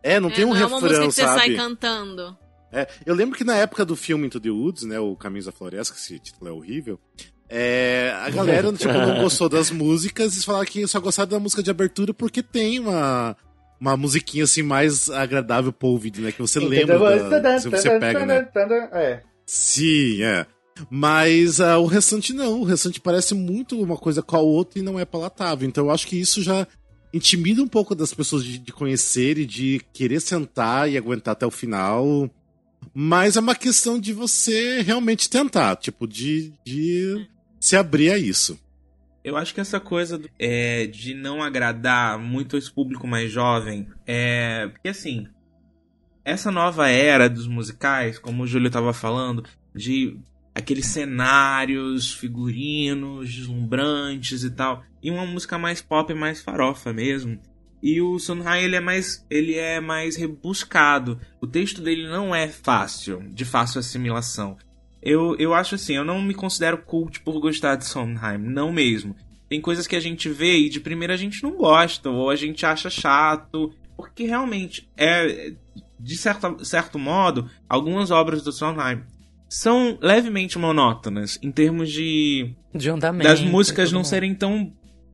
É, 0.03 0.21
não 0.21 0.31
tem 0.31 0.45
um 0.45 0.51
não 0.51 0.57
é 0.57 0.66
uma 0.66 0.79
música 0.79 0.88
refrão, 0.90 1.09
que 1.09 1.14
você 1.14 1.23
sai 1.23 1.38
sabe? 1.38 1.57
cantando. 1.57 2.37
É, 2.71 2.87
eu 3.07 3.14
lembro 3.14 3.38
que 3.38 3.42
na 3.42 3.57
época 3.57 3.83
do 3.83 3.97
filme 3.97 4.27
Into 4.27 4.38
the 4.38 4.51
Woods, 4.51 4.83
né, 4.83 5.01
o 5.01 5.16
Caminhos 5.16 5.47
da 5.47 5.53
Floresta, 5.53 5.95
que 5.95 6.01
esse 6.01 6.18
título 6.18 6.51
é 6.51 6.53
horrível, 6.53 7.01
é, 7.49 8.14
a 8.21 8.29
galera 8.29 8.71
tipo, 8.77 8.92
não 8.92 9.23
gostou 9.23 9.49
das 9.49 9.71
músicas 9.71 10.37
e 10.37 10.45
falaram 10.45 10.66
que 10.66 10.87
só 10.87 11.01
gostaram 11.01 11.31
da 11.31 11.40
música 11.40 11.62
de 11.62 11.71
abertura 11.71 12.12
porque 12.12 12.42
tem 12.42 12.79
uma, 12.79 13.35
uma 13.81 13.97
musiquinha 13.97 14.45
assim 14.45 14.62
mais 14.62 15.09
agradável 15.09 15.73
pro 15.73 15.88
ouvido, 15.88 16.21
né? 16.21 16.31
Que 16.31 16.42
você 16.42 16.61
lembra, 16.61 17.40
da, 17.40 17.59
se 17.59 17.71
você 17.71 17.99
pega, 17.99 18.27
né? 18.27 18.49
É. 18.92 19.23
Sim, 19.47 20.23
é. 20.23 20.47
Mas 20.90 21.61
ah, 21.61 21.78
o 21.78 21.87
restante 21.87 22.32
não, 22.32 22.61
o 22.61 22.64
restante 22.64 23.00
parece 23.00 23.35
muito 23.35 23.80
uma 23.80 23.96
coisa 23.96 24.22
com 24.22 24.37
a 24.37 24.40
outra 24.40 24.78
e 24.78 24.82
não 24.82 24.98
é 24.98 25.04
palatável. 25.04 25.68
Então 25.68 25.87
eu 25.87 25.90
acho 25.90 26.06
que 26.06 26.18
isso 26.18 26.42
já 26.42 26.66
intimida 27.12 27.62
um 27.62 27.68
pouco 27.68 27.94
das 27.94 28.14
pessoas 28.14 28.44
de, 28.44 28.58
de 28.58 28.72
conhecer 28.72 29.38
e 29.38 29.46
de 29.46 29.80
querer 29.92 30.20
sentar 30.20 30.90
e 30.90 30.96
aguentar 30.96 31.32
até 31.32 31.46
o 31.46 31.50
final. 31.50 32.30
Mas 32.94 33.37
é 33.37 33.40
uma 33.40 33.54
questão 33.54 33.98
de 33.98 34.12
você 34.12 34.80
realmente 34.82 35.30
tentar, 35.30 35.76
tipo, 35.76 36.06
de, 36.06 36.52
de 36.64 37.26
se 37.61 37.76
abrir 37.76 38.11
a 38.11 38.18
isso. 38.18 38.58
Eu 39.24 39.37
acho 39.37 39.54
que 39.54 39.61
essa 39.61 39.78
coisa 39.78 40.20
é, 40.37 40.87
de 40.87 41.14
não 41.14 41.42
agradar 41.42 42.18
muito 42.18 42.56
esse 42.56 42.72
público 42.72 43.06
mais 43.06 43.30
jovem 43.30 43.87
é. 44.04 44.68
Porque 44.72 44.88
assim, 44.88 45.28
essa 46.24 46.50
nova 46.50 46.88
era 46.88 47.28
dos 47.28 47.46
musicais, 47.46 48.18
como 48.18 48.42
o 48.42 48.46
Júlio 48.46 48.70
tava 48.70 48.92
falando, 48.92 49.44
de 49.72 50.18
aqueles 50.54 50.86
cenários, 50.86 52.12
figurinos, 52.12 53.32
deslumbrantes 53.32 54.44
e 54.44 54.50
tal, 54.50 54.82
e 55.02 55.10
uma 55.10 55.26
música 55.26 55.58
mais 55.58 55.80
pop, 55.80 56.12
mais 56.14 56.40
farofa 56.40 56.92
mesmo. 56.92 57.38
E 57.82 58.00
o 58.00 58.18
Sondheim 58.18 58.62
ele 58.62 58.76
é 58.76 58.80
mais 58.80 59.26
ele 59.28 59.56
é 59.56 59.80
mais 59.80 60.16
rebuscado. 60.16 61.20
O 61.40 61.46
texto 61.46 61.80
dele 61.80 62.06
não 62.06 62.32
é 62.32 62.46
fácil, 62.46 63.22
de 63.30 63.44
fácil 63.44 63.80
assimilação. 63.80 64.56
Eu, 65.02 65.34
eu 65.36 65.52
acho 65.52 65.74
assim, 65.74 65.94
eu 65.94 66.04
não 66.04 66.22
me 66.22 66.32
considero 66.32 66.78
cult 66.78 67.20
por 67.20 67.40
gostar 67.40 67.74
de 67.74 67.84
Sondheim, 67.84 68.38
não 68.38 68.72
mesmo. 68.72 69.16
Tem 69.48 69.60
coisas 69.60 69.86
que 69.86 69.96
a 69.96 70.00
gente 70.00 70.28
vê 70.28 70.58
e 70.58 70.68
de 70.68 70.78
primeira 70.78 71.14
a 71.14 71.16
gente 71.16 71.42
não 71.42 71.56
gosta, 71.56 72.08
ou 72.08 72.30
a 72.30 72.36
gente 72.36 72.64
acha 72.64 72.88
chato, 72.88 73.74
porque 73.96 74.24
realmente 74.24 74.88
é, 74.96 75.52
de 75.98 76.16
certa, 76.16 76.64
certo 76.64 76.98
modo, 76.98 77.50
algumas 77.68 78.12
obras 78.12 78.42
do 78.42 78.52
Sondheim 78.52 79.02
são 79.52 79.98
levemente 80.00 80.58
monótonas 80.58 81.38
em 81.42 81.52
termos 81.52 81.92
de 81.92 82.56
De 82.74 82.88
andamento. 82.88 83.28
das 83.28 83.42
músicas 83.42 83.92
não 83.92 83.98
mais. 83.98 84.08
serem 84.08 84.34
tão 84.34 84.72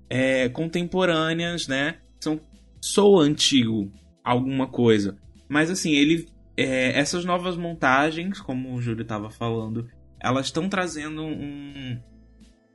é, 0.08 0.48
contemporâneas, 0.48 1.66
né? 1.66 1.96
São 2.20 2.40
sou 2.80 3.18
antigo 3.18 3.90
alguma 4.22 4.68
coisa, 4.68 5.18
mas 5.48 5.68
assim 5.68 5.90
ele 5.90 6.28
é, 6.56 6.96
essas 6.96 7.24
novas 7.24 7.56
montagens, 7.56 8.40
como 8.40 8.72
o 8.72 8.80
Júlio 8.80 9.02
estava 9.02 9.28
falando, 9.28 9.88
elas 10.20 10.46
estão 10.46 10.68
trazendo 10.68 11.24
um, 11.24 11.98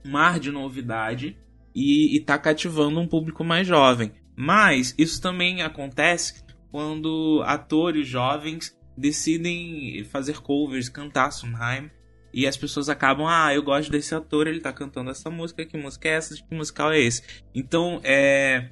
um 0.06 0.18
ar 0.18 0.42
de 0.42 0.52
novidade 0.52 1.38
e, 1.74 2.18
está 2.18 2.38
cativando 2.38 3.00
um 3.00 3.08
público 3.08 3.42
mais 3.42 3.66
jovem. 3.66 4.12
Mas 4.36 4.94
isso 4.98 5.22
também 5.22 5.62
acontece 5.62 6.44
quando 6.70 7.42
atores 7.46 8.06
jovens 8.06 8.78
decidem 8.98 10.04
fazer 10.06 10.40
covers, 10.42 10.90
cantar 10.90 11.32
Sondheim, 11.32 11.90
e 12.34 12.48
as 12.48 12.58
pessoas 12.58 12.90
acabam, 12.90 13.28
ah, 13.28 13.54
eu 13.54 13.62
gosto 13.62 13.92
desse 13.92 14.16
ator, 14.16 14.48
ele 14.48 14.60
tá 14.60 14.74
cantando 14.74 15.12
essa 15.12 15.30
música, 15.30 15.66
que 15.66 15.78
música 15.78 16.10
é 16.10 16.14
essa, 16.14 16.36
que 16.36 16.56
musical 16.56 16.92
é 16.92 17.00
esse? 17.00 17.22
Então, 17.54 18.02
é 18.04 18.70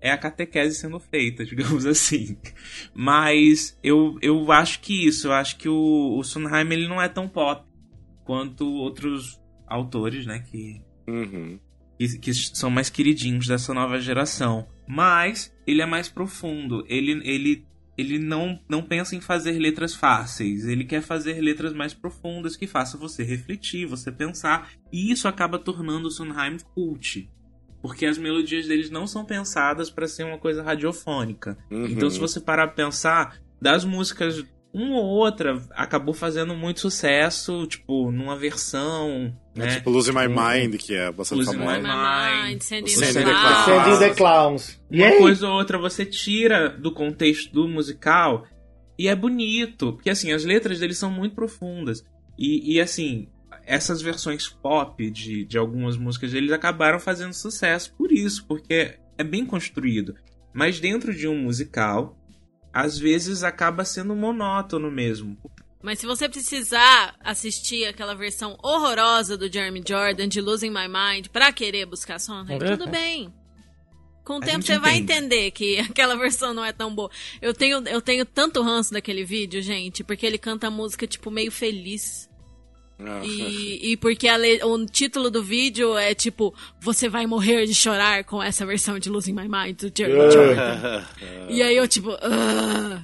é 0.00 0.12
a 0.12 0.18
catequese 0.18 0.76
sendo 0.76 1.00
feita, 1.00 1.44
digamos 1.46 1.84
assim. 1.86 2.36
Mas 2.94 3.78
eu, 3.82 4.16
eu 4.22 4.50
acho 4.52 4.80
que 4.80 5.06
isso, 5.06 5.28
eu 5.28 5.32
acho 5.32 5.56
que 5.56 5.68
o, 5.68 6.16
o 6.16 6.22
Sondheim 6.22 6.70
ele 6.72 6.88
não 6.88 7.00
é 7.02 7.08
tão 7.08 7.28
pop 7.28 7.66
quanto 8.24 8.64
outros 8.74 9.40
autores, 9.66 10.26
né, 10.26 10.40
que, 10.40 10.80
Uhum. 11.06 11.58
que, 11.98 12.18
que 12.18 12.34
são 12.34 12.70
mais 12.70 12.90
queridinhos 12.90 13.46
dessa 13.46 13.72
nova 13.72 13.98
geração. 13.98 14.68
Mas 14.86 15.54
ele 15.66 15.82
é 15.82 15.86
mais 15.86 16.08
profundo. 16.08 16.84
Ele, 16.88 17.12
ele, 17.24 17.66
ele 17.98 18.16
não, 18.16 18.60
não 18.68 18.80
pensa 18.80 19.16
em 19.16 19.20
fazer 19.20 19.58
letras 19.58 19.92
fáceis. 19.92 20.64
Ele 20.64 20.84
quer 20.84 21.02
fazer 21.02 21.40
letras 21.40 21.72
mais 21.72 21.92
profundas 21.92 22.54
que 22.54 22.68
façam 22.68 23.00
você 23.00 23.24
refletir, 23.24 23.86
você 23.86 24.12
pensar. 24.12 24.70
E 24.92 25.10
isso 25.10 25.26
acaba 25.26 25.58
tornando 25.58 26.06
o 26.06 26.10
Sondheim 26.10 26.58
cult. 26.74 27.28
Porque 27.82 28.06
as 28.06 28.16
melodias 28.16 28.68
deles 28.68 28.88
não 28.88 29.04
são 29.04 29.24
pensadas 29.24 29.90
para 29.90 30.06
ser 30.06 30.22
uma 30.22 30.38
coisa 30.38 30.62
radiofônica. 30.62 31.58
Uhum. 31.68 31.86
Então, 31.86 32.08
se 32.08 32.20
você 32.20 32.40
parar 32.40 32.68
pra 32.68 32.76
pensar, 32.76 33.40
das 33.60 33.84
músicas, 33.84 34.44
uma 34.72 34.96
ou 34.96 35.04
outra 35.04 35.62
acabou 35.70 36.12
fazendo 36.12 36.54
muito 36.54 36.80
sucesso, 36.80 37.66
tipo, 37.66 38.10
numa 38.12 38.36
versão. 38.36 39.34
É 39.56 39.60
né? 39.60 39.76
tipo 39.76 39.90
Losing 39.90 40.12
My 40.12 40.26
Um- 40.26 40.36
Mind, 40.36 40.76
que 40.76 40.94
é 40.94 41.10
bastante 41.10 41.38
Losing 41.40 41.58
famosa. 41.58 41.78
My 41.78 41.82
My 41.82 42.48
Mind. 42.50 42.62
Sandy 42.62 42.90
Sandy 42.90 43.12
the. 43.14 43.22
Clouds. 43.24 43.64
Sandy 43.64 43.98
the 43.98 44.14
Clowns. 44.14 44.80
Uma 44.90 45.06
Yay! 45.06 45.18
coisa 45.18 45.48
ou 45.48 45.54
outra 45.54 45.78
você 45.78 46.04
tira 46.04 46.68
do 46.70 46.92
contexto 46.92 47.52
do 47.52 47.66
musical 47.66 48.44
e 48.98 49.08
é 49.08 49.14
bonito. 49.16 49.94
Porque 49.94 50.10
assim, 50.10 50.32
as 50.32 50.44
letras 50.44 50.78
deles 50.80 50.98
são 50.98 51.10
muito 51.10 51.34
profundas. 51.34 52.04
E, 52.38 52.74
e 52.74 52.80
assim, 52.80 53.28
essas 53.64 54.02
versões 54.02 54.48
pop 54.48 55.10
de, 55.10 55.44
de 55.44 55.56
algumas 55.58 55.96
músicas 55.96 56.34
eles 56.34 56.52
acabaram 56.52 56.98
fazendo 57.00 57.32
sucesso 57.32 57.94
por 57.96 58.12
isso, 58.12 58.44
porque 58.46 58.96
é 59.16 59.24
bem 59.24 59.44
construído. 59.46 60.14
Mas 60.52 60.80
dentro 60.80 61.14
de 61.14 61.26
um 61.28 61.36
musical, 61.38 62.17
às 62.72 62.98
vezes 62.98 63.42
acaba 63.42 63.84
sendo 63.84 64.14
monótono 64.14 64.90
mesmo. 64.90 65.36
Mas 65.82 66.00
se 66.00 66.06
você 66.06 66.28
precisar 66.28 67.14
assistir 67.20 67.84
aquela 67.86 68.14
versão 68.14 68.58
horrorosa 68.62 69.36
do 69.36 69.50
Jeremy 69.52 69.82
Jordan 69.86 70.28
de 70.28 70.40
Losing 70.40 70.70
My 70.70 70.88
Mind 70.88 71.28
pra 71.28 71.52
querer 71.52 71.86
buscar 71.86 72.18
Sondheim, 72.18 72.58
tudo 72.58 72.88
bem. 72.88 73.32
Com 74.24 74.34
o 74.34 74.42
A 74.42 74.44
tempo 74.44 74.62
você 74.62 74.78
vai 74.78 74.96
entende. 74.96 75.12
entender 75.12 75.50
que 75.52 75.78
aquela 75.88 76.16
versão 76.16 76.52
não 76.52 76.64
é 76.64 76.72
tão 76.72 76.94
boa. 76.94 77.10
Eu 77.40 77.54
tenho, 77.54 77.78
eu 77.88 78.02
tenho 78.02 78.26
tanto 78.26 78.60
ranço 78.60 78.92
daquele 78.92 79.24
vídeo, 79.24 79.62
gente, 79.62 80.04
porque 80.04 80.26
ele 80.26 80.36
canta 80.36 80.66
a 80.66 80.70
música, 80.70 81.06
tipo, 81.06 81.30
meio 81.30 81.50
feliz. 81.50 82.27
Ah, 83.00 83.20
E, 83.24 83.80
e 83.92 83.96
porque 83.96 84.28
le- 84.36 84.62
o 84.64 84.84
título 84.86 85.30
do 85.30 85.42
vídeo 85.42 85.96
é 85.96 86.14
tipo, 86.14 86.54
você 86.80 87.08
vai 87.08 87.26
morrer 87.26 87.64
de 87.66 87.74
chorar 87.74 88.24
com 88.24 88.42
essa 88.42 88.64
versão 88.66 88.98
de 88.98 89.08
Losing 89.08 89.32
My 89.34 89.48
Mind 89.48 89.76
do 89.80 89.92
Jordan. 89.96 91.04
E 91.48 91.62
aí 91.62 91.76
eu, 91.76 91.86
tipo, 91.88 92.10
"Ah". 92.20 93.02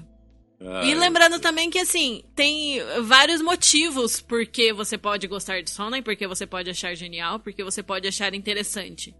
E 0.85 0.95
lembrando 0.95 1.39
também 1.39 1.69
que, 1.69 1.79
assim, 1.79 2.23
tem 2.35 2.81
vários 3.03 3.43
motivos 3.43 4.21
porque 4.21 4.73
você 4.73 4.97
pode 4.97 5.27
gostar 5.27 5.61
de 5.63 5.71
Sondheim, 5.71 6.03
porque 6.03 6.27
você 6.27 6.47
pode 6.47 6.71
achar 6.71 6.95
genial, 6.95 7.39
porque 7.39 7.63
você 7.63 7.83
pode 7.83 8.09
achar 8.09 8.33
interessante. 8.35 9.15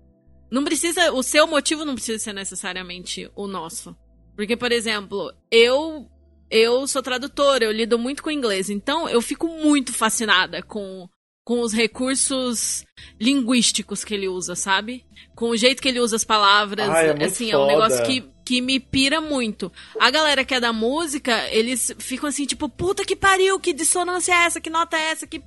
Não 0.51 0.65
precisa, 0.65 1.13
o 1.13 1.23
seu 1.23 1.47
motivo 1.47 1.85
não 1.85 1.95
precisa 1.95 2.19
ser 2.19 2.33
necessariamente 2.33 3.31
o 3.37 3.47
nosso. 3.47 3.95
Porque, 4.35 4.57
por 4.57 4.73
exemplo, 4.73 5.31
eu 5.51 6.09
eu 6.51 6.87
sou 6.87 7.03
tradutora, 7.03 7.65
eu 7.65 7.73
lido 7.73 7.99
muito 7.99 8.23
com 8.23 8.31
inglês, 8.31 8.71
então 8.71 9.09
eu 9.09 9.21
fico 9.21 9.49
muito 9.49 9.93
fascinada 9.93 10.63
com 10.63 11.09
com 11.47 11.61
os 11.61 11.75
recursos 11.75 12.87
linguísticos 13.21 14.03
que 14.03 14.15
ele 14.15 14.27
usa, 14.27 14.57
sabe? 14.57 15.05
Com 15.35 15.51
o 15.51 15.57
jeito 15.57 15.83
que 15.83 15.89
ele 15.89 16.01
usa 16.01 16.17
as 16.17 16.25
palavras, 16.25 16.89
Ai, 16.89 17.11
é 17.11 17.25
assim, 17.25 17.51
é 17.51 17.57
um 17.57 17.61
foda. 17.61 17.73
negócio 17.73 18.07
que 18.07 18.35
que 18.45 18.61
me 18.61 18.79
pira 18.79 19.21
muito. 19.21 19.73
A 19.99 20.11
galera 20.11 20.45
que 20.45 20.55
é 20.55 20.61
da 20.61 20.73
música, 20.73 21.49
eles 21.51 21.93
ficam 21.99 22.29
assim, 22.29 22.45
tipo, 22.45 22.69
puta 22.69 23.05
que 23.05 23.17
pariu, 23.17 23.59
que 23.59 23.73
dissonância 23.73 24.33
é 24.33 24.45
essa, 24.45 24.61
que 24.61 24.69
nota 24.69 24.97
é 24.97 25.11
essa, 25.11 25.27
que. 25.27 25.43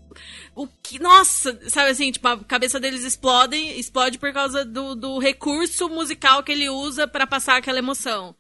O 0.56 0.68
que. 0.82 0.98
Nossa! 0.98 1.60
Sabe 1.70 1.92
assim, 1.92 2.12
tipo, 2.12 2.28
a 2.28 2.38
cabeça 2.44 2.80
deles 2.80 3.04
explode, 3.04 3.56
explode 3.56 4.18
por 4.18 4.34
causa 4.34 4.66
do, 4.66 4.96
do 4.96 5.20
recurso 5.20 5.88
musical 5.88 6.42
que 6.42 6.52
ele 6.52 6.70
usa 6.70 7.08
pra 7.08 7.28
passar 7.28 7.58
aquela 7.58 7.78
emoção. 7.78 8.36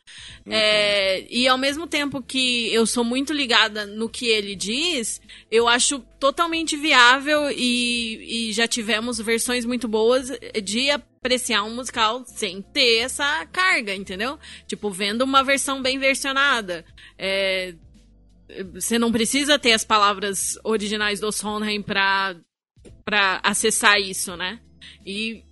É, 0.49 1.25
e 1.29 1.47
ao 1.47 1.57
mesmo 1.57 1.85
tempo 1.85 2.21
que 2.21 2.73
eu 2.73 2.85
sou 2.87 3.03
muito 3.03 3.33
ligada 3.33 3.85
no 3.85 4.09
que 4.09 4.27
ele 4.27 4.55
diz, 4.55 5.21
eu 5.51 5.67
acho 5.67 5.99
totalmente 6.19 6.75
viável 6.75 7.51
e, 7.51 8.49
e 8.49 8.53
já 8.53 8.67
tivemos 8.67 9.19
versões 9.19 9.65
muito 9.65 9.87
boas 9.87 10.31
de 10.63 10.89
apreciar 11.27 11.63
um 11.63 11.75
musical 11.75 12.23
sem 12.25 12.61
ter 12.61 12.99
essa 12.99 13.45
carga, 13.47 13.93
entendeu? 13.93 14.39
Tipo, 14.65 14.89
vendo 14.89 15.23
uma 15.23 15.43
versão 15.43 15.81
bem 15.81 15.99
versionada. 15.99 16.85
É, 17.17 17.75
você 18.73 18.97
não 18.97 19.11
precisa 19.11 19.59
ter 19.59 19.73
as 19.73 19.83
palavras 19.83 20.57
originais 20.63 21.19
do 21.19 21.31
Sondheim 21.31 21.81
pra, 21.81 22.35
pra 23.03 23.41
acessar 23.43 23.99
isso, 23.99 24.37
né? 24.37 24.59
E, 25.05 25.43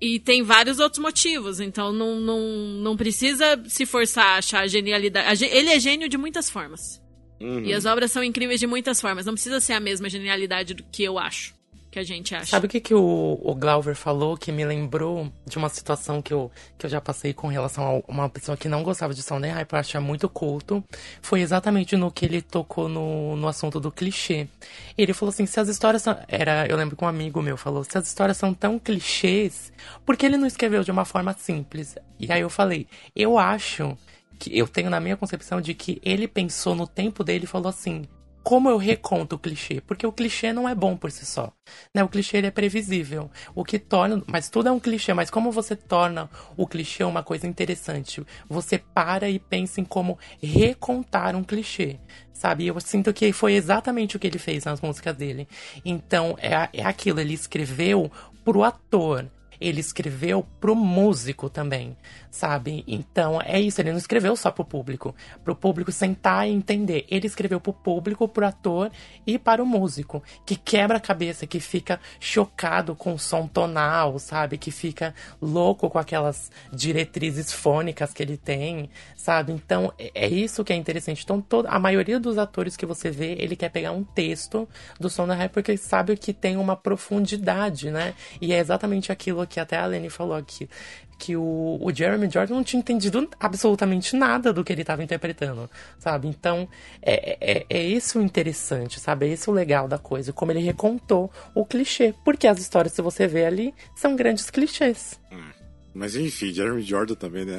e 0.00 0.18
tem 0.18 0.42
vários 0.42 0.80
outros 0.80 1.00
motivos, 1.00 1.60
então 1.60 1.92
não, 1.92 2.18
não, 2.18 2.40
não 2.82 2.96
precisa 2.96 3.62
se 3.68 3.86
forçar 3.86 4.26
a 4.26 4.38
achar 4.38 4.60
a 4.62 4.66
genialidade. 4.66 5.44
Ele 5.44 5.70
é 5.70 5.78
gênio 5.78 6.08
de 6.08 6.18
muitas 6.18 6.50
formas. 6.50 7.00
Uhum. 7.40 7.60
E 7.60 7.72
as 7.72 7.86
obras 7.86 8.10
são 8.10 8.22
incríveis 8.22 8.58
de 8.58 8.66
muitas 8.66 9.00
formas. 9.00 9.24
Não 9.24 9.34
precisa 9.34 9.60
ser 9.60 9.74
a 9.74 9.80
mesma 9.80 10.08
genialidade 10.10 10.74
do 10.74 10.82
que 10.82 11.04
eu 11.04 11.18
acho, 11.18 11.54
que 11.90 11.98
a 11.98 12.04
gente 12.04 12.34
acha. 12.34 12.46
Sabe 12.46 12.66
o 12.66 12.68
que, 12.68 12.80
que 12.80 12.94
o, 12.94 13.40
o 13.42 13.54
Glauber 13.54 13.94
falou 13.94 14.36
que 14.36 14.52
me 14.52 14.64
lembrou 14.64 15.30
de 15.46 15.58
uma 15.58 15.68
situação 15.68 16.22
que 16.22 16.32
eu, 16.32 16.50
que 16.78 16.86
eu 16.86 16.90
já 16.90 17.00
passei 17.00 17.32
com 17.34 17.48
relação 17.48 18.02
a 18.06 18.10
uma 18.10 18.28
pessoa 18.28 18.56
que 18.56 18.68
não 18.68 18.82
gostava 18.82 19.12
de 19.12 19.22
Sondheim, 19.22 19.64
por 19.66 19.78
achar 19.78 20.00
muito 20.00 20.28
culto? 20.28 20.84
Foi 21.20 21.40
exatamente 21.40 21.96
no 21.96 22.10
que 22.10 22.24
ele 22.24 22.40
tocou 22.40 22.88
no, 22.88 23.36
no 23.36 23.48
assunto 23.48 23.80
do 23.80 23.90
clichê. 23.90 24.46
Ele 24.96 25.12
falou 25.12 25.30
assim: 25.30 25.46
se 25.46 25.58
as 25.58 25.68
histórias 25.68 26.02
são. 26.02 26.16
Era, 26.28 26.66
eu 26.66 26.76
lembro 26.76 26.96
que 26.96 27.04
um 27.04 27.08
amigo 27.08 27.42
meu 27.42 27.56
falou: 27.56 27.82
se 27.82 27.98
as 27.98 28.06
histórias 28.06 28.36
são 28.36 28.54
tão 28.54 28.78
clichês, 28.78 29.72
por 30.06 30.16
que 30.16 30.26
ele 30.26 30.36
não 30.36 30.46
escreveu 30.46 30.84
de 30.84 30.90
uma 30.90 31.04
forma 31.04 31.32
simples? 31.32 31.96
E 32.18 32.30
aí 32.30 32.40
eu 32.40 32.50
falei: 32.50 32.86
eu 33.16 33.36
acho 33.38 33.96
que 34.38 34.56
eu 34.56 34.66
tenho 34.68 34.88
na 34.88 35.00
minha 35.00 35.16
concepção 35.16 35.60
de 35.60 35.74
que 35.74 36.00
ele 36.04 36.28
pensou 36.28 36.74
no 36.74 36.86
tempo 36.86 37.24
dele 37.24 37.44
e 37.44 37.48
falou 37.48 37.68
assim: 37.68 38.06
como 38.42 38.68
eu 38.70 38.76
reconto 38.76 39.36
o 39.36 39.38
clichê? 39.38 39.80
Porque 39.80 40.06
o 40.06 40.12
clichê 40.12 40.52
não 40.52 40.68
é 40.68 40.74
bom 40.74 40.96
por 40.96 41.10
si 41.10 41.26
só. 41.26 41.52
Né? 41.94 42.02
O 42.02 42.08
clichê 42.08 42.38
é 42.38 42.50
previsível. 42.50 43.30
O 43.54 43.64
que 43.64 43.78
torna. 43.78 44.22
Mas 44.26 44.48
tudo 44.48 44.68
é 44.68 44.72
um 44.72 44.80
clichê. 44.80 45.12
Mas 45.12 45.30
como 45.30 45.52
você 45.52 45.76
torna 45.76 46.28
o 46.56 46.66
clichê 46.66 47.04
uma 47.04 47.22
coisa 47.22 47.46
interessante? 47.46 48.24
Você 48.48 48.78
para 48.78 49.28
e 49.28 49.38
pensa 49.38 49.80
em 49.80 49.84
como 49.84 50.18
recontar 50.42 51.36
um 51.36 51.44
clichê. 51.44 51.98
Sabe? 52.32 52.66
Eu 52.66 52.80
sinto 52.80 53.12
que 53.12 53.32
foi 53.32 53.54
exatamente 53.54 54.16
o 54.16 54.18
que 54.18 54.26
ele 54.26 54.38
fez 54.38 54.64
nas 54.64 54.80
músicas 54.80 55.14
dele. 55.14 55.46
Então, 55.84 56.36
é, 56.40 56.68
é 56.72 56.84
aquilo. 56.84 57.20
Ele 57.20 57.34
escreveu 57.34 58.10
pro 58.44 58.64
ator 58.64 59.26
ele 59.60 59.80
escreveu 59.80 60.46
pro 60.60 60.76
músico 60.76 61.50
também, 61.50 61.96
sabe? 62.30 62.84
Então 62.86 63.40
é 63.42 63.60
isso, 63.60 63.80
ele 63.80 63.90
não 63.90 63.98
escreveu 63.98 64.36
só 64.36 64.50
pro 64.50 64.64
público, 64.64 65.14
pro 65.44 65.56
público 65.56 65.90
sentar 65.90 66.48
e 66.48 66.52
entender. 66.52 67.04
Ele 67.08 67.26
escreveu 67.26 67.60
pro 67.60 67.72
público, 67.72 68.28
pro 68.28 68.46
ator 68.46 68.90
e 69.26 69.38
para 69.38 69.62
o 69.62 69.66
músico, 69.66 70.22
que 70.46 70.56
quebra 70.56 70.98
a 70.98 71.00
cabeça, 71.00 71.46
que 71.46 71.60
fica 71.60 72.00
chocado 72.18 72.94
com 72.94 73.14
o 73.14 73.18
som 73.18 73.46
tonal, 73.46 74.18
sabe? 74.18 74.56
Que 74.58 74.70
fica 74.70 75.14
louco 75.40 75.90
com 75.90 75.98
aquelas 75.98 76.50
diretrizes 76.72 77.52
fônicas 77.52 78.12
que 78.12 78.22
ele 78.22 78.36
tem, 78.36 78.88
sabe? 79.16 79.52
Então 79.52 79.92
é 79.98 80.10
é 80.20 80.28
isso 80.28 80.62
que 80.62 80.72
é 80.72 80.76
interessante. 80.76 81.22
Então 81.24 81.40
toda, 81.40 81.68
a 81.70 81.78
maioria 81.78 82.20
dos 82.20 82.36
atores 82.36 82.76
que 82.76 82.84
você 82.84 83.10
vê, 83.10 83.36
ele 83.38 83.56
quer 83.56 83.70
pegar 83.70 83.92
um 83.92 84.04
texto 84.04 84.68
do 84.98 85.08
som 85.08 85.26
da 85.26 85.34
rap 85.34 85.52
porque 85.52 85.70
ele 85.70 85.78
sabe 85.78 86.16
que 86.16 86.32
tem 86.32 86.56
uma 86.56 86.76
profundidade, 86.76 87.90
né? 87.90 88.14
E 88.40 88.52
é 88.52 88.58
exatamente 88.58 89.10
aquilo 89.10 89.46
que 89.50 89.60
até 89.60 89.76
a 89.76 89.84
Lene 89.84 90.08
falou 90.08 90.34
aqui. 90.34 90.68
Que 91.18 91.36
o, 91.36 91.78
o 91.82 91.92
Jeremy 91.94 92.30
Jordan 92.30 92.54
não 92.54 92.64
tinha 92.64 92.80
entendido 92.80 93.28
absolutamente 93.38 94.16
nada 94.16 94.54
do 94.54 94.64
que 94.64 94.72
ele 94.72 94.80
estava 94.80 95.04
interpretando, 95.04 95.68
sabe? 95.98 96.28
Então, 96.28 96.66
é, 97.02 97.36
é, 97.40 97.66
é 97.68 97.90
esse 97.90 98.16
o 98.16 98.22
interessante, 98.22 98.98
sabe? 98.98 99.26
É 99.26 99.32
esse 99.32 99.50
o 99.50 99.52
legal 99.52 99.86
da 99.86 99.98
coisa, 99.98 100.32
como 100.32 100.50
ele 100.50 100.60
recontou 100.60 101.30
o 101.54 101.66
clichê. 101.66 102.14
Porque 102.24 102.46
as 102.46 102.58
histórias, 102.58 102.94
se 102.94 103.02
você 103.02 103.26
vê 103.26 103.44
ali, 103.44 103.74
são 103.94 104.16
grandes 104.16 104.48
clichês. 104.48 105.20
Mas 105.92 106.14
enfim, 106.14 106.52
Jeremy 106.52 106.82
Jordan 106.82 107.14
também, 107.14 107.44
né? 107.44 107.58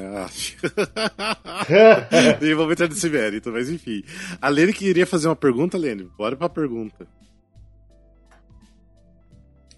Nem 2.41 2.55
vamos 2.55 2.71
entrar 2.71 2.87
nesse 2.87 3.09
mérito, 3.09 3.51
mas 3.51 3.69
enfim. 3.69 4.03
A 4.41 4.47
Lene 4.47 4.73
queria 4.73 5.05
fazer 5.05 5.27
uma 5.27 5.35
pergunta, 5.35 5.77
Lene. 5.77 6.09
Bora 6.17 6.35
pra 6.35 6.47
pergunta. 6.47 7.05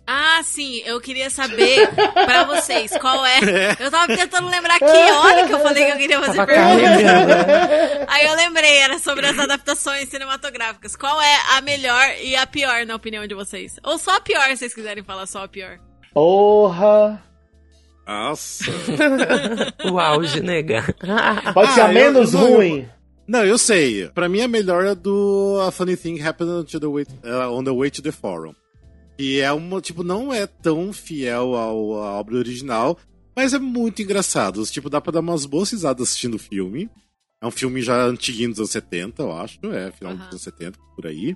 Ah, 0.06 0.42
sim, 0.44 0.82
eu 0.86 1.00
queria 1.00 1.30
saber 1.30 1.88
pra 2.14 2.44
vocês 2.44 2.92
qual 3.00 3.24
é. 3.26 3.40
Eu 3.80 3.90
tava 3.90 4.08
tentando 4.16 4.50
lembrar 4.50 4.78
que 4.78 4.84
hora 4.86 5.48
que 5.48 5.54
eu 5.54 5.60
falei 5.62 5.86
que 5.86 5.92
eu 5.92 5.98
queria 5.98 6.22
fazer 6.22 6.46
pergunta. 6.46 6.92
né? 6.92 8.06
Aí 8.10 8.26
eu 8.26 8.36
lembrei, 8.36 8.78
era 8.80 9.00
sobre 9.00 9.26
as 9.26 9.40
adaptações 9.40 10.10
cinematográficas. 10.10 10.96
Qual 10.98 11.22
é 11.22 11.38
a 11.56 11.62
melhor 11.62 12.04
e 12.22 12.36
a 12.36 12.46
pior, 12.46 12.86
na 12.86 12.96
opinião 12.96 13.26
de 13.26 13.34
vocês? 13.34 13.78
Ou 13.84 13.98
só 13.98 14.18
a 14.18 14.22
pior, 14.22 14.44
se 14.50 14.58
vocês 14.58 14.74
quiserem 14.74 15.04
falar 15.04 15.26
só 15.26 15.44
a 15.46 15.48
pior. 15.48 15.80
Porra! 16.14 17.24
Nossa. 18.06 18.66
O 19.90 19.98
auge, 20.00 20.42
nega. 20.42 20.84
Pode 21.54 21.72
ser 21.74 21.82
Ah, 21.82 21.86
a 21.86 21.90
eu- 21.90 21.94
menos 21.94 22.34
eu 22.34 22.40
ruim. 22.42 22.90
Não, 23.26 23.46
eu 23.46 23.58
sei. 23.58 24.10
Pra 24.10 24.28
mim, 24.28 24.42
a 24.42 24.48
melhor 24.50 24.84
é 24.86 24.94
do 24.94 25.62
A 25.66 25.72
Funny 25.72 25.96
Thing 25.96 26.22
Happened 26.22 26.66
to 26.70 26.78
the 26.80 26.88
way, 26.88 27.06
uh, 27.24 27.54
on 27.58 27.64
the 27.64 27.72
Way 27.72 27.90
to 27.92 28.02
the 28.02 28.12
Forum. 28.12 28.54
Que 29.18 29.40
é 29.40 29.52
uma, 29.52 29.80
tipo, 29.82 30.04
não 30.04 30.34
é 30.34 30.48
tão 30.48 30.92
fiel 30.92 31.56
ao, 31.56 32.02
à 32.04 32.20
obra 32.20 32.38
original, 32.38 32.98
mas 33.36 33.54
é 33.54 33.60
muito 33.60 34.02
engraçado. 34.02 34.64
Tipo, 34.66 34.90
dá 34.90 35.00
pra 35.00 35.12
dar 35.12 35.20
umas 35.20 35.46
boas 35.46 35.72
risadas 35.72 36.08
assistindo 36.10 36.36
o 36.36 36.40
filme. 36.40 36.90
É 37.42 37.46
um 37.48 37.52
filme 37.52 37.82
já 37.82 38.06
antiguinho 38.06 38.50
dos 38.50 38.60
anos 38.60 38.72
70, 38.72 39.22
eu 39.22 39.32
acho. 39.34 39.60
É, 39.66 39.92
final 39.92 40.14
dos 40.14 40.22
Aham. 40.22 40.30
anos 40.30 40.42
70, 40.42 40.80
por 40.96 41.06
aí. 41.08 41.36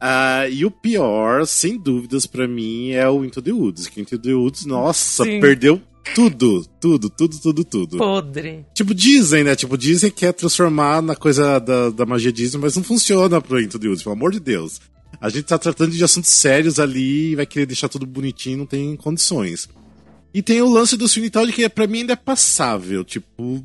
Ah, 0.00 0.48
e 0.48 0.64
o 0.64 0.70
pior, 0.70 1.46
sem 1.46 1.78
dúvidas, 1.78 2.26
pra 2.26 2.48
mim, 2.48 2.90
é 2.90 3.08
o 3.08 3.24
Into 3.24 3.40
the 3.42 3.52
Woods. 3.52 3.86
Que 3.86 4.00
Into 4.00 4.18
the 4.18 4.34
Woods, 4.34 4.64
nossa, 4.66 5.24
Sim. 5.24 5.40
perdeu 5.40 5.80
tudo, 6.14 6.64
tudo, 6.80 7.08
tudo, 7.08 7.40
tudo, 7.40 7.64
tudo. 7.64 7.98
Podre. 7.98 8.66
Tipo, 8.74 8.92
Disney, 8.94 9.44
né? 9.44 9.54
Tipo, 9.54 9.78
Disney 9.78 10.10
quer 10.10 10.32
transformar 10.32 11.00
na 11.02 11.14
coisa 11.14 11.58
da, 11.60 11.90
da 11.90 12.04
magia 12.04 12.32
Disney, 12.32 12.60
mas 12.60 12.74
não 12.74 12.82
funciona 12.82 13.40
pro 13.40 13.60
Into 13.60 13.78
the 13.78 13.86
Woods, 13.86 14.02
pelo 14.02 14.14
amor 14.14 14.32
de 14.32 14.40
Deus. 14.40 14.80
A 15.22 15.28
gente 15.28 15.44
tá 15.44 15.56
tratando 15.56 15.92
de 15.92 16.02
assuntos 16.02 16.30
sérios 16.30 16.80
ali 16.80 17.30
e 17.30 17.36
vai 17.36 17.46
querer 17.46 17.64
deixar 17.66 17.88
tudo 17.88 18.04
bonitinho, 18.04 18.58
não 18.58 18.66
tem 18.66 18.96
condições. 18.96 19.68
E 20.34 20.42
tem 20.42 20.60
o 20.60 20.68
lance 20.68 20.96
do 20.96 21.06
Todd 21.30 21.52
que 21.52 21.68
pra 21.68 21.86
mim 21.86 22.00
ainda 22.00 22.14
é 22.14 22.16
passável. 22.16 23.04
Tipo, 23.04 23.28
hum, 23.38 23.62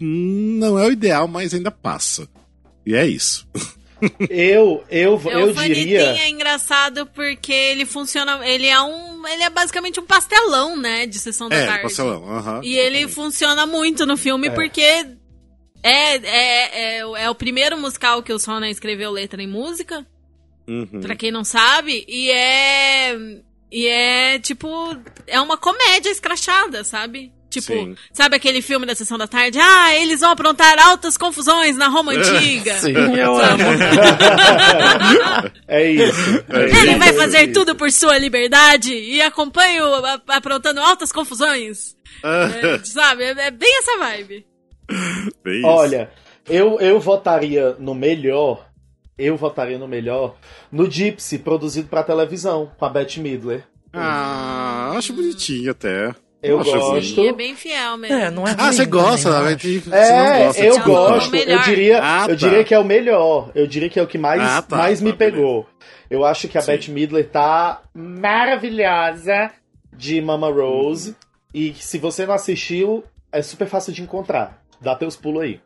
não 0.60 0.78
é 0.78 0.86
o 0.86 0.92
ideal, 0.92 1.28
mas 1.28 1.54
ainda 1.54 1.72
passa. 1.72 2.28
E 2.86 2.94
é 2.94 3.08
isso. 3.08 3.48
Eu, 4.30 4.84
eu, 4.92 5.20
É, 5.26 5.42
eu 5.42 5.50
o 5.50 5.54
diria. 5.56 6.00
é 6.22 6.30
engraçado 6.30 7.08
porque 7.08 7.52
ele 7.52 7.84
funciona. 7.84 8.48
Ele 8.48 8.68
é 8.68 8.80
um. 8.80 9.26
Ele 9.28 9.42
é 9.42 9.50
basicamente 9.50 10.00
um 10.00 10.06
pastelão, 10.06 10.78
né? 10.78 11.08
De 11.08 11.18
sessão 11.18 11.50
da 11.50 11.56
É, 11.56 11.66
tarde. 11.66 11.82
parcelão. 11.82 12.30
aham. 12.30 12.62
E 12.64 12.78
ele 12.78 13.08
funciona 13.08 13.66
muito 13.66 14.06
no 14.06 14.16
filme 14.16 14.52
porque 14.52 14.82
é, 14.82 15.06
é, 15.84 16.18
é, 16.22 17.00
é 17.00 17.30
o 17.32 17.34
primeiro 17.34 17.76
musical 17.76 18.22
que 18.22 18.32
o 18.32 18.38
Sona 18.38 18.70
escreveu 18.70 19.10
letra 19.10 19.42
em 19.42 19.48
música, 19.48 20.06
Uhum. 20.68 21.02
pra 21.02 21.16
quem 21.16 21.32
não 21.32 21.44
sabe, 21.44 22.04
e 22.08 22.30
é. 22.32 23.16
E 23.72 23.88
é 23.88 24.40
tipo. 24.40 24.68
É 25.26 25.40
uma 25.40 25.58
comédia 25.58 26.10
escrachada, 26.10 26.84
sabe? 26.84 27.32
Tipo, 27.50 27.68
Sim. 27.68 27.96
sabe 28.12 28.36
aquele 28.36 28.62
filme 28.62 28.86
da 28.86 28.94
sessão 28.94 29.18
da 29.18 29.26
tarde? 29.26 29.58
Ah, 29.58 29.96
eles 29.96 30.20
vão 30.20 30.32
aprontar 30.32 30.78
altas 30.80 31.18
confusões 31.18 31.78
na 31.78 31.88
Roma 31.88 32.12
Antiga. 32.16 32.78
Sim, 32.78 32.92
eu 32.92 33.38
amo. 33.38 33.64
É 35.68 35.90
isso. 35.92 36.44
é 36.50 36.64
Ele 36.64 36.90
isso, 36.92 37.00
vai 37.00 37.10
é 37.10 37.14
fazer 37.14 37.44
isso. 37.44 37.54
tudo 37.54 37.76
por 37.76 37.92
sua 37.92 38.18
liberdade 38.18 38.94
e 38.94 39.22
acompanho 39.22 39.86
aprontando 40.28 40.82
altas 40.82 41.12
confusões. 41.12 41.96
É, 42.24 42.80
sabe? 42.84 43.24
É, 43.24 43.30
é 43.48 43.52
bem 43.52 43.78
essa 43.80 43.98
vibe. 44.00 44.46
Bem. 45.44 45.62
Olha, 45.66 46.10
eu, 46.50 46.80
eu 46.80 47.00
votaria 47.00 47.76
no 47.80 47.94
melhor. 47.94 48.66
Eu 49.18 49.36
votaria 49.36 49.78
no 49.80 49.88
melhor 49.88 50.36
no 50.72 50.90
Gypsy, 50.90 51.40
produzido 51.40 51.88
pra 51.88 52.04
televisão, 52.04 52.72
com 52.78 52.86
a 52.86 52.90
Bette 52.90 53.20
Midler. 53.20 53.64
Ah, 53.92 54.94
acho 54.96 55.14
bonitinho 55.14 55.72
até. 55.72 56.14
Eu 56.44 56.60
Acho 56.60 56.72
gosto. 56.72 57.20
E 57.20 57.28
é 57.30 57.34
bem 57.34 57.56
fiel 57.56 57.98
mesmo. 57.98 58.16
É, 58.16 58.30
não 58.30 58.48
é 58.48 58.56
Ah, 58.58 58.72
você 58.72 58.86
gosta, 58.86 59.32
também, 59.32 59.40
eu 59.40 59.50
né? 59.50 59.56
acho. 59.56 59.82
Você 59.82 59.90
não 59.90 59.98
É, 59.98 60.46
gosta 60.46 60.64
eu 60.64 60.74
Tipo, 60.76 60.86
gosto. 60.86 61.32
melhor. 61.32 61.58
Eu 61.58 61.64
diria, 61.64 62.00
Ah, 62.04 62.22
eu 62.22 62.28
tá. 62.28 62.36
diria 62.36 62.64
que 62.64 62.74
é 62.76 62.80
o 62.80 62.84
melhor. 62.86 63.52
Eu 63.56 63.66
diria 63.66 63.90
que 63.90 64.00
é 64.00 64.04
o 64.04 64.08
que 64.08 64.20
mais, 64.20 64.40
Ah, 64.42 64.62
tá, 64.62 64.78
mais 64.78 65.02
me 65.02 65.12
tá, 65.12 65.18
pegou. 65.18 65.66
Eu 66.12 66.24
acho 66.24 66.48
que 66.48 66.58
a 66.58 66.62
Sim. 66.62 66.72
Bette 66.72 66.92
Midler 66.92 67.28
tá 67.28 67.82
maravilhosa 67.94 69.52
de 69.92 70.22
Mama 70.22 70.50
Rose. 70.52 71.16
E 71.54 71.74
se 71.74 71.98
você 71.98 72.26
não 72.26 72.36
assistiu, 72.36 73.04
é 73.32 73.42
super 73.42 73.68
fácil 73.68 73.92
de 73.92 74.02
encontrar. 74.04 74.62
Dá 74.80 74.96
teus 74.96 75.16
pulos 75.16 75.42
aí. 75.42 75.60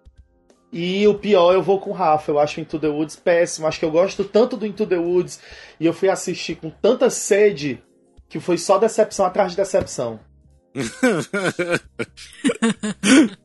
E 0.71 1.05
o 1.07 1.13
pior, 1.13 1.53
eu 1.53 1.61
vou 1.61 1.79
com 1.79 1.89
o 1.89 1.93
Rafa. 1.93 2.31
Eu 2.31 2.39
acho 2.39 2.61
Into 2.61 2.79
the 2.79 2.87
Woods 2.87 3.15
péssimo. 3.15 3.67
Acho 3.67 3.79
que 3.79 3.85
eu 3.85 3.91
gosto 3.91 4.23
tanto 4.23 4.55
do 4.55 4.65
Into 4.65 4.85
the 4.85 4.97
Woods. 4.97 5.39
E 5.79 5.85
eu 5.85 5.93
fui 5.93 6.09
assistir 6.09 6.55
com 6.55 6.69
tanta 6.69 7.09
sede 7.09 7.81
que 8.29 8.39
foi 8.39 8.57
só 8.57 8.77
decepção 8.77 9.25
atrás 9.25 9.51
de 9.51 9.57
decepção. 9.57 10.19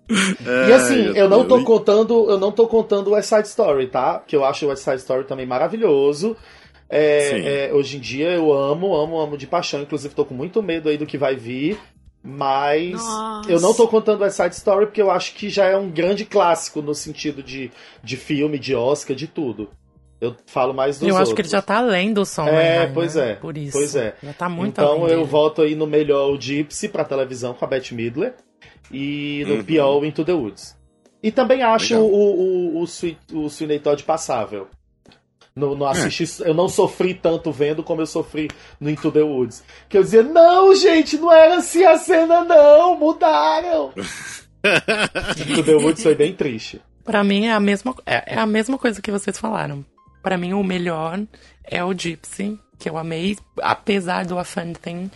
E 0.08 0.72
assim, 0.72 1.16
eu 1.16 1.28
não 1.28 1.46
tô 1.46 1.64
contando, 1.64 2.30
eu 2.30 2.38
não 2.38 2.52
tô 2.52 2.68
contando 2.68 3.08
o 3.08 3.14
West 3.14 3.28
Side 3.28 3.48
Story, 3.48 3.88
tá? 3.88 4.22
Que 4.24 4.36
eu 4.36 4.44
acho 4.44 4.64
o 4.64 4.68
West 4.68 4.84
Side 4.84 4.98
Story 4.98 5.24
também 5.24 5.44
maravilhoso. 5.44 6.36
É, 6.88 7.66
é, 7.66 7.74
hoje 7.74 7.96
em 7.96 8.00
dia 8.00 8.30
eu 8.30 8.52
amo, 8.52 8.94
amo, 8.94 9.18
amo 9.18 9.36
de 9.36 9.46
paixão. 9.46 9.82
Inclusive 9.82 10.14
tô 10.14 10.24
com 10.24 10.34
muito 10.34 10.62
medo 10.62 10.88
aí 10.88 10.96
do 10.96 11.06
que 11.06 11.18
vai 11.18 11.34
vir. 11.34 11.78
Mas 12.28 12.92
Nossa. 12.92 13.48
eu 13.50 13.60
não 13.60 13.72
tô 13.72 13.86
contando 13.86 14.22
West 14.22 14.36
Side 14.36 14.54
Story 14.56 14.86
porque 14.86 15.00
eu 15.00 15.10
acho 15.12 15.32
que 15.34 15.48
já 15.48 15.66
é 15.66 15.76
um 15.76 15.88
grande 15.88 16.24
clássico 16.24 16.82
no 16.82 16.92
sentido 16.92 17.40
de, 17.40 17.70
de 18.02 18.16
filme, 18.16 18.58
de 18.58 18.74
Oscar, 18.74 19.14
de 19.16 19.28
tudo. 19.28 19.70
Eu 20.20 20.34
falo 20.46 20.74
mais 20.74 20.98
dos 20.98 21.06
Eu 21.08 21.14
acho 21.14 21.30
outros. 21.30 21.34
que 21.36 21.42
ele 21.42 21.48
já 21.48 21.62
tá 21.62 21.76
além 21.76 22.12
do 22.12 22.24
som. 22.24 22.48
É, 22.48 22.86
né? 22.86 22.90
pois 22.92 23.14
é. 23.16 23.34
Por 23.34 23.56
isso. 23.56 23.78
Pois 23.78 23.94
é. 23.94 24.16
Já 24.22 24.32
tá 24.32 24.48
muito 24.48 24.72
Então 24.80 24.92
além 25.02 25.02
eu 25.12 25.18
dele. 25.18 25.24
voto 25.24 25.62
aí 25.62 25.74
no 25.76 25.86
melhor 25.86 26.32
o 26.32 26.40
Gypsy 26.40 26.88
pra 26.88 27.04
televisão 27.04 27.54
com 27.54 27.64
a 27.64 27.68
Bette 27.68 27.94
Midler 27.94 28.34
e 28.90 29.44
no 29.46 29.54
Uhum. 29.56 29.64
pior 29.64 30.00
o 30.00 30.04
Into 30.04 30.24
the 30.24 30.32
Woods. 30.32 30.76
E 31.22 31.30
também 31.30 31.62
acho 31.62 31.94
Legal. 31.94 32.08
o, 32.10 32.40
o, 32.78 32.80
o, 32.80 32.84
Sweet, 32.84 33.18
o 33.32 33.48
Sweeney 33.48 33.78
Todd 33.78 34.02
passável. 34.04 34.66
No, 35.56 35.74
no 35.74 35.86
assisti, 35.86 36.42
Eu 36.42 36.52
não 36.52 36.68
sofri 36.68 37.14
tanto 37.14 37.50
vendo 37.50 37.82
como 37.82 38.02
eu 38.02 38.06
sofri 38.06 38.50
no 38.78 38.90
Into 38.90 39.10
the 39.10 39.22
Woods. 39.22 39.64
Que 39.88 39.96
eu 39.96 40.02
dizia, 40.02 40.22
não, 40.22 40.74
gente, 40.76 41.16
não 41.16 41.32
era 41.32 41.56
assim 41.56 41.82
a 41.82 41.96
cena, 41.96 42.44
não, 42.44 42.98
mudaram. 42.98 43.90
Into 45.48 45.64
the 45.64 45.74
Woods 45.74 46.02
foi 46.02 46.14
bem 46.14 46.34
triste. 46.34 46.82
Pra 47.02 47.24
mim 47.24 47.46
é 47.46 47.52
a 47.52 47.60
mesma, 47.60 47.94
é, 48.04 48.34
é 48.34 48.38
a 48.38 48.44
mesma 48.44 48.76
coisa 48.76 49.00
que 49.00 49.10
vocês 49.10 49.38
falaram. 49.38 49.82
Pra 50.22 50.36
mim 50.36 50.52
o 50.52 50.62
melhor 50.62 51.20
é 51.64 51.82
o 51.82 51.94
Gypsy, 51.96 52.58
que 52.78 52.90
eu 52.90 52.98
amei, 52.98 53.38
apesar 53.62 54.26
do 54.26 54.38
A 54.38 54.44
Thing 54.44 55.10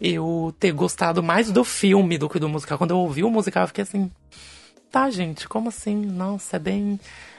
eu 0.00 0.54
ter 0.58 0.72
gostado 0.72 1.22
mais 1.22 1.52
do 1.52 1.62
filme 1.62 2.18
do 2.18 2.28
que 2.28 2.40
do 2.40 2.48
musical. 2.48 2.78
Quando 2.78 2.90
eu 2.90 2.98
ouvi 2.98 3.22
o 3.22 3.30
musical, 3.30 3.62
eu 3.62 3.68
fiquei 3.68 3.82
assim, 3.82 4.10
tá, 4.90 5.08
gente, 5.08 5.48
como 5.48 5.68
assim? 5.68 5.94
Nossa, 5.94 6.56
é 6.56 6.58
bem, 6.58 6.98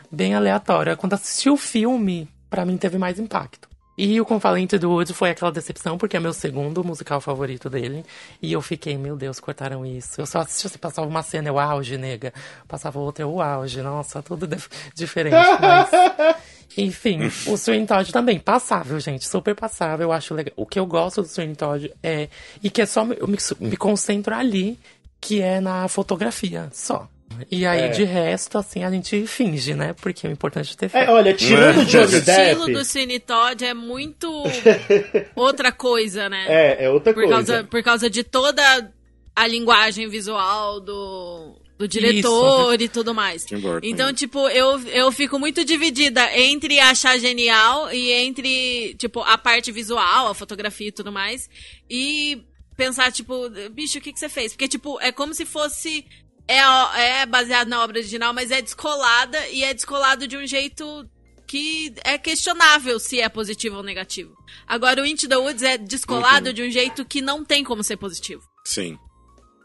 bem 0.10 0.36
aleatório. 0.36 0.96
Quando 0.96 1.14
assisti 1.14 1.50
o 1.50 1.58
filme, 1.58 2.30
pra 2.50 2.66
mim 2.66 2.78
teve 2.78 2.98
mais 2.98 3.20
impacto. 3.20 3.68
E 3.98 4.20
o 4.20 4.26
Convalente 4.26 4.78
do 4.78 4.90
Wood 4.92 5.14
foi 5.14 5.30
aquela 5.30 5.54
decepção, 5.54 5.98
porque 5.98 6.18
é 6.18 6.20
meu 6.20 6.34
segundo 6.34 6.84
musical 6.84 7.22
favorito 7.22 7.70
dele. 7.70 8.04
E 8.42 8.52
eu 8.52 8.62
fiquei, 8.62 8.98
meu 8.98 9.16
Deus, 9.16 9.40
cortaram 9.40 9.86
isso. 9.86 10.20
Eu 10.20 10.26
só 10.26 10.40
assisti, 10.40 10.68
se 10.68 10.78
passava 10.78 11.08
uma 11.08 11.24
cena, 11.24 11.48
eu 11.48 11.58
auge, 11.58 11.98
nega. 11.98 12.34
Passava 12.68 13.00
outra, 13.00 13.24
eu 13.24 13.40
auge. 13.42 13.82
Nossa, 13.82 14.22
tudo 14.22 14.46
dif- 14.48 14.68
diferente. 14.94 15.38
Mas, 15.62 15.90
enfim, 16.78 17.22
o 17.48 17.56
Swing 17.58 17.86
Todd 17.86 18.12
também, 18.12 18.38
passável, 18.38 19.00
gente, 19.00 19.26
super 19.26 19.56
passável. 19.56 20.08
Eu 20.08 20.12
acho 20.12 20.34
legal. 20.34 20.54
O 20.58 20.66
que 20.66 20.78
eu 20.78 20.86
gosto 20.86 21.22
do 21.22 21.28
Swing 21.30 21.56
Todd 21.56 21.90
é. 22.04 22.28
E 22.62 22.70
que 22.70 22.82
é 22.82 22.86
só. 22.86 23.06
Eu 23.06 23.28
me, 23.28 23.38
me 23.62 23.78
concentro 23.78 24.36
ali, 24.36 24.78
que 25.22 25.42
é 25.42 25.62
na 25.62 25.88
fotografia, 25.88 26.68
só. 26.74 27.08
E 27.52 27.66
aí, 27.66 27.82
É. 27.82 27.88
de 27.90 28.04
resto, 28.04 28.58
assim, 28.58 28.84
a 28.84 28.90
gente 28.92 29.26
finge, 29.28 29.74
né? 29.74 29.94
Porque 29.94 30.26
o 30.28 30.32
importante 30.32 30.74
é 30.74 30.78
ter 30.78 30.90
fé. 30.90 31.06
É, 31.06 31.10
olha, 31.10 31.34
tirando 31.34 31.78
o 31.80 31.82
O 31.82 31.86
Johnny 31.86 32.04
estilo 32.18 32.66
Depp. 32.66 32.74
do 32.74 32.86
Sweeney 32.86 33.20
Todd 33.20 33.66
é 33.66 33.74
muito 33.74 34.32
outra 35.36 35.72
coisa, 35.72 36.30
né? 36.30 36.46
É, 36.48 36.86
é 36.86 36.90
outra 36.90 37.14
por, 37.14 37.24
coisa. 37.24 37.34
causa, 37.36 37.64
por 37.66 37.84
causa 37.84 38.10
de 38.10 38.24
toda 38.24 38.92
a 39.36 39.48
linguagem 39.48 40.08
visual 40.08 40.80
do, 40.80 41.60
do 41.78 41.88
diretor 41.88 42.80
e 42.82 42.88
tudo 42.88 43.14
mais. 43.14 43.46
Então, 43.84 44.14
tipo, 44.14 44.48
eu, 44.50 44.80
eu 44.88 45.12
fico 45.12 45.38
muito 45.38 45.66
dividida 45.66 46.26
entre 46.38 46.80
achar 46.80 47.20
genial 47.20 47.92
e 47.92 48.12
entre, 48.14 48.94
tipo, 48.98 49.20
a 49.22 49.38
parte 49.38 49.72
visual, 49.74 50.28
a 50.30 50.34
fotografia 50.36 50.88
e 50.88 50.92
tudo 50.92 51.12
mais. 51.12 51.50
E 51.90 52.44
pensar, 52.78 53.12
tipo, 53.12 53.50
bicho, 53.72 53.98
o 53.98 54.02
que, 54.02 54.14
que 54.14 54.20
você 54.20 54.30
fez? 54.30 54.54
Porque, 54.54 54.68
tipo, 54.70 55.00
é 55.02 55.12
como 55.12 55.34
se 55.34 55.46
fosse. 55.46 56.06
É, 56.48 57.22
é 57.22 57.26
baseado 57.26 57.68
na 57.68 57.84
obra 57.84 57.98
original, 58.00 58.34
mas 58.34 58.52
é 58.52 58.62
descolada 58.62 59.48
e 59.50 59.64
é 59.64 59.74
descolado 59.74 60.28
de 60.28 60.38
um 60.38 60.46
jeito 60.46 61.08
que 61.48 61.94
é 62.04 62.18
questionável 62.18 63.00
se 63.00 63.20
é 63.20 63.30
positivo 63.30 63.78
ou 63.78 63.84
negativo. 63.84 64.36
Agora, 64.68 65.02
o 65.02 65.06
Into 65.06 65.28
the 65.28 65.38
Woods 65.38 65.64
é 65.64 65.78
descolado 65.78 66.48
Uhum. 66.50 66.54
de 66.54 66.64
um 66.64 66.70
jeito 66.72 67.06
que 67.06 67.22
não 67.22 67.44
tem 67.44 67.64
como 67.64 67.84
ser 67.84 67.98
positivo. 67.98 68.44
Sim. 68.66 68.98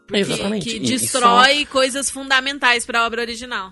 Que, 0.07 0.17
Exatamente. 0.17 0.63
que 0.65 0.71
E- 0.71 0.77
e 0.77 0.79
destrói 0.79 1.65
coisas 1.65 2.09
fundamentais 2.09 2.85
pra 2.85 3.05
obra 3.05 3.21
original. 3.21 3.71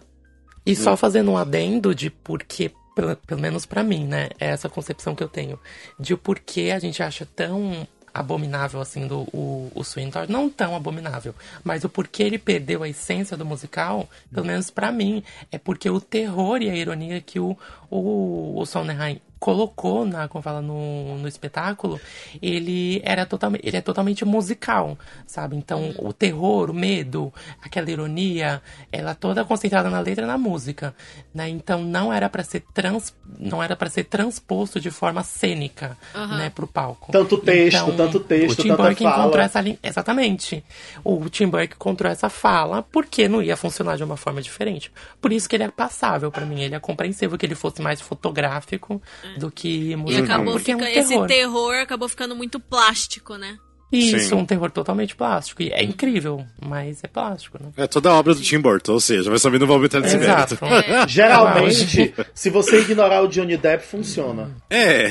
E 0.66 0.76
só 0.76 0.96
fazendo 0.96 1.32
um 1.32 1.38
adendo 1.38 1.94
de 1.96 2.10
porquê, 2.10 2.72
pelo, 2.96 3.16
pelo 3.16 3.42
menos 3.42 3.66
pra 3.66 3.84
mim, 3.84 4.06
né? 4.06 4.30
É 4.40 4.48
essa 4.48 4.70
concepção 4.70 5.16
que 5.16 5.24
eu 5.24 5.28
tenho. 5.30 5.60
De 6.00 6.14
o 6.14 6.18
porquê 6.18 6.72
a 6.74 6.80
gente 6.80 7.02
acha 7.04 7.26
tão 7.26 7.88
abominável 8.14 8.82
assim 8.82 9.08
do 9.08 9.22
o, 9.34 9.72
o 9.76 9.84
Todd. 10.12 10.32
Não 10.32 10.50
tão 10.50 10.76
abominável, 10.76 11.34
mas 11.64 11.84
o 11.84 11.90
porquê 11.90 12.24
ele 12.24 12.38
perdeu 12.38 12.84
a 12.84 12.90
essência 12.90 13.36
do 13.36 13.46
musical, 13.46 14.10
pelo 14.34 14.46
menos 14.46 14.70
pra 14.70 14.92
mim, 14.92 15.24
é 15.52 15.58
porque 15.58 15.90
o 15.90 16.02
terror 16.02 16.62
e 16.62 16.70
a 16.70 16.76
ironia 16.76 17.22
que 17.22 17.40
o, 17.40 17.58
o, 17.90 18.60
o 18.60 18.66
Sondheim 18.66 19.22
colocou 19.40 20.06
na, 20.06 20.28
como 20.28 20.42
fala, 20.42 20.62
no, 20.62 21.18
no 21.18 21.28
espetáculo, 21.28 22.00
ele 22.42 23.02
era 23.04 23.26
totalmente, 23.26 23.66
ele 23.66 23.78
é 23.78 23.82
totalmente 23.82 24.26
musical, 24.26 24.98
sabe? 25.26 25.56
Então, 25.56 25.94
o 26.00 26.12
terror, 26.12 26.70
o 26.70 26.74
medo, 26.74 27.34
aquela 27.62 27.90
ironia, 27.90 28.62
ela 28.92 29.16
toda 29.16 29.46
concentrada 29.46 29.90
na 29.90 30.00
letra 30.02 30.26
e 30.26 30.28
na 30.28 30.38
música, 30.38 30.94
né? 31.34 31.48
Então, 31.48 31.82
não 31.84 32.12
era 32.12 32.30
para 32.30 32.44
ser 32.44 32.64
trans, 32.74 33.14
não 33.40 33.64
era 33.64 33.76
para 33.76 33.90
ser 33.90 34.04
transposto 34.04 34.80
de 34.80 34.92
forma 34.92 35.24
cênica, 35.24 35.98
né, 36.38 36.50
pro 36.54 36.68
palco. 36.68 37.12
Tanto 37.12 37.38
texto, 37.38 37.78
Então, 37.78 37.96
tanto 37.96 38.20
texto, 38.20 38.60
o 38.60 38.62
Tim 38.62 38.70
tanta 38.70 38.84
Burke 38.84 39.04
fala. 39.04 39.22
encontrou 39.22 39.44
essa 39.44 39.62
linha, 39.62 39.80
exatamente. 39.82 40.64
O 41.04 41.30
Tim 41.30 41.48
Burke 41.48 41.76
encontrou 41.76 42.12
essa 42.12 42.30
fala 42.30 42.84
porque 42.84 43.28
não 43.28 43.42
ia 43.42 43.56
funcionar 43.56 43.96
de 43.96 44.04
uma 44.04 44.18
forma 44.18 44.42
diferente. 44.42 44.92
Por 45.22 45.32
isso 45.32 45.48
que 45.48 45.56
ele 45.56 45.64
é 45.64 45.70
passável 45.72 46.30
pra 46.32 46.46
mim, 46.46 46.62
ele 46.62 46.76
é 46.76 46.80
compreensível 46.80 47.38
que 47.38 47.46
ele 47.46 47.56
fosse 47.56 47.82
mais 47.82 48.02
fotográfico 48.02 49.02
do 49.38 49.52
que 49.52 49.92
E 49.92 49.96
musical, 49.96 50.24
acabou 50.26 50.54
porque 50.54 50.72
é 50.72 50.76
um 50.76 50.80
fica, 50.80 50.92
esse 51.00 51.10
terror. 51.10 51.28
terror 51.28 51.76
acabou 51.76 52.08
ficando 52.10 52.36
muito 52.36 52.60
plástico, 52.60 53.36
né? 53.36 53.58
Isso, 53.92 54.20
Sim. 54.30 54.36
um 54.36 54.46
terror 54.46 54.70
totalmente 54.70 55.16
plástico. 55.16 55.64
E 55.64 55.70
é 55.72 55.84
incrível, 55.84 56.46
mas 56.64 57.04
é 57.04 57.08
plástico, 57.08 57.58
né? 57.60 57.72
É 57.76 57.88
toda 57.88 58.12
a 58.12 58.14
obra 58.14 58.36
do 58.36 58.42
Tim 58.42 58.60
Burton, 58.60 58.94
ou 58.94 59.00
seja, 59.00 59.32
vai 59.32 59.40
saber 59.40 59.58
não 59.60 59.66
vai 59.66 59.78
aumentar 59.78 60.00
desse 60.00 60.16
Exato. 60.16 60.60
mérito. 60.64 60.90
Geralmente, 61.10 62.14
se 62.36 62.50
você 62.52 62.82
ignorar 62.82 63.24
o 63.24 63.28
Johnny 63.28 63.58
Depp, 63.58 63.84
funciona. 63.84 64.56
É. 64.70 65.08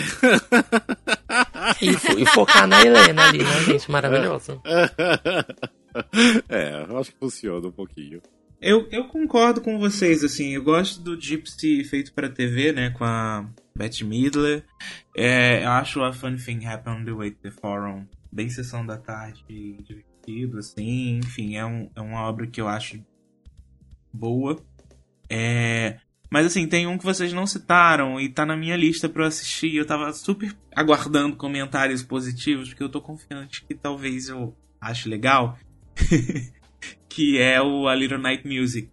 E, 1.82 1.92
fo- 1.94 2.18
e 2.20 2.24
focar 2.26 2.68
na 2.68 2.80
Helena 2.84 3.28
ali, 3.28 3.38
né, 3.42 3.60
gente? 3.66 3.90
Maravilhoso. 3.90 4.62
é, 6.48 6.86
eu 6.88 6.98
acho 6.98 7.10
que 7.10 7.18
funciona 7.18 7.66
um 7.66 7.72
pouquinho. 7.72 8.20
Eu, 8.60 8.86
eu 8.90 9.04
concordo 9.04 9.60
com 9.60 9.78
vocês, 9.78 10.24
assim, 10.24 10.54
eu 10.54 10.62
gosto 10.62 11.00
do 11.00 11.20
Gypsy 11.20 11.84
feito 11.84 12.12
pra 12.12 12.28
TV, 12.28 12.72
né, 12.72 12.90
com 12.90 13.04
a 13.04 13.44
Bette 13.78 14.04
Midler. 14.04 14.64
É, 15.16 15.64
eu 15.64 15.70
acho 15.70 16.02
a 16.02 16.12
Funny 16.12 16.36
Thing 16.36 16.66
Happen 16.66 16.94
on 16.94 17.04
the 17.04 17.12
Way 17.12 17.30
to 17.30 17.38
the 17.42 17.50
Forum 17.50 18.06
bem 18.30 18.50
sessão 18.50 18.84
da 18.84 18.98
tarde, 18.98 19.42
divertido, 19.48 20.58
assim, 20.58 21.18
enfim, 21.18 21.56
é, 21.56 21.64
um, 21.64 21.90
é 21.96 22.00
uma 22.00 22.20
obra 22.28 22.46
que 22.46 22.60
eu 22.60 22.68
acho 22.68 23.02
boa. 24.12 24.62
É, 25.30 25.98
mas 26.30 26.46
assim, 26.46 26.66
tem 26.66 26.86
um 26.86 26.98
que 26.98 27.04
vocês 27.04 27.32
não 27.32 27.46
citaram 27.46 28.20
e 28.20 28.28
tá 28.28 28.44
na 28.44 28.56
minha 28.56 28.76
lista 28.76 29.08
para 29.08 29.22
eu 29.22 29.28
assistir. 29.28 29.74
Eu 29.74 29.86
tava 29.86 30.12
super 30.12 30.54
aguardando 30.74 31.36
comentários 31.36 32.02
positivos, 32.02 32.68
porque 32.68 32.82
eu 32.82 32.88
tô 32.88 33.00
confiante 33.00 33.64
que 33.64 33.74
talvez 33.74 34.28
eu 34.28 34.54
ache 34.80 35.08
legal. 35.08 35.58
que 37.08 37.38
é 37.38 37.60
o 37.60 37.88
A 37.88 37.94
Little 37.94 38.18
Night 38.18 38.46
Music. 38.46 38.90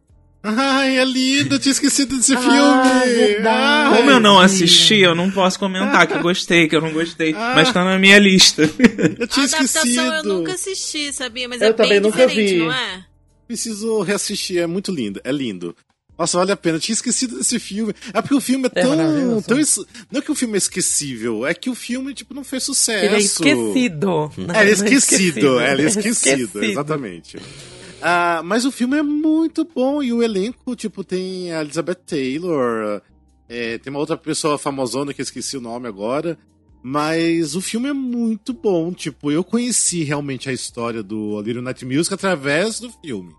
Ai, 0.47 0.99
é 0.99 1.03
lindo, 1.05 1.55
eu 1.55 1.59
tinha 1.59 1.71
esquecido 1.71 2.15
desse 2.17 2.33
Ah, 2.35 2.37
filme. 2.37 3.15
verdade. 3.15 3.47
Ai, 3.93 3.97
Como 3.97 4.11
eu 4.11 4.19
não 4.19 4.39
assisti, 4.39 4.97
eu 4.99 5.15
não 5.15 5.31
posso 5.31 5.57
comentar 5.57 6.05
que 6.05 6.13
eu 6.13 6.21
gostei, 6.21 6.67
que 6.67 6.75
eu 6.75 6.81
não 6.81 6.93
gostei. 6.93 7.33
Mas 7.33 7.71
tá 7.73 7.83
na 7.83 7.97
minha 7.97 8.19
lista. 8.19 8.61
eu 9.17 9.23
A 9.23 9.27
tinha 9.27 9.45
adaptação 9.45 9.63
esquecido. 9.83 10.01
eu 10.13 10.23
nunca 10.23 10.53
assisti, 10.53 11.11
sabia? 11.11 11.49
Mas 11.49 11.61
Eu 11.61 11.69
é 11.69 11.73
também 11.73 11.93
bem 11.93 11.99
nunca 12.01 12.27
diferente, 12.27 12.53
vi. 12.53 12.59
não 12.59 12.71
é? 12.71 13.05
Preciso 13.47 14.01
reassistir, 14.01 14.59
é 14.59 14.67
muito 14.67 14.91
lindo, 14.91 15.19
é 15.23 15.31
lindo. 15.31 15.75
Nossa, 16.17 16.37
vale 16.37 16.51
a 16.51 16.55
pena. 16.55 16.77
Eu 16.77 16.79
tinha 16.81 16.93
esquecido 16.93 17.37
desse 17.37 17.59
filme. 17.59 17.93
É 18.13 18.21
porque 18.21 18.35
o 18.35 18.39
filme 18.39 18.69
é 18.73 18.79
É 18.79 18.81
tão. 18.83 18.95
maravilhoso. 18.95 19.47
tão 19.47 19.59
es- 19.59 19.79
Não 20.11 20.19
é 20.19 20.21
que 20.23 20.31
o 20.31 20.35
filme 20.35 20.53
é 20.55 20.57
esquecível, 20.57 21.45
é 21.45 21.53
que 21.53 21.69
o 21.69 21.75
filme, 21.75 22.13
tipo, 22.13 22.33
não 22.33 22.43
fez 22.43 22.63
sucesso. 22.63 23.03
Ele 23.05 23.15
é 23.15 23.19
esquecido. 23.19 24.31
Não, 24.37 24.55
É, 24.55 24.61
ele 24.61 24.71
é 24.71 24.75
não 24.77 24.85
esquecido, 24.87 25.59
é, 25.59 25.71
ele 25.73 25.81
é 25.81 25.85
É 25.85 25.87
esquecido, 25.89 26.63
exatamente. 26.63 27.37
Ah, 28.07 28.43
mas 28.45 28.65
o 28.65 28.71
filme 28.71 28.95
é 28.99 29.01
muito 29.01 29.65
bom 29.65 30.03
e 30.03 30.13
o 30.13 30.21
elenco, 30.21 30.75
tipo, 30.75 31.03
tem 31.03 31.51
a 31.51 31.61
Elizabeth 31.61 31.95
Taylor, 32.05 33.01
é, 33.49 33.79
tem 33.79 33.89
uma 33.89 33.97
outra 33.97 34.15
pessoa 34.15 34.59
famosona 34.59 35.11
que 35.11 35.21
eu 35.21 35.23
esqueci 35.23 35.57
o 35.57 35.61
nome 35.61 35.87
agora, 35.87 36.37
mas 36.83 37.55
o 37.55 37.61
filme 37.61 37.89
é 37.89 37.93
muito 37.93 38.53
bom, 38.53 38.93
tipo, 38.93 39.31
eu 39.31 39.43
conheci 39.43 40.03
realmente 40.03 40.47
a 40.47 40.53
história 40.53 41.01
do 41.01 41.41
Little 41.41 41.63
Night 41.63 41.83
Music 41.83 42.13
através 42.13 42.79
do 42.79 42.91
filme. 42.91 43.33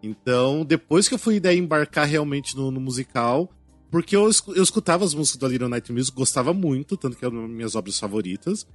Então, 0.00 0.64
depois 0.64 1.08
que 1.08 1.14
eu 1.14 1.18
fui 1.18 1.40
daí 1.40 1.58
embarcar 1.58 2.06
realmente 2.06 2.56
no, 2.56 2.70
no 2.70 2.78
musical, 2.78 3.50
porque 3.90 4.14
eu, 4.14 4.30
eu 4.54 4.62
escutava 4.62 5.04
as 5.04 5.14
músicas 5.14 5.40
do 5.40 5.48
Little 5.48 5.68
Night 5.68 5.92
Music, 5.92 6.16
gostava 6.16 6.54
muito, 6.54 6.96
tanto 6.96 7.16
que 7.16 7.24
é 7.24 7.28
uma 7.28 7.42
das 7.42 7.50
minhas 7.50 7.74
obras 7.74 7.98
favoritas. 7.98 8.68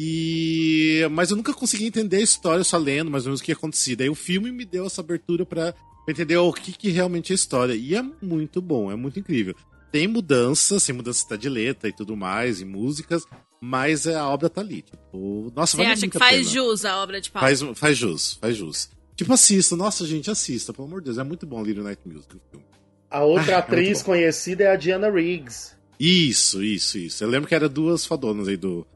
E 0.00 1.08
mas 1.10 1.30
eu 1.30 1.36
nunca 1.36 1.52
consegui 1.52 1.86
entender 1.86 2.18
a 2.18 2.22
história 2.22 2.62
só 2.62 2.76
lendo 2.76 3.10
mais 3.10 3.24
ou 3.24 3.30
menos 3.30 3.40
o 3.40 3.44
que 3.44 3.50
ia 3.50 3.56
acontecer. 3.56 3.96
Daí 3.96 4.08
o 4.08 4.14
filme 4.14 4.52
me 4.52 4.64
deu 4.64 4.86
essa 4.86 5.00
abertura 5.00 5.44
pra 5.44 5.72
pra 5.72 6.12
entender 6.12 6.36
o 6.38 6.52
que, 6.52 6.72
que 6.72 6.88
realmente 6.90 7.32
é 7.32 7.34
a 7.34 7.36
história. 7.36 7.74
E 7.74 7.94
é 7.94 8.02
muito 8.22 8.62
bom, 8.62 8.90
é 8.90 8.96
muito 8.96 9.18
incrível. 9.18 9.54
Tem 9.92 10.06
mudanças, 10.06 10.84
tem 10.84 10.94
mudança 10.94 11.36
de 11.36 11.48
letra 11.48 11.88
e 11.88 11.92
tudo 11.92 12.16
mais, 12.16 12.62
em 12.62 12.64
músicas, 12.64 13.24
mas 13.60 14.06
a 14.06 14.26
obra 14.28 14.48
tá 14.48 14.60
ali. 14.62 14.82
Tipo, 14.82 15.52
nossa, 15.54 15.72
Você 15.72 15.82
vale 15.82 15.90
acha 15.92 16.08
que 16.08 16.18
faz 16.18 16.36
pena. 16.36 16.48
jus 16.48 16.84
a 16.84 17.02
obra 17.02 17.20
de 17.20 17.30
Paulo? 17.30 17.46
Faz, 17.46 17.78
faz 17.78 17.98
jus, 17.98 18.38
faz 18.40 18.56
jus. 18.56 18.90
Tipo, 19.16 19.32
assista. 19.34 19.74
Nossa, 19.76 20.06
gente, 20.06 20.30
assista, 20.30 20.72
pelo 20.72 20.86
amor 20.86 21.00
de 21.00 21.06
Deus. 21.06 21.18
É 21.18 21.24
muito 21.24 21.44
bom 21.46 21.62
Little 21.62 21.82
Night 21.84 22.00
Music. 22.06 22.34
o 22.36 22.40
filme. 22.50 22.64
A 23.10 23.24
outra 23.24 23.52
Ah, 23.54 23.56
é 23.56 23.58
atriz 23.58 23.98
bom. 23.98 24.06
conhecida 24.06 24.64
é 24.64 24.68
a 24.72 24.76
Diana 24.76 25.10
Riggs. 25.10 25.72
Isso, 25.98 26.62
isso, 26.62 26.96
isso. 26.98 27.24
Eu 27.24 27.28
lembro 27.28 27.48
que 27.48 27.54
era 27.54 27.68
duas 27.68 28.06
fadonas 28.06 28.46
aí 28.48 28.56
do 28.56 28.86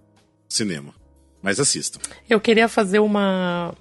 cinema. 0.52 0.94
Mas 1.42 1.58
assistam. 1.58 1.98
Eu 2.30 2.40
queria 2.40 2.68
fazer 2.68 3.00
uma, 3.00 3.74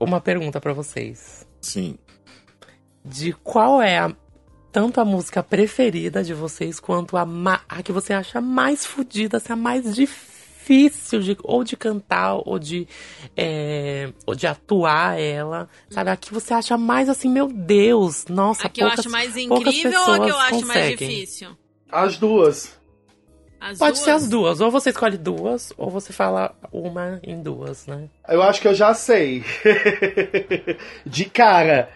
uma 0.00 0.20
pergunta 0.20 0.60
pra 0.60 0.72
vocês. 0.72 1.46
Sim. 1.60 1.96
De 3.04 3.32
qual 3.32 3.80
é 3.80 3.98
a, 3.98 4.14
tanto 4.72 5.00
a 5.00 5.04
música 5.04 5.42
preferida 5.42 6.24
de 6.24 6.34
vocês, 6.34 6.80
quanto 6.80 7.16
a, 7.16 7.24
ma- 7.24 7.60
a 7.68 7.82
que 7.82 7.92
você 7.92 8.12
acha 8.12 8.40
mais 8.40 8.84
fodida, 8.84 9.36
assim, 9.36 9.52
a 9.52 9.56
mais 9.56 9.94
difícil 9.94 11.20
de, 11.20 11.36
ou 11.44 11.62
de 11.62 11.76
cantar, 11.76 12.34
ou 12.44 12.58
de, 12.58 12.88
é, 13.36 14.10
ou 14.26 14.34
de 14.34 14.46
atuar 14.46 15.20
ela. 15.20 15.68
Sabe? 15.90 16.10
A 16.10 16.16
que 16.16 16.32
você 16.32 16.54
acha 16.54 16.76
mais 16.78 17.08
assim, 17.08 17.28
meu 17.28 17.46
Deus, 17.46 18.24
nossa, 18.28 18.66
A 18.66 18.70
que 18.70 18.82
eu 18.82 18.86
poucas- 18.88 19.00
acho 19.06 19.10
mais 19.12 19.36
incrível 19.36 20.00
ou 20.00 20.12
a 20.14 20.18
que 20.24 20.30
eu 20.30 20.38
acho 20.38 20.66
mais 20.66 20.88
conseguem. 20.96 21.08
difícil? 21.20 21.50
As 21.92 22.16
duas. 22.18 22.76
As 23.66 23.78
Pode 23.78 23.92
duas? 23.94 24.04
ser 24.04 24.10
as 24.10 24.28
duas. 24.28 24.60
Ou 24.60 24.70
você 24.70 24.90
escolhe 24.90 25.16
duas, 25.16 25.72
ou 25.78 25.88
você 25.90 26.12
fala 26.12 26.54
uma 26.70 27.18
em 27.22 27.42
duas, 27.42 27.86
né? 27.86 28.08
Eu 28.28 28.42
acho 28.42 28.60
que 28.60 28.68
eu 28.68 28.74
já 28.74 28.92
sei. 28.92 29.42
De 31.06 31.24
cara, 31.26 31.88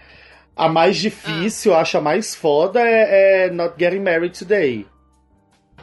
a 0.56 0.68
mais 0.68 0.96
difícil, 0.96 1.72
eu 1.72 1.78
acho 1.78 1.98
a 1.98 2.00
mais 2.00 2.34
foda 2.34 2.80
é, 2.80 3.46
é 3.46 3.50
Not 3.50 3.74
Getting 3.78 4.00
Married 4.00 4.38
Today. 4.38 4.86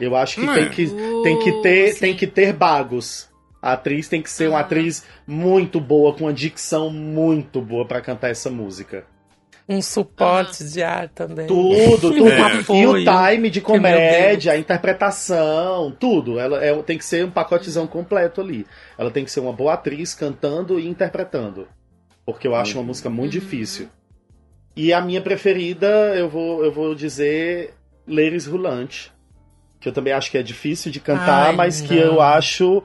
Eu 0.00 0.14
acho 0.16 0.40
que 0.40 0.46
Hum, 0.46 0.54
tem 0.54 0.68
que, 0.70 0.84
Uh, 0.86 1.22
tem 1.22 1.38
que 1.38 1.52
ter 1.62 1.92
sim. 1.94 2.00
tem 2.00 2.16
que 2.16 2.26
ter 2.26 2.52
bagos. 2.52 3.28
A 3.62 3.72
atriz 3.72 4.08
tem 4.08 4.20
que 4.20 4.30
ser 4.30 4.48
uma 4.48 4.58
Ah. 4.58 4.62
atriz 4.62 5.04
muito 5.26 5.80
boa, 5.80 6.12
com 6.14 6.24
uma 6.24 6.32
dicção 6.32 6.90
muito 6.90 7.60
boa 7.60 7.86
pra 7.86 8.00
cantar 8.00 8.30
essa 8.30 8.50
música. 8.50 9.04
Um 9.68 9.82
suporte 9.82 10.62
de 10.64 10.80
ar 10.82 11.08
também. 11.08 11.46
Tudo, 11.48 12.12
tudo. 12.12 12.28
É. 12.28 12.38
E 12.80 12.86
o 12.86 12.94
time 13.04 13.50
de 13.50 13.60
Que, 13.60 13.66
comédia, 13.66 14.52
a 14.52 14.56
interpretação, 14.56 15.90
tudo. 15.98 16.38
Ela 16.38 16.64
é- 16.64 16.72
tem 16.82 16.96
que 16.96 17.04
ser 17.04 17.24
um 17.24 17.30
pacotezão 17.30 17.86
completo 17.86 18.40
ali. 18.40 18.64
Ela 18.96 19.10
tem 19.10 19.24
que 19.24 19.30
ser 19.30 19.40
uma 19.40 19.52
boa 19.52 19.74
atriz 19.74 20.14
cantando 20.14 20.78
e 20.78 20.86
interpretando. 20.86 21.66
Porque 22.24 22.46
eu 22.46 22.54
acho 22.54 22.78
uma 22.78 22.84
música 22.84 23.10
muito 23.10 23.34
Uhum. 23.34 23.40
difícil. 23.40 23.88
E 24.76 24.92
a 24.92 25.00
minha 25.00 25.20
preferida, 25.20 25.86
eu 26.16 26.28
vou, 26.28 26.64
eu 26.64 26.70
vou 26.70 26.94
dizer 26.94 27.74
Ladies 28.06 28.46
Rulante. 28.46 29.12
Que 29.80 29.88
eu 29.88 29.92
também 29.92 30.12
acho 30.12 30.30
que 30.30 30.38
é 30.38 30.42
difícil 30.42 30.92
de 30.92 31.00
cantar, 31.00 31.48
Ai, 31.48 31.56
mas 31.56 31.80
que 31.80 31.94
não. 31.94 32.02
eu 32.02 32.20
acho 32.20 32.82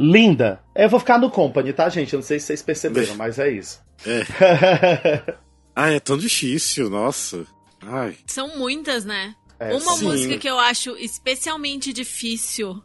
linda. 0.00 0.58
Eu 0.74 0.88
vou 0.88 0.98
ficar 0.98 1.18
no 1.18 1.30
Company, 1.30 1.72
tá, 1.72 1.88
gente? 1.88 2.12
Eu 2.12 2.18
não 2.18 2.24
sei 2.24 2.40
se 2.40 2.46
vocês 2.46 2.62
perceberam, 2.62 3.14
mas 3.14 3.38
é 3.38 3.48
isso. 3.50 3.80
Ah, 5.74 5.90
é 5.90 5.98
tão 6.00 6.16
difícil, 6.18 6.90
nossa. 6.90 7.46
Ai. 7.80 8.16
São 8.26 8.56
muitas, 8.58 9.04
né? 9.04 9.34
É, 9.58 9.74
Uma 9.74 9.96
sim. 9.96 10.04
música 10.04 10.38
que 10.38 10.48
eu 10.48 10.58
acho 10.58 10.96
especialmente 10.96 11.92
difícil 11.92 12.82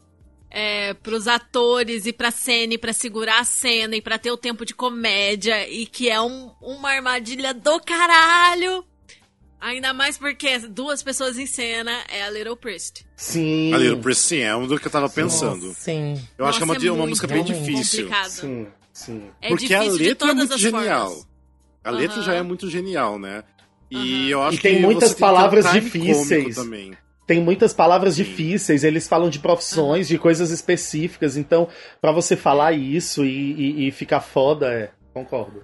é, 0.50 0.94
pros 0.94 1.28
atores 1.28 2.06
e 2.06 2.14
pra 2.14 2.32
cena 2.32 2.76
e 2.76 2.78
pra 2.78 2.94
segurar 2.94 3.40
a 3.40 3.44
cena 3.44 3.96
e 3.96 4.02
pra 4.02 4.18
ter 4.18 4.32
o 4.32 4.38
tempo 4.38 4.66
de 4.66 4.74
comédia 4.74 5.68
e 5.70 5.86
que 5.86 6.10
é 6.10 6.22
um- 6.22 6.52
uma 6.62 6.90
armadilha 6.92 7.54
do 7.54 7.80
caralho. 7.82 8.84
Ainda 9.60 9.92
mais 9.92 10.18
porque 10.20 10.60
duas 10.60 11.02
pessoas 11.02 11.38
em 11.38 11.48
cena 11.48 11.92
é 12.10 12.24
a 12.24 12.30
Little 12.30 12.56
Priest. 12.56 13.06
Sim. 13.16 13.74
A 13.74 13.78
Little 13.80 14.00
Priest, 14.00 14.24
sim, 14.24 14.38
é 14.38 14.56
um 14.56 14.68
do 14.68 14.80
que 14.80 14.86
eu 14.88 14.92
tava 14.92 15.10
pensando. 15.10 15.74
Sim. 15.74 16.14
Eu 16.38 16.46
acho 16.46 16.60
que 16.60 16.64
é 16.64 16.66
uma, 16.66 16.74
Nossa, 16.76 16.92
uma 16.94 17.08
música 17.08 17.28
bem 17.28 17.44
difícil. 17.44 18.04
complicado. 18.06 18.30
Sim, 18.30 18.68
sim. 18.94 19.30
É 19.42 19.50
porque 19.50 19.74
a 19.74 19.82
letra 19.82 20.12
é 20.12 20.16
todas 20.16 20.36
muito 20.36 20.54
as 20.54 20.60
genial. 20.62 21.08
formas. 21.10 21.27
A 21.88 21.92
letra 21.92 22.18
Aham. 22.18 22.26
já 22.26 22.34
é 22.36 22.42
muito 22.44 22.70
genial, 22.70 23.18
né? 23.18 23.44
E 23.90 23.96
Aham. 23.98 24.28
eu 24.30 24.44
acho 24.44 24.58
E 24.58 24.62
tem 24.62 24.76
que 24.76 24.82
muitas 24.82 25.10
tem 25.14 25.18
um 25.18 25.20
palavras 25.20 25.66
time 25.68 25.80
difíceis. 25.82 26.56
também. 26.56 26.92
Tem 27.26 27.42
muitas 27.42 27.74
palavras 27.74 28.16
Sim. 28.16 28.24
difíceis, 28.24 28.84
eles 28.84 29.08
falam 29.08 29.30
de 29.30 29.40
profissões, 29.40 30.08
de 30.08 30.18
coisas 30.18 30.50
específicas, 30.52 31.36
então, 31.36 31.68
pra 32.00 32.12
você 32.12 32.36
falar 32.38 32.72
isso 32.74 33.26
e, 33.26 33.52
e- 33.54 33.88
e 33.88 33.92
ficar 33.92 34.22
foda, 34.22 34.72
é. 34.72 34.92
Concordo. 35.14 35.64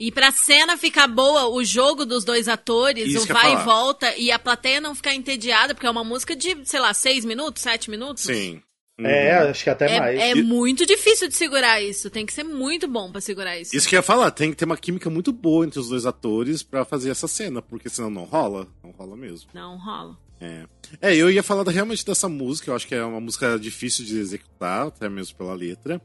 E 0.00 0.10
pra 0.10 0.32
cena 0.32 0.76
ficar 0.76 1.06
boa, 1.06 1.46
o 1.48 1.62
jogo 1.62 2.04
dos 2.04 2.24
dois 2.24 2.48
atores, 2.48 3.06
Isso 3.12 3.30
o 3.30 3.32
vai 3.32 3.46
e 3.46 3.52
falar. 3.52 3.64
volta, 3.64 4.16
e 4.16 4.32
a 4.32 4.38
plateia 4.40 4.80
não 4.80 4.94
ficar 4.94 5.14
entediada, 5.14 5.72
porque 5.74 5.86
é 5.86 5.90
uma 5.90 6.02
música 6.02 6.34
de, 6.34 6.56
sei 6.64 6.80
lá, 6.80 6.92
seis 6.92 7.24
minutos, 7.24 7.62
sete 7.62 7.88
minutos. 7.90 8.24
Sim. 8.24 8.60
É, 8.98 9.42
Uhum. 9.44 9.50
acho 9.50 9.64
que 9.64 9.70
até 9.70 9.98
mais. 9.98 10.18
É, 10.20 10.30
é 10.30 10.36
E- 10.36 10.42
muito 10.42 10.86
difícil 10.86 11.26
de 11.28 11.34
segurar 11.34 11.82
isso. 11.82 12.08
Tem 12.10 12.24
que 12.24 12.32
ser 12.32 12.44
muito 12.44 12.86
bom 12.86 13.10
pra 13.10 13.20
segurar 13.20 13.58
isso. 13.58 13.74
Isso 13.76 13.88
que 13.88 13.96
eu 13.96 13.98
ia 13.98 14.02
falar, 14.02 14.30
tem 14.30 14.50
que 14.50 14.56
ter 14.56 14.64
uma 14.66 14.76
química 14.76 15.10
muito 15.10 15.32
boa 15.32 15.66
entre 15.66 15.80
os 15.80 15.88
dois 15.88 16.06
atores 16.06 16.62
pra 16.62 16.84
fazer 16.84 17.10
essa 17.10 17.26
cena, 17.26 17.60
porque 17.60 17.88
senão 17.88 18.08
não 18.08 18.22
rola. 18.24 18.68
Não 18.84 18.90
rola 18.92 19.16
mesmo. 19.16 19.50
Não 19.52 19.76
rola. 19.78 20.16
É. 20.40 20.64
É, 21.00 21.16
eu 21.16 21.28
ia 21.30 21.42
falar 21.42 21.64
da- 21.64 21.72
realmente 21.72 22.04
dessa 22.04 22.28
música, 22.28 22.70
eu 22.70 22.76
acho 22.76 22.86
que 22.86 22.94
é 22.94 23.04
uma 23.04 23.20
música 23.20 23.58
difícil 23.58 24.04
de 24.04 24.18
executar, 24.18 24.86
até 24.88 25.08
mesmo 25.08 25.36
pela 25.36 25.54
letra. 25.54 26.00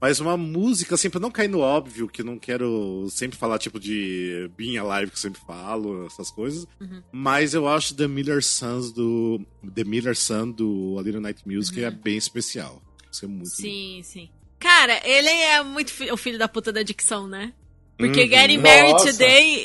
Mas 0.00 0.20
uma 0.20 0.36
música, 0.36 0.94
assim, 0.94 1.10
pra 1.10 1.18
não 1.18 1.30
cair 1.30 1.48
no 1.48 1.58
óbvio, 1.58 2.06
que 2.08 2.20
eu 2.20 2.24
não 2.24 2.38
quero 2.38 3.08
sempre 3.10 3.36
falar, 3.36 3.58
tipo, 3.58 3.80
de 3.80 4.48
Being 4.56 4.76
Alive, 4.78 5.10
que 5.10 5.16
eu 5.16 5.20
sempre 5.20 5.40
falo, 5.44 6.06
essas 6.06 6.30
coisas. 6.30 6.66
Uhum. 6.80 7.02
Mas 7.10 7.52
eu 7.52 7.66
acho 7.66 7.94
The 7.96 8.06
Miller 8.06 8.42
Sons 8.44 8.92
do. 8.92 9.40
The 9.74 9.82
Miller 9.82 10.16
Sun 10.16 10.52
do 10.52 10.96
A 10.98 11.02
Little 11.02 11.20
Night 11.20 11.42
Music 11.44 11.82
é 11.82 11.88
Uhum. 11.88 11.96
bem 11.96 12.16
especial. 12.16 12.80
Isso 13.10 13.24
é 13.24 13.28
muito 13.28 13.48
Sim, 13.48 14.00
sim. 14.04 14.28
Cara, 14.60 15.00
ele 15.04 15.28
é 15.28 15.62
muito 15.64 15.90
fi- 15.92 16.10
o 16.12 16.16
filho 16.16 16.38
da 16.38 16.46
puta 16.48 16.72
da 16.72 16.82
dicção, 16.84 17.26
né? 17.26 17.52
Porque 17.96 18.22
Uhum. 18.22 18.28
Getting 18.28 18.58
Married 18.58 18.92
Nossa. 18.92 19.12
Today 19.12 19.64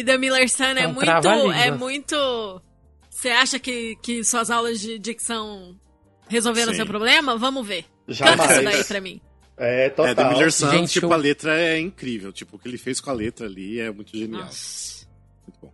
e 0.00 0.04
The 0.04 0.18
Miller 0.18 0.48
Sun 0.50 0.64
é 0.64 0.88
um 0.88 0.92
muito. 0.94 1.08
É 1.54 1.70
muito. 1.70 2.60
Você 3.10 3.28
acha 3.28 3.58
que, 3.60 3.96
que 4.02 4.24
suas 4.24 4.50
aulas 4.50 4.80
de 4.80 4.98
dicção 4.98 5.76
resolveram 6.28 6.72
Sim. 6.72 6.78
seu 6.78 6.86
problema? 6.86 7.36
Vamos 7.36 7.64
ver. 7.66 7.84
Canta 8.06 8.14
isso 8.14 8.22
daí 8.24 8.64
Jamais. 8.64 8.86
pra 8.88 9.00
mim. 9.00 9.20
É, 9.58 9.86
É, 9.86 9.90
total. 9.90 10.14
The 10.14 10.28
Miller 10.30 10.52
Sun, 10.52 10.70
Gente, 10.70 10.92
tipo, 10.92 11.06
eu- 11.06 11.12
a 11.12 11.16
letra 11.16 11.58
é 11.58 11.78
incrível. 11.80 12.32
Tipo, 12.32 12.56
o 12.56 12.58
que 12.58 12.68
ele 12.68 12.78
fez 12.78 13.00
com 13.00 13.10
a 13.10 13.12
letra 13.12 13.46
ali 13.46 13.80
é 13.80 13.90
muito 13.90 14.16
genial. 14.16 14.44
Nossa. 14.44 15.06
Muito 15.46 15.58
bom. 15.60 15.72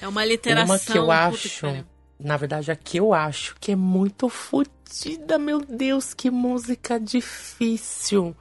É 0.00 0.06
uma 0.08 0.24
literação. 0.24 0.66
Uma 0.74 0.78
que 0.78 0.98
eu 0.98 1.10
acho, 1.10 1.60
pariu. 1.62 1.84
na 2.20 2.36
verdade, 2.36 2.70
a 2.70 2.76
que 2.76 2.98
eu 2.98 3.14
acho 3.14 3.56
que 3.58 3.72
é 3.72 3.76
muito 3.76 4.28
fodida, 4.28 5.38
meu 5.38 5.60
Deus, 5.60 6.12
que 6.12 6.30
música 6.30 7.00
difícil. 7.00 8.36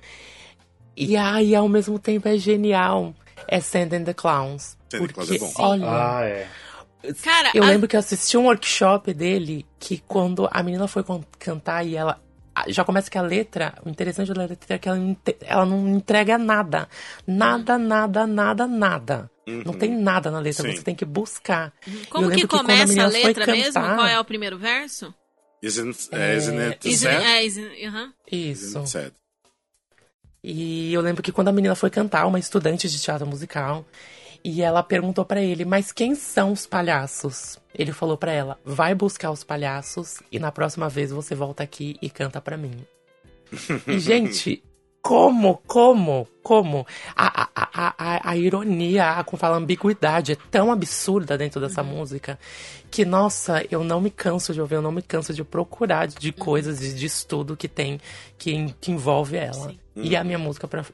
E 0.98 1.16
aí, 1.18 1.56
ao 1.56 1.68
mesmo 1.70 1.98
tempo, 2.00 2.28
é 2.28 2.38
genial. 2.38 3.14
É 3.48 3.60
Send 3.60 4.04
the 4.06 4.14
Clowns. 4.14 4.78
Send 4.90 5.08
the 5.08 5.14
Clowns 5.14 5.30
é 5.32 5.38
Porque, 5.38 5.54
bom. 5.58 5.64
olha, 5.64 5.86
Ah, 5.88 6.22
é. 6.26 6.48
Cara, 7.22 7.52
eu 7.54 7.64
a- 7.64 7.68
lembro 7.68 7.88
que 7.88 7.96
eu 7.96 8.00
assisti 8.00 8.36
um 8.38 8.46
workshop 8.46 9.14
dele 9.14 9.64
que 9.80 10.00
quando 10.08 10.50
a 10.52 10.64
menina 10.64 10.88
foi 10.88 11.04
cantar 11.38 11.86
e 11.86 11.96
ela. 11.96 12.20
Já 12.68 12.84
começa 12.86 13.10
que 13.12 13.18
a 13.18 13.22
letra, 13.22 13.74
o 13.86 13.89
interessante 13.89 14.34
da 14.34 14.41
letra 14.45 14.76
é 14.76 14.78
que 14.78 14.88
ela, 14.88 14.97
ela 15.41 15.66
não 15.66 15.88
entrega 15.89 16.38
nada. 16.38 16.88
Nada, 17.28 17.78
nada, 17.78 18.26
nada, 18.26 18.66
nada. 18.68 19.32
Não 19.45 19.74
tem 19.74 19.91
nada 19.95 20.32
na 20.32 20.39
letra, 20.39 20.68
Sim. 20.70 20.76
você 20.78 20.82
tem 20.82 20.95
que 20.95 21.06
buscar. 21.06 21.74
Como 22.10 22.32
que 22.32 22.47
quando 22.47 22.62
começa 22.62 23.06
a, 23.06 23.12
foi 23.12 23.24
letra 23.24 23.45
mesmo? 23.47 23.74
cantar- 23.74 23.95
Qual 23.95 24.08
é 24.08 24.20
o 24.20 24.26
primeiro 24.26 24.58
verso? 24.58 25.14
Isn't, 25.62 26.10
é, 26.12 26.36
isn't 26.38 26.60
it 26.60 26.88
Isn't- 26.88 27.12
sad? 27.12 27.24
é, 27.26 27.43
isn't- 27.45 27.86
aham. 27.88 28.14
Isso. 28.32 28.66
Isn't 28.66 28.78
it 28.80 28.89
sad? 28.89 29.12
E 30.43 30.93
eu 30.93 31.01
lembro 31.01 31.24
que 31.24 31.32
quando 31.32 31.47
a 31.47 31.51
menina 31.51 31.74
foi 31.76 31.89
cantar, 31.89 32.26
uma 32.28 32.38
estudante 32.39 32.88
de 32.88 33.01
teatro 33.01 33.26
musical, 33.26 33.84
e 34.46 34.62
ela 34.62 34.84
perguntou 34.84 35.26
pra 35.26 35.41
ele, 35.41 35.66
mas 35.66 35.91
quem 35.91 36.14
são 36.14 36.52
os 36.52 36.68
palhaços? 36.68 37.60
Ele 37.74 37.91
falou 37.91 38.16
pra 38.16 38.32
ela, 38.32 38.60
vai 38.64 38.93
buscar 38.93 39.32
os 39.32 39.43
palhaços 39.43 40.22
e 40.32 40.38
na 40.38 40.52
próxima 40.52 40.88
vez 40.88 41.10
você 41.10 41.34
volta 41.34 41.64
aqui 41.64 41.98
e 42.00 42.12
canta 42.12 42.39
pra 42.39 42.56
mim. 42.56 42.86
E, 43.88 44.00
gente, 44.00 44.64
como, 45.02 45.62
como, 45.66 46.28
como? 46.43 46.86
A, 47.16 47.41
a, 47.41 47.50
a, 47.56 47.96
a, 47.98 48.30
a 48.30 48.38
ironia, 48.38 49.14
a, 49.14 49.24
como 49.24 49.39
fala, 49.39 49.56
a 49.56 49.60
ambiguidade 49.60 50.34
é 50.34 50.38
tão 50.52 50.72
absurda 50.72 51.38
dentro 51.38 51.60
dessa 51.60 51.82
música 51.82 52.38
que, 52.91 53.04
nossa, 53.04 53.66
eu 53.72 53.84
não 53.84 54.00
me 54.00 54.12
canso 54.12 54.54
de 54.54 54.62
ouvir, 54.62 54.76
eu 54.76 54.82
não 54.82 54.91
me 54.91 55.02
canso 55.02 55.34
de 55.34 55.43
procurar 55.43 56.08
de 56.08 56.32
coisas 56.32 56.80
de, 56.80 56.93
de 56.93 57.06
estudo 57.08 57.58
que 57.58 57.68
tem, 57.68 58.00
que, 58.38 58.74
que 58.80 58.91
envolve 58.91 59.38
ela. 59.38 59.74
E 59.96 60.16
a 60.16 60.24
minha 60.24 60.38
música, 60.38 60.68
pra, 60.68 60.86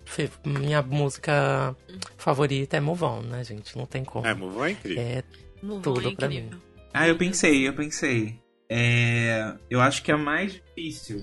minha 0.45 0.81
música 0.81 1.75
favorita 2.17 2.77
é 2.77 2.79
Move 2.79 3.03
On, 3.03 3.21
né, 3.21 3.43
gente? 3.43 3.75
Não 3.77 3.85
tem 3.87 4.03
como. 4.03 4.27
É, 4.27 4.33
Move 4.35 4.57
On 4.57 4.65
é 4.65 4.71
incrível. 4.71 5.01
É 5.03 5.23
Move 5.63 5.81
Tudo 5.81 6.07
on, 6.09 6.15
pra 6.15 6.27
incrível. 6.27 6.59
Ah, 6.93 7.07
eu 7.07 7.17
pensei, 7.17 7.67
eu 7.67 7.73
pensei. 7.73 8.39
É, 8.69 9.53
eu 9.69 9.81
acho 9.81 10.03
que 10.03 10.11
a 10.11 10.17
mais 10.17 10.53
difícil 10.53 11.21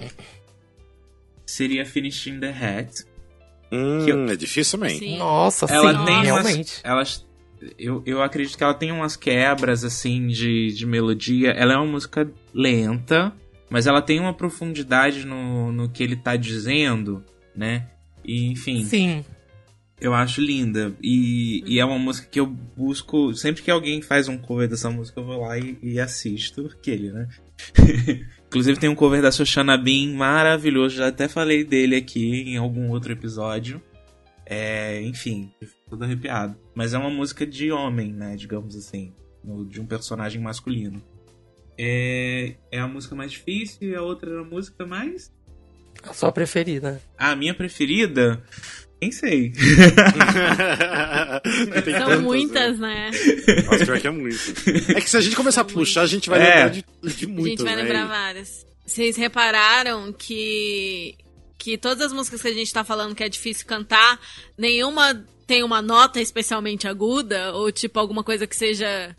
seria 1.46 1.84
Finishing 1.86 2.40
the 2.40 2.50
Hat. 2.50 3.04
Hum, 3.72 4.04
que 4.04 4.10
eu- 4.10 4.28
É 4.28 4.36
difícil 4.36 4.78
também. 4.78 4.98
Sim. 4.98 5.18
Nossa, 5.18 5.66
Ela 5.66 5.98
sim, 5.98 6.04
tem 6.04 6.14
umas, 6.16 6.24
realmente. 6.26 6.80
elas 6.82 7.26
eu, 7.78 8.02
eu 8.06 8.22
acredito 8.22 8.56
que 8.56 8.62
ela 8.62 8.74
tem 8.74 8.92
umas 8.92 9.16
quebras 9.16 9.82
assim 9.84 10.26
de, 10.28 10.72
de 10.72 10.86
melodia. 10.86 11.50
Ela 11.50 11.74
é 11.74 11.76
uma 11.76 11.86
música 11.86 12.30
lenta, 12.54 13.32
mas 13.68 13.86
ela 13.86 14.00
tem 14.00 14.20
uma 14.20 14.32
profundidade 14.32 15.26
no, 15.26 15.72
no 15.72 15.88
que 15.88 16.02
ele 16.02 16.14
tá 16.16 16.36
dizendo, 16.36 17.24
né? 17.58 17.88
E, 18.24 18.46
enfim, 18.46 18.84
Sim. 18.84 19.24
eu 20.00 20.14
acho 20.14 20.40
linda. 20.40 20.94
E, 21.02 21.64
e 21.66 21.80
é 21.80 21.84
uma 21.84 21.98
música 21.98 22.28
que 22.28 22.38
eu 22.38 22.46
busco. 22.46 23.34
Sempre 23.34 23.62
que 23.62 23.70
alguém 23.70 24.00
faz 24.00 24.28
um 24.28 24.38
cover 24.38 24.68
dessa 24.68 24.88
música, 24.90 25.20
eu 25.20 25.24
vou 25.24 25.40
lá 25.40 25.58
e, 25.58 25.76
e 25.82 25.98
assisto 25.98 26.66
aquele, 26.66 27.10
né? 27.10 27.28
Inclusive 28.46 28.78
tem 28.78 28.88
um 28.88 28.94
cover 28.94 29.20
da 29.20 29.32
Shoshana 29.32 29.76
Bean 29.76 30.14
maravilhoso. 30.14 30.96
Já 30.96 31.08
até 31.08 31.26
falei 31.26 31.64
dele 31.64 31.96
aqui 31.96 32.42
em 32.42 32.56
algum 32.56 32.90
outro 32.90 33.12
episódio. 33.12 33.82
É, 34.46 35.02
enfim, 35.02 35.52
todo 35.90 36.04
arrepiado. 36.04 36.56
Mas 36.74 36.94
é 36.94 36.98
uma 36.98 37.10
música 37.10 37.44
de 37.44 37.72
homem, 37.72 38.12
né? 38.12 38.36
Digamos 38.36 38.76
assim. 38.76 39.12
De 39.68 39.80
um 39.80 39.86
personagem 39.86 40.40
masculino. 40.40 41.02
É, 41.76 42.56
é 42.72 42.80
a 42.80 42.88
música 42.88 43.14
mais 43.14 43.32
difícil 43.32 43.90
e 43.90 43.94
a 43.94 44.02
outra 44.02 44.30
é 44.30 44.40
a 44.40 44.44
música 44.44 44.86
mais. 44.86 45.32
A 46.02 46.12
sua 46.14 46.32
preferida. 46.32 47.00
A 47.18 47.36
minha 47.36 47.52
preferida? 47.54 48.42
Nem 49.00 49.12
sei. 49.12 49.52
São 49.54 49.64
tantas, 51.84 52.20
muitas, 52.20 52.78
Né? 52.78 53.10
né? 53.10 53.62
Nossa, 53.66 53.84
pior 53.86 54.00
que 54.00 54.06
é 54.06 54.10
muito. 54.10 54.38
É 54.96 55.00
que 55.00 55.08
se 55.10 55.16
a 55.16 55.20
gente 55.20 55.36
começar 55.36 55.62
a 55.62 55.64
puxar, 55.64 56.02
a 56.02 56.06
gente 56.06 56.28
vai 56.28 56.40
É. 56.40 56.64
lembrar 56.64 56.68
de, 56.70 56.84
de 57.16 57.24
A 57.24 57.28
muitas, 57.28 57.50
gente 57.50 57.62
vai 57.64 57.76
né? 57.76 57.82
lembrar 57.82 58.06
várias. 58.06 58.66
Vocês 58.86 59.16
repararam 59.16 60.12
que 60.12 61.16
que 61.58 61.76
todas 61.76 62.06
as 62.06 62.12
músicas 62.12 62.40
que 62.40 62.48
a 62.48 62.54
gente 62.54 62.72
tá 62.72 62.84
falando 62.84 63.14
que 63.16 63.24
é 63.24 63.28
difícil 63.28 63.66
cantar, 63.66 64.18
nenhuma 64.56 65.24
tem 65.46 65.64
uma 65.64 65.82
nota 65.82 66.20
especialmente 66.20 66.86
aguda 66.86 67.52
ou 67.52 67.72
tipo 67.72 67.98
alguma 67.98 68.22
coisa 68.22 68.46
que 68.46 68.54
seja 68.56 69.14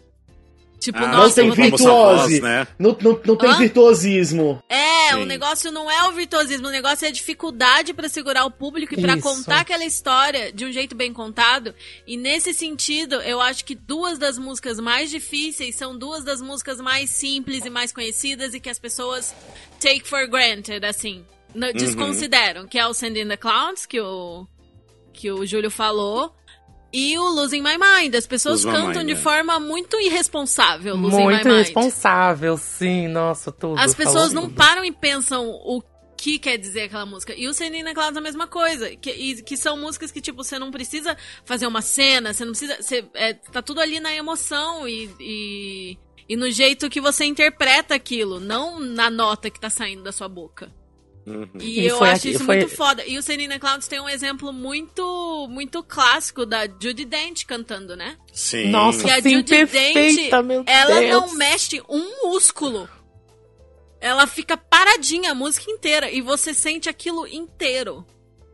tipo, 0.79 0.97
Ah, 0.97 1.07
Não 1.07 1.17
nossa, 1.19 1.35
tem 1.35 1.47
vou 1.47 1.55
ter- 1.55 1.63
famosa 1.65 1.83
voz, 1.83 2.21
virtuose. 2.29 2.41
né? 2.41 2.67
Não, 2.79 2.97
não, 3.01 3.19
não 3.25 3.35
tem 3.35 3.49
Hã? 3.49 3.57
virtuosismo. 3.57 4.63
É, 4.69 5.09
Sim. 5.13 5.21
o 5.21 5.25
negócio 5.25 5.71
não 5.71 5.89
é 5.89 6.07
o 6.07 6.11
virtuosismo, 6.11 6.67
o 6.67 6.71
negócio 6.71 7.05
é 7.05 7.09
a 7.09 7.11
dificuldade 7.11 7.93
pra 7.93 8.07
segurar 8.09 8.45
o 8.45 8.51
público 8.51 8.93
e 8.93 9.01
pra 9.01 9.13
Isso. 9.13 9.21
contar 9.23 9.61
aquela 9.61 9.83
história 9.85 10.51
de 10.51 10.65
um 10.65 10.71
jeito 10.71 10.95
bem 10.95 11.11
contado. 11.13 11.73
E 12.07 12.15
nesse 12.17 12.53
sentido, 12.53 13.15
eu 13.21 13.41
acho 13.41 13.65
que 13.65 13.75
duas 13.75 14.17
das 14.17 14.37
músicas 14.37 14.79
mais 14.79 15.09
difíceis 15.09 15.75
são 15.75 15.97
duas 15.97 16.23
das 16.23 16.41
músicas 16.41 16.79
mais 16.79 17.09
simples 17.09 17.65
e 17.65 17.69
mais 17.69 17.91
conhecidas 17.91 18.53
e 18.53 18.59
que 18.59 18.69
as 18.69 18.79
pessoas 18.79 19.33
take 19.79 20.07
for 20.07 20.27
granted, 20.27 20.85
assim, 20.85 21.23
n- 21.55 21.73
desconsideram, 21.73 22.67
que 22.67 22.77
é 22.77 22.85
o 22.87 22.93
Send 22.93 23.19
in 23.19 23.27
the 23.27 23.37
Clowns, 23.37 23.85
que 23.85 23.99
o 23.99 24.47
que 25.11 25.29
o 25.31 25.45
Júlio 25.45 25.69
falou. 25.69 26.33
E 26.91 27.17
o 27.17 27.23
Losing 27.29 27.61
My 27.61 27.77
Mind. 27.77 28.15
As 28.15 28.25
pessoas 28.25 28.65
My 28.65 28.71
cantam 28.71 29.03
Mind, 29.03 29.07
de 29.07 29.13
é. 29.13 29.15
forma 29.15 29.59
muito 29.59 29.99
irresponsável. 29.99 30.95
Losing 30.95 31.23
Muito 31.23 31.47
My 31.47 31.53
Mind. 31.53 31.65
responsável, 31.65 32.57
sim, 32.57 33.07
nossa, 33.07 33.51
tudo. 33.51 33.79
As 33.79 33.93
pessoas 33.93 34.33
não 34.33 34.43
tudo. 34.43 34.55
param 34.55 34.83
e 34.83 34.91
pensam 34.91 35.47
o 35.47 35.83
que 36.17 36.37
quer 36.37 36.57
dizer 36.57 36.83
aquela 36.83 37.05
música. 37.05 37.33
E 37.33 37.47
o 37.47 37.53
Senina 37.53 37.93
Clouds 37.93 38.15
é 38.15 38.19
a 38.19 38.21
mesma 38.21 38.47
coisa. 38.47 38.93
Que, 38.95 39.11
e- 39.11 39.41
que 39.41 39.55
são 39.55 39.77
músicas 39.77 40.11
que, 40.11 40.19
tipo, 40.19 40.43
você 40.43 40.57
não 40.59 40.71
precisa 40.71 41.15
fazer 41.45 41.65
uma 41.67 41.81
cena, 41.81 42.33
você 42.33 42.43
não 42.43 42.51
precisa. 42.51 42.75
Você, 42.81 43.05
é, 43.13 43.33
tá 43.33 43.61
tudo 43.61 43.79
ali 43.79 43.99
na 43.99 44.13
emoção 44.13 44.87
e, 44.87 45.09
e, 45.19 45.97
e 46.27 46.35
no 46.35 46.49
jeito 46.51 46.89
que 46.89 46.99
você 46.99 47.23
interpreta 47.23 47.95
aquilo, 47.95 48.39
não 48.39 48.79
na 48.79 49.09
nota 49.09 49.49
que 49.49 49.59
tá 49.59 49.69
saindo 49.69 50.03
da 50.03 50.11
sua 50.11 50.27
boca. 50.27 50.71
Uhum. 51.29 51.47
E, 51.59 51.81
E 51.81 51.85
eu 51.87 51.97
foi 51.97 52.09
acho 52.09 52.17
aqui- 52.27 52.29
isso 52.35 52.43
foi- 52.45 52.57
muito 52.57 52.75
foda. 52.75 53.05
E 53.05 53.17
o 53.17 53.21
Senina 53.21 53.59
Clouds 53.59 53.87
tem 53.87 53.99
um 54.01 54.09
exemplo 54.09 54.51
muito 54.51 55.47
muito 55.49 55.83
clássico 55.83 56.45
da 56.45 56.65
Judy 56.65 57.05
Dent 57.05 57.45
cantando, 57.45 57.95
né? 57.95 58.17
Sim. 58.33 58.69
Nossa, 58.71 59.03
Que 59.03 59.11
a 59.11 59.21
sim, 59.21 59.29
Judy 59.35 59.43
Dent, 59.65 59.69
perfeita, 59.71 60.41
meu 60.41 60.63
ela 60.65 60.99
Deus. 60.99 61.11
não 61.11 61.35
mexe 61.35 61.81
um 61.87 62.27
músculo. 62.29 62.89
Ela 64.01 64.25
fica 64.25 64.55
paradinha 64.57 65.31
a 65.31 65.35
música 65.35 65.69
inteira 65.69 66.09
e 66.09 66.21
você 66.21 66.53
sente 66.53 66.89
aquilo 66.89 67.27
inteiro. 67.27 68.05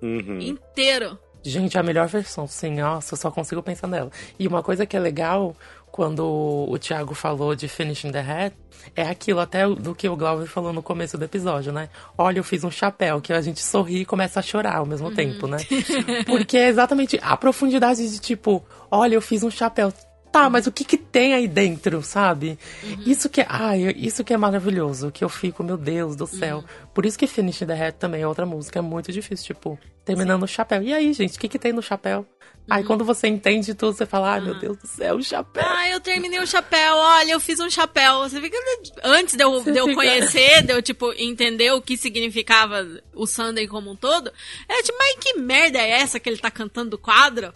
Uhum. 0.01 0.39
Inteiro. 0.41 1.17
Gente, 1.43 1.77
a 1.77 1.83
melhor 1.83 2.07
versão, 2.07 2.47
sim, 2.47 2.71
nossa, 2.81 3.13
eu 3.13 3.17
só 3.19 3.29
consigo 3.29 3.61
pensar 3.61 3.85
nela. 3.87 4.11
E 4.39 4.47
uma 4.47 4.63
coisa 4.63 4.85
que 4.87 4.97
é 4.97 4.99
legal, 4.99 5.55
quando 5.95 6.25
o 6.27 6.77
Thiago 6.77 7.15
falou 7.15 7.55
de 7.55 7.69
Finishing 7.69 8.11
the 8.11 8.19
Hat, 8.19 8.53
é 8.93 9.03
aquilo 9.03 9.39
até 9.39 9.65
do 9.65 9.95
que 9.95 10.09
o 10.09 10.15
Glauber 10.17 10.45
falou 10.45 10.73
no 10.73 10.83
começo 10.83 11.17
do 11.17 11.23
episódio, 11.23 11.71
né? 11.71 11.87
Olha, 12.17 12.39
eu 12.39 12.43
fiz 12.43 12.65
um 12.65 12.69
chapéu, 12.69 13.21
que 13.21 13.31
a 13.31 13.39
gente 13.39 13.61
sorri 13.61 14.01
e 14.01 14.05
começa 14.05 14.41
a 14.41 14.43
chorar 14.43 14.75
ao 14.75 14.85
mesmo 14.85 15.09
tempo, 15.09 15.47
né? 15.47 15.55
Porque 16.27 16.57
é 16.57 16.67
exatamente 16.67 17.17
a 17.23 17.37
profundidade 17.37 18.05
de 18.11 18.19
tipo, 18.19 18.61
olha, 18.91 19.15
eu 19.15 19.21
fiz 19.21 19.41
um 19.41 19.49
chapéu. 19.49 19.93
Tá, 20.33 20.49
mas 20.49 20.67
o 20.67 20.71
que 20.73 20.83
que 20.83 20.97
tem 20.97 21.33
aí 21.33 21.47
dentro, 21.47 22.03
sabe? 22.03 22.59
Isso 23.05 23.29
que 23.29 23.39
é, 23.39 23.45
ai, 23.47 23.95
isso 23.95 24.21
que 24.21 24.33
é 24.33 24.37
maravilhoso, 24.37 25.13
que 25.13 25.23
eu 25.23 25.29
fico, 25.29 25.63
meu 25.63 25.77
Deus 25.77 26.17
do 26.17 26.27
céu. 26.27 26.61
Por 26.93 27.05
isso 27.05 27.17
que 27.17 27.25
Finish 27.25 27.59
the 27.59 27.87
Hat 27.87 27.97
também 27.97 28.21
é 28.21 28.27
outra 28.27 28.45
música, 28.45 28.79
é 28.79 28.81
muito 28.81 29.13
difícil, 29.13 29.55
tipo, 29.55 29.79
terminando 30.03 30.43
o 30.43 30.47
chapéu. 30.47 30.83
E 30.83 30.93
aí, 30.93 31.13
gente, 31.13 31.37
o 31.37 31.39
que 31.39 31.47
que 31.47 31.57
tem 31.57 31.71
no 31.71 31.81
chapéu? 31.81 32.25
Aí 32.69 32.83
quando 32.83 33.05
você 33.05 33.27
entende 33.27 33.73
tudo, 33.75 33.95
você 33.95 34.05
fala, 34.05 34.33
ai, 34.33 34.41
meu 34.41 34.55
Deus 34.55 34.77
do 34.77 34.87
céu, 34.87 35.15
o 35.17 35.23
chapéu. 35.23 35.63
Ah, 35.67 35.87
eu 35.89 35.99
terminei 35.99 36.39
o 36.39 36.47
chapéu. 36.47 36.95
Olha, 36.95 37.31
eu 37.31 37.39
fiz 37.39 37.59
um 37.59 37.69
chapéu. 37.69 38.19
Você 38.21 38.41
fica. 38.41 38.57
Antes 39.03 39.35
de 39.35 39.43
eu, 39.43 39.51
Você 39.51 39.71
de 39.71 39.77
eu 39.77 39.85
fica- 39.87 39.95
conhecer, 40.01 40.63
de 40.63 40.73
eu, 40.73 40.81
tipo, 40.81 41.13
entender 41.17 41.71
o 41.73 41.81
que 41.81 41.95
significava 41.95 42.85
o 43.13 43.27
Sunday 43.27 43.67
como 43.67 43.91
um 43.91 43.95
todo, 43.95 44.31
é 44.67 44.81
tipo, 44.81 44.97
mas 44.97 45.15
que 45.19 45.33
merda 45.37 45.77
é 45.79 45.89
essa 45.91 46.19
que 46.19 46.27
ele 46.27 46.37
tá 46.37 46.49
cantando 46.49 46.91
do 46.91 46.97
quadro? 46.97 47.53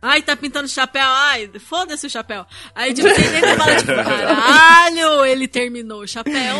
Ai, 0.00 0.20
tá 0.22 0.36
pintando 0.36 0.68
chapéu. 0.68 1.04
Ai, 1.06 1.50
foda-se 1.60 2.06
o 2.06 2.10
chapéu. 2.10 2.44
Aí, 2.74 2.92
tipo, 2.94 3.08
tem 3.08 3.24
gente 3.24 3.40
que 3.40 3.56
fala, 3.56 3.76
tipo, 3.76 3.94
caralho, 3.94 5.24
ele 5.24 5.46
terminou 5.48 6.02
o 6.02 6.08
chapéu. 6.08 6.56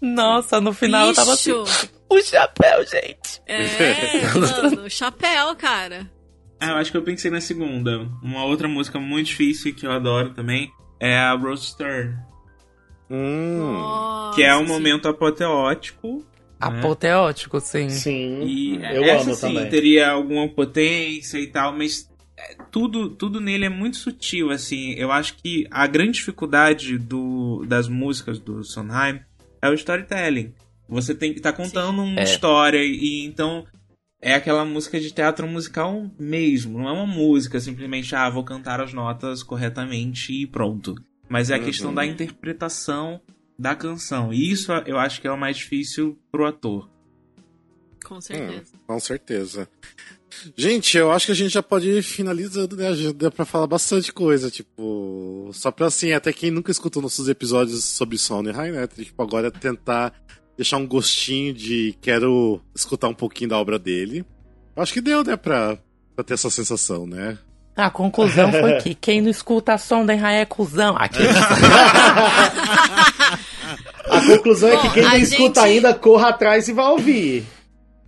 Nossa, 0.00 0.60
no 0.60 0.72
final 0.72 1.08
eu 1.08 1.14
tava 1.14 1.34
assim, 1.34 1.52
Bicho. 1.52 1.88
o 2.08 2.22
chapéu, 2.22 2.86
gente. 2.86 3.42
É, 3.46 4.22
mano, 4.34 4.88
chapéu, 4.88 5.54
cara. 5.56 6.10
Ah, 6.60 6.72
eu 6.72 6.76
acho 6.76 6.90
que 6.90 6.96
eu 6.96 7.02
pensei 7.02 7.30
na 7.30 7.40
segunda. 7.40 8.06
Uma 8.22 8.44
outra 8.44 8.68
música 8.68 8.98
muito 9.00 9.28
difícil 9.28 9.74
que 9.74 9.86
eu 9.86 9.92
adoro 9.92 10.30
também 10.30 10.70
é 11.00 11.16
a 11.16 11.32
Rose 11.32 11.66
Stern. 11.66 12.16
Hum. 13.08 13.72
Nossa, 13.72 14.36
que 14.36 14.42
é 14.42 14.54
um 14.54 14.66
sim. 14.66 14.72
momento 14.72 15.08
apoteótico. 15.08 16.24
Apoteótico, 16.60 17.58
sim. 17.60 17.88
Sim. 17.88 18.42
E 18.42 18.76
eu 18.76 19.02
essa 19.04 19.24
amo 19.24 19.34
sim, 19.34 19.40
também. 19.40 19.70
teria 19.70 20.10
alguma 20.10 20.46
potência 20.48 21.38
e 21.38 21.46
tal, 21.46 21.72
mas 21.72 22.10
tudo, 22.70 23.10
tudo 23.10 23.40
nele 23.40 23.64
é 23.64 23.68
muito 23.68 23.96
sutil, 23.96 24.50
assim. 24.50 24.92
Eu 24.92 25.10
acho 25.10 25.36
que 25.36 25.66
a 25.70 25.86
grande 25.86 26.12
dificuldade 26.12 26.98
do, 26.98 27.64
das 27.66 27.88
músicas 27.88 28.38
do 28.38 28.62
Sondheim 28.62 29.20
é 29.62 29.68
o 29.68 29.74
storytelling. 29.74 30.52
Você 30.88 31.14
tem 31.14 31.32
que 31.32 31.38
estar 31.38 31.52
tá 31.52 31.56
contando 31.56 32.02
Sim. 32.02 32.12
uma 32.12 32.20
é. 32.20 32.24
história 32.24 32.84
e 32.84 33.24
então 33.24 33.64
é 34.20 34.34
aquela 34.34 34.64
música 34.64 35.00
de 35.00 35.12
teatro 35.12 35.46
musical 35.46 36.10
mesmo. 36.18 36.78
Não 36.78 36.88
é 36.88 36.92
uma 36.92 37.06
música 37.06 37.58
simplesmente, 37.58 38.14
ah, 38.14 38.28
vou 38.28 38.44
cantar 38.44 38.80
as 38.80 38.92
notas 38.92 39.42
corretamente 39.42 40.32
e 40.32 40.46
pronto. 40.46 40.94
Mas 41.28 41.50
é 41.50 41.54
a 41.54 41.58
uhum. 41.58 41.64
questão 41.64 41.94
da 41.94 42.04
interpretação 42.04 43.20
da 43.58 43.74
canção. 43.74 44.32
E 44.32 44.50
isso 44.50 44.72
eu 44.86 44.98
acho 44.98 45.20
que 45.20 45.26
é 45.26 45.30
o 45.30 45.38
mais 45.38 45.56
difícil 45.56 46.18
pro 46.30 46.46
ator. 46.46 46.90
Com 48.04 48.20
certeza. 48.20 48.72
Hum, 48.74 48.78
com 48.86 49.00
certeza. 49.00 49.68
Gente, 50.56 50.96
eu 50.96 51.10
acho 51.10 51.26
que 51.26 51.32
a 51.32 51.36
gente 51.36 51.52
já 51.52 51.62
pode 51.62 51.88
ir 51.88 52.02
finalizando, 52.02 52.76
né? 52.76 52.94
Já 52.94 53.12
deu 53.12 53.30
pra 53.30 53.44
falar 53.44 53.66
bastante 53.66 54.12
coisa, 54.12 54.50
tipo. 54.50 55.50
Só 55.52 55.70
pra 55.70 55.86
assim, 55.86 56.12
até 56.12 56.32
quem 56.32 56.50
nunca 56.50 56.70
escutou 56.70 57.02
nossos 57.02 57.28
episódios 57.28 57.84
sobre 57.84 58.16
Sondheim, 58.16 58.72
né? 58.72 58.86
Tipo, 58.86 59.22
agora 59.22 59.50
tentar 59.50 60.14
deixar 60.60 60.76
um 60.76 60.86
gostinho 60.86 61.54
de 61.54 61.96
quero 62.02 62.60
escutar 62.76 63.08
um 63.08 63.14
pouquinho 63.14 63.48
da 63.48 63.56
obra 63.56 63.78
dele. 63.78 64.26
Acho 64.76 64.92
que 64.92 65.00
deu, 65.00 65.24
né, 65.24 65.34
pra, 65.34 65.78
pra 66.14 66.22
ter 66.22 66.34
essa 66.34 66.50
sensação, 66.50 67.06
né? 67.06 67.38
A 67.74 67.88
conclusão 67.88 68.52
foi 68.52 68.74
que 68.82 68.94
quem 68.94 69.22
não 69.22 69.30
escuta 69.30 69.78
Sondheim 69.78 70.22
é 70.22 70.44
cuzão. 70.44 70.96
Aqui. 70.98 71.22
a 74.04 74.20
conclusão 74.26 74.68
Bom, 74.68 74.76
é 74.76 74.82
que 74.82 74.90
quem 74.90 75.02
não 75.02 75.10
gente... 75.12 75.22
escuta 75.22 75.62
ainda, 75.62 75.94
corra 75.94 76.28
atrás 76.28 76.68
e 76.68 76.74
vai 76.74 76.88
ouvir. 76.88 77.42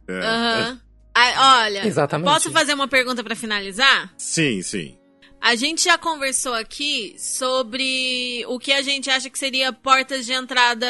É. 0.07 0.13
Uhum. 0.13 0.79
Ah, 1.15 1.63
olha, 1.65 1.87
Exatamente. 1.87 2.29
posso 2.29 2.51
fazer 2.51 2.75
uma 2.75 2.89
pergunta 2.89 3.25
para 3.25 3.35
finalizar? 3.35 4.13
Sim, 4.19 4.61
sim. 4.61 4.95
A 5.41 5.55
gente 5.55 5.85
já 5.85 5.97
conversou 5.97 6.53
aqui 6.53 7.15
sobre 7.19 8.45
o 8.47 8.59
que 8.59 8.73
a 8.73 8.83
gente 8.83 9.09
acha 9.09 9.31
que 9.31 9.39
seria 9.39 9.73
portas 9.73 10.27
de 10.27 10.35
entrada 10.35 10.87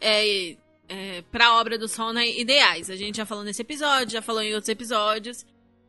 é, 0.00 0.56
é, 0.88 1.22
para 1.30 1.48
a 1.48 1.60
obra 1.60 1.78
do 1.78 1.86
Sondheim 1.86 2.40
ideais. 2.40 2.88
A 2.90 2.96
gente 2.96 3.16
já 3.16 3.26
falou 3.26 3.44
nesse 3.44 3.62
episódio, 3.62 4.12
já 4.12 4.22
falou 4.22 4.42
em 4.42 4.54
outros 4.54 4.68
episódios. 4.68 5.44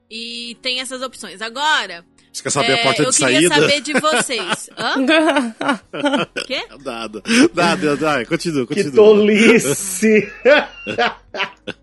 E 0.10 0.58
tem 0.62 0.80
essas 0.80 1.02
opções. 1.02 1.42
Agora. 1.42 2.04
Você 2.34 2.44
quer 2.44 2.50
saber 2.50 2.72
é, 2.72 2.82
a 2.82 2.84
porta 2.84 3.06
de 3.06 3.16
saída? 3.16 3.42
Eu 3.42 3.50
queria 3.50 3.62
saber 3.62 3.82
de 3.82 3.94
vocês. 3.94 4.70
Hã? 4.78 4.96
Quê? 6.46 6.66
Nada. 6.84 7.24
Nada, 7.54 7.96
nada. 7.96 8.26
Continua, 8.26 8.68
continua. 8.68 8.92
Que 8.92 8.96
tolice! 8.96 10.32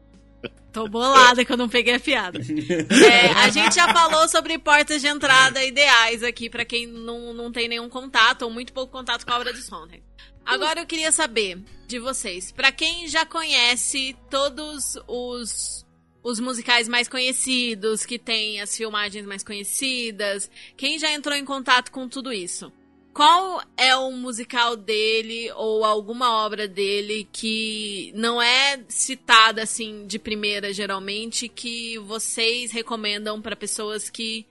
Tô 0.73 0.87
bolada 0.89 1.43
que 1.43 1.51
eu 1.51 1.57
não 1.57 1.71
peguei 1.71 1.95
a 1.95 2.01
piada. 2.01 2.39
É, 2.39 3.29
a 3.33 3.49
gente 3.49 3.77
já 3.77 3.91
falou 3.95 4.29
sobre 4.29 4.59
portas 4.59 5.01
de 5.01 5.09
entrada 5.09 5.65
ideais 5.65 6.23
aqui 6.23 6.51
para 6.51 6.67
quem 6.67 6.87
não, 6.87 7.33
não 7.33 7.51
tem 7.51 7.67
nenhum 7.67 7.89
contato 7.89 8.43
ou 8.43 8.51
muito 8.51 8.75
pouco 8.75 8.93
contato 8.93 9.25
com 9.25 9.33
a 9.33 9.39
obra 9.39 9.55
de 9.55 9.63
Sondheim. 9.63 10.03
Agora 10.47 10.81
eu 10.81 10.87
queria 10.87 11.11
saber 11.11 11.59
de 11.89 11.99
vocês, 11.99 12.53
para 12.53 12.71
quem 12.71 13.09
já 13.09 13.27
conhece 13.27 14.17
todos 14.31 14.97
os 15.09 15.85
os 16.23 16.41
musicais 16.41 16.89
mais 16.89 17.07
conhecidos, 17.07 18.05
que 18.05 18.19
tem 18.19 18.61
as 18.61 18.77
filmagens 18.77 19.25
mais 19.25 19.45
conhecidas, 19.45 20.51
quem 20.77 20.99
já 20.99 21.13
entrou 21.13 21.37
em 21.37 21.45
contato 21.45 21.93
com 21.93 22.09
tudo 22.09 22.33
isso? 22.33 22.73
Qual 23.15 23.63
é 23.77 23.95
o 23.95 24.11
musical 24.11 24.77
dele 24.77 25.53
ou 25.53 25.85
alguma 25.85 26.45
obra 26.45 26.67
dele 26.67 27.29
que 27.33 28.11
não 28.13 28.43
é 28.43 28.83
citada 28.89 29.63
assim 29.63 30.05
de 30.05 30.19
primeira 30.19 30.73
geralmente 30.73 31.49
que 31.49 31.97
vocês 32.01 32.73
recomendam 32.73 33.41
para 33.41 33.55
pessoas 33.55 34.11
que 34.11 34.45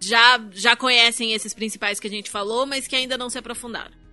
já 0.00 0.42
já 0.52 0.74
conhecem 0.74 1.34
esses 1.34 1.52
principais 1.52 2.00
que 2.00 2.06
a 2.06 2.10
gente 2.10 2.30
falou, 2.30 2.64
mas 2.64 2.86
que 2.86 2.96
ainda 2.96 3.18
não 3.18 3.28
se 3.28 3.36
aprofundaram? 3.38 4.05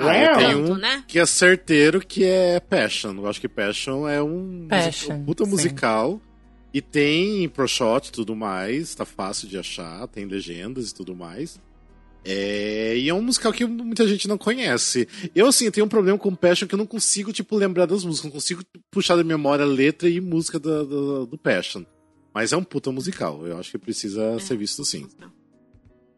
Ah, 0.00 0.36
tem 0.36 0.54
um 0.54 0.76
né? 0.76 1.04
que 1.06 1.18
é 1.18 1.26
certeiro 1.26 2.00
que 2.00 2.24
é 2.24 2.60
Passion. 2.60 3.14
Eu 3.16 3.26
acho 3.26 3.40
que 3.40 3.48
Passion 3.48 4.08
é 4.08 4.22
um, 4.22 4.66
Passion, 4.68 5.14
um 5.14 5.24
puta 5.24 5.44
musical. 5.44 6.20
E 6.74 6.82
tem 6.82 7.48
pro 7.48 7.66
shot 7.66 8.08
e 8.08 8.12
tudo 8.12 8.36
mais, 8.36 8.94
tá 8.94 9.06
fácil 9.06 9.48
de 9.48 9.56
achar, 9.56 10.06
tem 10.08 10.26
legendas 10.26 10.90
e 10.90 10.94
tudo 10.94 11.16
mais. 11.16 11.58
É, 12.22 12.98
e 12.98 13.08
é 13.08 13.14
um 13.14 13.22
musical 13.22 13.52
que 13.52 13.64
muita 13.64 14.06
gente 14.06 14.26
não 14.26 14.36
conhece. 14.36 15.08
Eu, 15.34 15.46
assim, 15.46 15.70
tenho 15.70 15.86
um 15.86 15.88
problema 15.88 16.18
com 16.18 16.34
Passion 16.34 16.66
que 16.66 16.74
eu 16.74 16.78
não 16.78 16.86
consigo, 16.86 17.32
tipo, 17.32 17.56
lembrar 17.56 17.86
das 17.86 18.04
músicas. 18.04 18.24
Não 18.24 18.32
consigo 18.32 18.62
puxar 18.90 19.16
da 19.16 19.22
memória 19.22 19.64
a 19.64 19.68
letra 19.68 20.08
e 20.08 20.20
música 20.20 20.58
do, 20.58 20.84
do, 20.84 21.26
do 21.26 21.38
Passion. 21.38 21.84
Mas 22.34 22.52
é 22.52 22.56
um 22.56 22.64
puta 22.64 22.90
musical. 22.90 23.46
Eu 23.46 23.58
acho 23.58 23.70
que 23.70 23.78
precisa 23.78 24.22
é. 24.22 24.38
ser 24.40 24.58
visto 24.58 24.84
sim. 24.84 25.08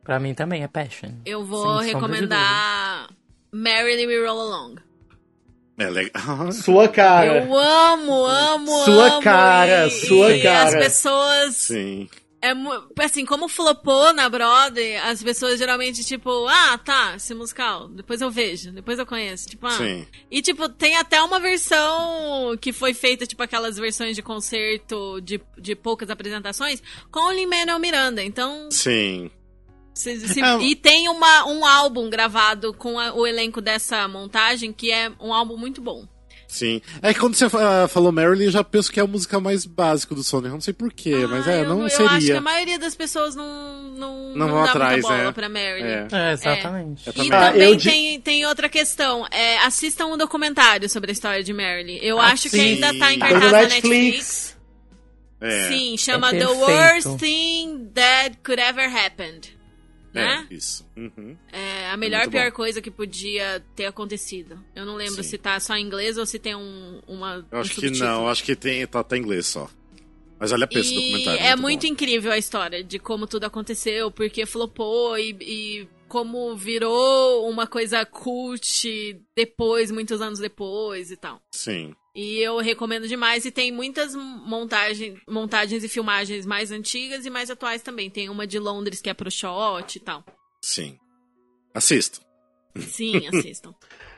Pra 0.02 0.18
mim 0.18 0.32
também 0.32 0.62
é 0.62 0.66
Passion. 0.66 1.10
Eu 1.26 1.44
vou 1.44 1.76
recomendar 1.76 3.10
Merrily 3.52 4.06
We 4.06 4.26
Roll 4.26 4.40
Along. 4.40 4.76
É 5.78 5.88
legal. 5.88 6.50
Sua 6.52 6.88
cara. 6.88 7.44
Eu 7.44 7.56
amo, 7.56 8.26
amo, 8.26 8.84
sua 8.84 9.12
amo. 9.12 9.22
Cara, 9.22 9.86
e, 9.86 9.90
sua 9.90 10.34
e 10.34 10.42
cara. 10.42 10.68
as 10.68 10.74
pessoas. 10.74 11.56
Sim. 11.56 12.08
É, 12.40 12.52
assim, 13.02 13.24
como 13.24 13.48
flopou 13.48 14.12
na 14.12 14.28
Broadway, 14.28 14.96
as 14.96 15.20
pessoas 15.22 15.58
geralmente, 15.58 16.04
tipo, 16.04 16.46
ah, 16.46 16.78
tá, 16.78 17.14
esse 17.16 17.34
musical, 17.34 17.88
depois 17.88 18.20
eu 18.20 18.30
vejo, 18.30 18.70
depois 18.70 18.96
eu 18.96 19.04
conheço, 19.04 19.48
tipo, 19.48 19.66
ah. 19.66 19.70
Sim. 19.72 20.06
E, 20.30 20.40
tipo, 20.40 20.68
tem 20.68 20.96
até 20.96 21.20
uma 21.20 21.40
versão 21.40 22.56
que 22.60 22.72
foi 22.72 22.94
feita, 22.94 23.26
tipo, 23.26 23.42
aquelas 23.42 23.76
versões 23.76 24.14
de 24.14 24.22
concerto 24.22 25.20
de, 25.20 25.40
de 25.58 25.74
poucas 25.74 26.10
apresentações, 26.10 26.80
com 27.10 27.28
o 27.28 27.32
Lin-Manuel 27.32 27.80
Miranda, 27.80 28.22
então... 28.22 28.70
Sim. 28.70 29.32
Se, 29.98 30.28
se, 30.28 30.40
é. 30.40 30.58
E 30.60 30.76
tem 30.76 31.08
uma, 31.08 31.44
um 31.48 31.66
álbum 31.66 32.08
gravado 32.08 32.72
com 32.72 33.00
a, 33.00 33.12
o 33.12 33.26
elenco 33.26 33.60
dessa 33.60 34.06
montagem, 34.06 34.72
que 34.72 34.92
é 34.92 35.10
um 35.20 35.34
álbum 35.34 35.56
muito 35.56 35.82
bom. 35.82 36.06
Sim. 36.46 36.80
É 37.02 37.12
que 37.12 37.18
quando 37.18 37.34
você 37.34 37.46
uh, 37.46 37.88
falou 37.88 38.12
Marilyn, 38.12 38.44
eu 38.44 38.50
já 38.52 38.62
penso 38.62 38.92
que 38.92 39.00
é 39.00 39.02
a 39.02 39.06
música 39.08 39.40
mais 39.40 39.66
básica 39.66 40.14
do 40.14 40.22
Sonic. 40.22 40.46
Eu 40.46 40.54
não 40.54 40.60
sei 40.60 40.72
porquê, 40.72 41.14
ah, 41.24 41.28
mas 41.28 41.48
é, 41.48 41.64
não 41.64 41.82
eu, 41.82 41.90
seria. 41.90 42.06
Eu 42.06 42.10
acho 42.10 42.26
que 42.26 42.32
a 42.32 42.40
maioria 42.40 42.78
das 42.78 42.94
pessoas 42.94 43.34
não, 43.34 43.82
não, 43.90 44.28
não, 44.28 44.36
não 44.36 44.48
vão 44.48 44.62
dá 44.62 44.70
atrás, 44.70 44.92
muita 45.02 45.08
bola 45.08 45.28
é. 45.28 45.32
pra 45.32 45.48
Marilyn. 45.48 45.86
É, 45.86 46.08
é 46.12 46.32
exatamente. 46.32 47.08
É. 47.08 47.10
E 47.10 47.28
também 47.28 47.74
ah, 47.74 47.78
tem, 47.78 48.20
tem 48.20 48.46
outra 48.46 48.68
questão. 48.68 49.26
É, 49.32 49.58
assistam 49.58 50.06
um 50.06 50.16
documentário 50.16 50.88
sobre 50.88 51.10
a 51.10 51.12
história 51.12 51.42
de 51.42 51.52
Marilyn. 51.52 51.98
Eu 52.00 52.20
ah, 52.20 52.26
acho 52.26 52.48
sim. 52.48 52.56
que 52.56 52.60
ainda 52.60 52.96
tá 52.96 53.12
em 53.12 53.18
cartaz 53.18 53.52
na 53.52 53.62
Netflix. 53.62 53.82
Netflix. 53.82 54.58
É. 55.40 55.68
Sim, 55.68 55.98
chama 55.98 56.30
The 56.30 56.48
Worst 56.48 57.18
Thing 57.18 57.90
That 57.94 58.38
Could 58.44 58.60
Ever 58.60 58.88
Happen. 58.88 59.57
É, 60.14 60.24
né? 60.24 60.46
É, 60.50 60.54
isso. 60.54 60.86
Uhum. 60.96 61.36
É 61.52 61.90
a 61.90 61.96
melhor 61.96 62.26
e 62.26 62.30
pior 62.30 62.50
bom. 62.50 62.56
coisa 62.56 62.80
que 62.80 62.90
podia 62.90 63.64
ter 63.74 63.86
acontecido. 63.86 64.58
Eu 64.74 64.86
não 64.86 64.96
lembro 64.96 65.22
Sim. 65.22 65.30
se 65.30 65.38
tá 65.38 65.58
só 65.60 65.74
em 65.76 65.84
inglês 65.84 66.16
ou 66.16 66.26
se 66.26 66.38
tem 66.38 66.54
um, 66.54 67.00
uma. 67.06 67.46
Eu 67.50 67.58
acho 67.58 67.72
um 67.72 67.80
que 67.80 67.90
não, 67.98 68.28
acho 68.28 68.44
que 68.44 68.56
tem, 68.56 68.86
tá, 68.86 69.02
tá 69.02 69.16
em 69.16 69.20
inglês 69.20 69.46
só. 69.46 69.70
Mas 70.38 70.52
olha 70.52 70.64
a 70.64 70.68
peça 70.68 70.90
do 70.90 70.94
documentário. 70.94 71.40
É 71.40 71.56
muito, 71.56 71.62
muito 71.62 71.86
incrível 71.86 72.30
a 72.30 72.38
história 72.38 72.84
de 72.84 72.98
como 72.98 73.26
tudo 73.26 73.44
aconteceu, 73.44 74.10
porque 74.10 74.46
flopou 74.46 75.18
e, 75.18 75.36
e 75.40 75.88
como 76.06 76.56
virou 76.56 77.48
uma 77.48 77.66
coisa 77.66 78.04
cult 78.06 79.20
depois, 79.36 79.90
muitos 79.90 80.20
anos 80.20 80.38
depois 80.38 81.10
e 81.10 81.16
tal. 81.16 81.42
Sim. 81.50 81.94
E 82.20 82.40
eu 82.40 82.58
recomendo 82.58 83.06
demais. 83.06 83.44
E 83.44 83.50
tem 83.52 83.70
muitas 83.70 84.12
montagens, 84.12 85.20
montagens 85.28 85.84
e 85.84 85.88
filmagens 85.88 86.44
mais 86.44 86.72
antigas 86.72 87.24
e 87.24 87.30
mais 87.30 87.48
atuais 87.48 87.80
também. 87.80 88.10
Tem 88.10 88.28
uma 88.28 88.44
de 88.44 88.58
Londres 88.58 89.00
que 89.00 89.08
é 89.08 89.14
pro 89.14 89.30
shot 89.30 89.94
e 89.94 90.00
tal. 90.00 90.24
Sim. 90.60 90.98
Assistam. 91.72 92.20
Sim, 92.76 93.24
assistam. 93.32 93.72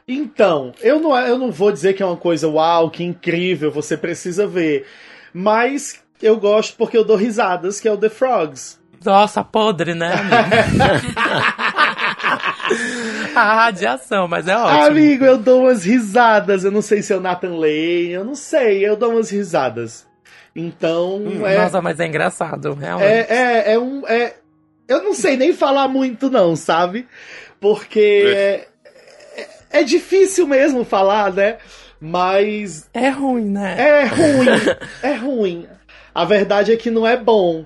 então, 0.08 0.72
eu 0.80 0.98
não, 0.98 1.14
eu 1.14 1.36
não 1.36 1.52
vou 1.52 1.70
dizer 1.70 1.92
que 1.92 2.02
é 2.02 2.06
uma 2.06 2.16
coisa 2.16 2.48
uau, 2.48 2.90
que 2.90 3.04
incrível, 3.04 3.70
você 3.70 3.98
precisa 3.98 4.46
ver. 4.46 4.86
Mas 5.34 6.02
eu 6.22 6.38
gosto 6.38 6.78
porque 6.78 6.96
eu 6.96 7.04
dou 7.04 7.16
risadas, 7.16 7.80
que 7.80 7.86
é 7.86 7.92
o 7.92 7.98
The 7.98 8.08
Frogs. 8.08 8.80
Nossa, 9.04 9.44
podre, 9.44 9.94
né? 9.94 10.12
a 13.34 13.54
radiação, 13.54 14.28
mas 14.28 14.46
é 14.46 14.56
ótimo. 14.56 14.82
Amigo, 14.84 15.24
eu 15.24 15.38
dou 15.38 15.62
umas 15.62 15.84
risadas. 15.84 16.64
Eu 16.64 16.70
não 16.70 16.82
sei 16.82 17.02
se 17.02 17.12
é 17.12 17.16
o 17.16 17.20
Nathan 17.20 17.54
Lane, 17.54 18.10
eu 18.10 18.24
não 18.24 18.34
sei, 18.34 18.86
eu 18.86 18.96
dou 18.96 19.12
umas 19.12 19.30
risadas. 19.30 20.06
Então. 20.54 21.16
Hum, 21.16 21.46
é... 21.46 21.58
Nossa, 21.58 21.80
mas 21.80 22.00
é 22.00 22.06
engraçado, 22.06 22.74
realmente. 22.74 23.08
É, 23.08 23.26
é, 23.28 23.72
é 23.74 23.78
um. 23.78 24.06
É... 24.06 24.34
Eu 24.88 25.02
não 25.04 25.14
sei 25.14 25.36
nem 25.36 25.52
falar 25.52 25.86
muito, 25.86 26.28
não, 26.28 26.56
sabe? 26.56 27.06
Porque 27.60 28.24
é, 28.26 28.66
é, 29.36 29.48
é 29.80 29.82
difícil 29.84 30.46
mesmo 30.46 30.84
falar, 30.84 31.32
né? 31.32 31.58
Mas. 32.00 32.88
É 32.92 33.08
ruim, 33.10 33.50
né? 33.50 33.76
É 33.78 34.04
ruim. 34.04 34.48
é 35.02 35.12
ruim. 35.14 35.68
A 36.14 36.24
verdade 36.24 36.72
é 36.72 36.76
que 36.76 36.90
não 36.90 37.06
é 37.06 37.16
bom. 37.16 37.64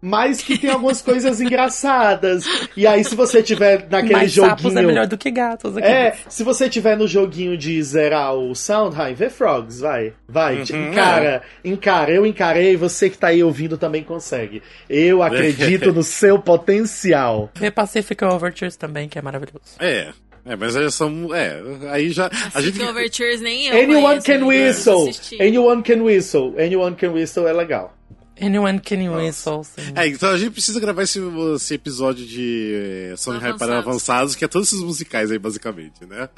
Mas 0.00 0.40
que 0.42 0.56
tem 0.58 0.70
algumas 0.70 1.02
coisas 1.02 1.40
engraçadas. 1.40 2.44
E 2.76 2.86
aí, 2.86 3.02
se 3.04 3.14
você 3.14 3.42
tiver 3.42 3.86
naquele 3.90 4.12
Mas 4.14 4.32
joguinho. 4.32 4.56
sapos 4.56 4.76
é 4.76 4.82
melhor 4.82 5.06
do 5.06 5.18
que 5.18 5.30
gatos. 5.30 5.76
Aqui. 5.76 5.86
É, 5.86 6.14
se 6.28 6.44
você 6.44 6.68
tiver 6.68 6.96
no 6.96 7.06
joguinho 7.08 7.56
de 7.56 7.82
zerar 7.82 8.34
o 8.34 8.54
Soundheim, 8.54 9.14
vê 9.14 9.28
Frogs, 9.28 9.80
vai. 9.80 10.12
Vai, 10.28 10.56
Uhum, 10.58 10.90
encara, 10.90 11.42
encara. 11.64 12.12
Eu 12.12 12.24
encarei, 12.26 12.76
você 12.76 13.10
que 13.10 13.18
tá 13.18 13.28
aí 13.28 13.42
ouvindo 13.42 13.76
também 13.76 14.02
consegue. 14.02 14.62
Eu 14.88 15.22
acredito 15.22 15.92
no 15.94 16.02
seu 16.02 16.38
potencial. 16.38 17.50
Vê 17.54 17.70
Pacific 17.70 18.24
Overtures 18.24 18.76
também, 18.76 19.08
que 19.08 19.18
é 19.18 19.22
maravilhoso. 19.22 19.76
É. 19.80 20.08
É, 20.46 20.56
mas 20.56 20.74
aí 20.76 20.90
são. 20.90 21.34
É, 21.34 21.60
aí 21.90 22.10
já. 22.10 22.30
A 22.54 22.60
gente. 22.62 22.78
Fica 22.78 22.88
Overtures 22.90 23.40
nem 23.42 23.66
eu 23.66 23.82
Anyone 23.82 24.22
conheço, 24.22 24.24
can 24.24 24.46
whistle. 24.46 25.10
Anyone 25.46 25.82
can 25.82 26.02
whistle. 26.02 26.54
Anyone 26.58 26.96
can 26.96 27.10
whistle 27.10 27.46
é 27.46 27.52
legal. 27.52 27.97
Anyone 28.40 28.80
can 28.80 29.10
whistle, 29.10 29.64
sim. 29.64 29.92
É, 29.94 30.06
então 30.06 30.30
a 30.30 30.38
gente 30.38 30.52
precisa 30.52 30.78
gravar 30.80 31.02
esse, 31.02 31.20
esse 31.54 31.74
episódio 31.74 32.24
de 32.26 32.72
é, 33.12 33.14
Sondheim 33.16 33.40
para 33.40 33.78
Avançados. 33.78 33.86
avançados, 33.86 34.34
que 34.34 34.44
é 34.44 34.48
todos 34.48 34.68
esses 34.68 34.82
musicais 34.82 35.30
aí, 35.30 35.38
basicamente, 35.38 36.04
né? 36.06 36.28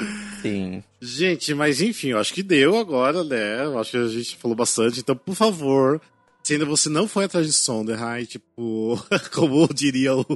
Sim. 0.43 0.83
Gente, 1.01 1.55
mas 1.55 1.81
enfim, 1.81 2.09
eu 2.09 2.19
acho 2.19 2.33
que 2.33 2.43
deu 2.43 2.77
agora, 2.79 3.25
né? 3.25 3.65
Eu 3.65 3.79
acho 3.79 3.93
que 3.93 3.97
a 3.97 4.09
gente 4.09 4.37
falou 4.37 4.57
bastante. 4.57 5.01
Então, 5.01 5.17
por 5.17 5.35
favor, 5.35 6.01
se 6.43 6.55
ainda 6.55 6.65
você 6.65 6.89
não 6.89 7.07
foi 7.07 7.25
atrás 7.25 7.47
de 7.47 7.53
Sondheim, 7.53 8.25
tipo, 8.25 8.99
como 9.33 9.69
diria 9.73 10.15
o, 10.17 10.27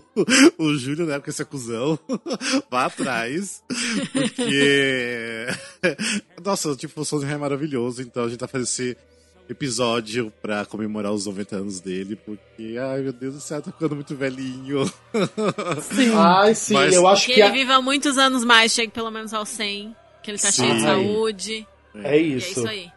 o 0.59 0.75
Júlio, 0.75 1.07
né? 1.07 1.19
Porque 1.19 1.31
esse 1.31 1.43
acusão, 1.43 1.99
vá 2.71 2.87
atrás. 2.87 3.63
Porque. 4.13 5.47
Nossa, 6.45 6.77
tipo, 6.77 7.01
o 7.01 7.05
Sondheim 7.05 7.33
é 7.33 7.39
maravilhoso, 7.39 8.03
então 8.03 8.25
a 8.25 8.29
gente 8.29 8.39
tá 8.39 8.47
fazendo 8.47 8.67
esse 8.67 8.97
episódio 9.49 10.33
pra 10.43 10.65
comemorar 10.65 11.13
os 11.13 11.27
90 11.27 11.57
anos 11.57 11.81
dele, 11.81 12.17
porque, 12.17 12.77
ai 12.81 13.03
meu 13.03 13.13
Deus 13.13 13.35
do 13.35 13.41
céu, 13.41 13.61
tá 13.61 13.71
ficando 13.71 13.95
muito 13.95 14.17
velhinho. 14.17 14.91
Ai, 16.17 16.55
sim, 16.55 16.73
Mas- 16.75 16.95
eu 16.95 17.07
acho 17.07 17.27
Que 17.27 17.35
que 17.35 17.41
ele 17.41 17.49
a- 17.49 17.53
viva 17.53 17.83
muitos 17.83 18.17
anos 18.19 18.45
mais, 18.45 18.73
chegue 18.73 18.91
pelo 18.93 19.11
menos 19.11 19.35
aos 19.35 19.49
100. 19.51 19.95
Que 20.23 20.31
ele 20.31 20.39
tá 20.39 20.51
Sim. 20.51 20.63
cheio 20.63 20.75
de 20.77 20.81
saúde. 20.81 21.67
é 21.97 22.01
E 22.01 22.07
é 22.07 22.17
isso. 22.37 22.59
isso 22.61 22.69
aí. 22.69 22.89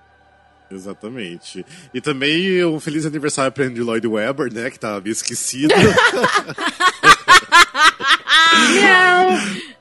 Exatamente. 0.72 1.66
E 1.94 2.00
também 2.02 2.64
um 2.66 2.80
feliz 2.80 3.06
aniversário 3.06 3.52
pra 3.52 3.66
Andrew 3.66 3.86
Lloyd 3.86 4.06
Webber, 4.08 4.54
né? 4.54 4.70
Que 4.70 4.80
tava 4.80 5.00
meio 5.02 5.12
esquecido. 5.14 5.74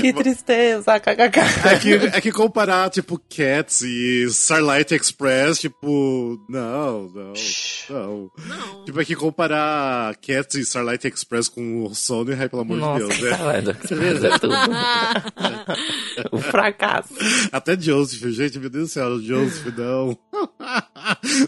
Que 0.00 0.12
tristeza, 0.12 0.98
kkk. 0.98 1.40
É 1.64 1.78
que, 1.78 1.92
é 1.94 2.20
que 2.20 2.32
comparar, 2.32 2.90
tipo, 2.90 3.18
Cats 3.18 3.82
e 3.82 4.24
Starlight 4.28 4.94
Express, 4.94 5.58
tipo, 5.58 6.38
não, 6.48 7.08
não, 7.08 7.32
não. 7.90 8.30
Não. 8.46 8.84
Tipo, 8.84 9.00
é 9.00 9.04
que 9.04 9.16
comparar 9.16 10.14
Cats 10.16 10.54
e 10.54 10.60
Starlight 10.60 11.06
Express 11.06 11.48
com 11.48 11.84
o 11.84 11.94
Sondheim, 11.94 12.48
pelo 12.48 12.62
amor 12.62 12.78
Nossa, 12.78 13.06
de 13.06 13.08
Deus, 13.08 13.20
né? 13.20 13.30
Starlight 13.30 13.70
Express 13.70 14.24
é 14.24 14.38
tudo. 14.38 14.54
o 16.32 16.38
fracasso. 16.38 17.14
Até 17.52 17.78
Joseph, 17.78 18.30
gente, 18.32 18.58
meu 18.58 18.70
Deus 18.70 18.88
do 18.88 18.92
céu, 18.92 19.20
Joseph, 19.20 19.74
não. 19.76 20.18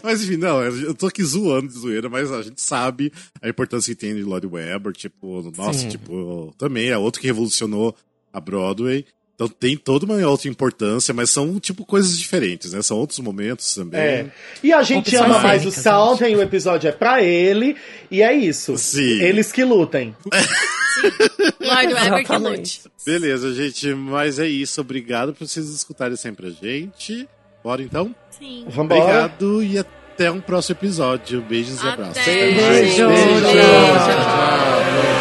mas 0.03 0.23
enfim, 0.23 0.37
não, 0.37 0.61
eu 0.63 0.93
tô 0.93 1.07
aqui 1.07 1.23
zoando 1.23 1.67
de 1.67 1.79
zoeira, 1.79 2.09
mas 2.09 2.31
a 2.31 2.41
gente 2.41 2.61
sabe 2.61 3.11
a 3.41 3.49
importância 3.49 3.93
que 3.93 3.99
tem 3.99 4.15
de 4.15 4.23
Lloyd 4.23 4.47
Webber, 4.47 4.93
tipo, 4.93 5.51
nossa, 5.55 5.79
Sim. 5.79 5.89
tipo, 5.89 6.53
também 6.57 6.89
é 6.89 6.97
outro 6.97 7.21
que 7.21 7.27
revolucionou 7.27 7.95
a 8.31 8.39
Broadway. 8.39 9.05
Então 9.35 9.47
tem 9.47 9.75
toda 9.75 10.05
uma 10.05 10.15
outra 10.27 10.47
importância, 10.47 11.13
mas 11.13 11.31
são, 11.31 11.59
tipo, 11.59 11.83
coisas 11.85 12.17
diferentes, 12.17 12.71
né? 12.71 12.81
São 12.83 12.97
outros 12.97 13.17
momentos 13.19 13.73
também. 13.73 13.99
É. 13.99 14.31
E 14.61 14.71
a 14.71 14.83
gente 14.83 15.15
ama 15.15 15.39
mais 15.39 15.65
o 15.65 15.71
Soundheim, 15.71 16.35
o 16.35 16.41
episódio 16.41 16.87
é 16.87 16.91
pra 16.91 17.21
ele, 17.23 17.75
e 18.11 18.21
é 18.21 18.31
isso. 18.31 18.77
Sim. 18.77 19.21
Eles 19.21 19.51
que 19.51 19.63
lutem. 19.63 20.15
Lloyd 21.59 21.93
Webber 21.93 22.25
que 22.25 22.37
lute. 22.37 22.81
Beleza, 23.03 23.53
gente, 23.53 23.93
mas 23.95 24.37
é 24.37 24.47
isso. 24.47 24.79
Obrigado 24.79 25.33
por 25.33 25.47
vocês 25.47 25.67
escutarem 25.67 26.15
sempre 26.15 26.47
a 26.47 26.51
gente. 26.51 27.27
Bora 27.63 27.81
então? 27.81 28.13
Sim. 28.29 28.65
Vambora. 28.67 29.01
Obrigado 29.01 29.63
e 29.63 29.77
até 29.77 30.29
um 30.31 30.41
próximo 30.41 30.77
episódio. 30.79 31.41
Beijos 31.41 31.81
e 31.83 31.87
abraços. 31.87 32.17
Até. 32.17 32.33
Beijo, 32.51 32.57
Beijo. 32.57 33.07
beijo. 33.07 33.41
Beijo. 33.43 35.12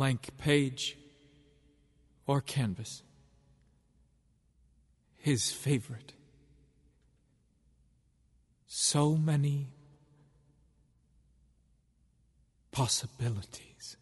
Blank 0.00 0.30
page 0.38 0.96
or 2.26 2.40
canvas. 2.40 3.02
His 5.18 5.52
favorite. 5.52 6.14
So 8.66 9.14
many 9.14 9.74
possibilities. 12.72 13.98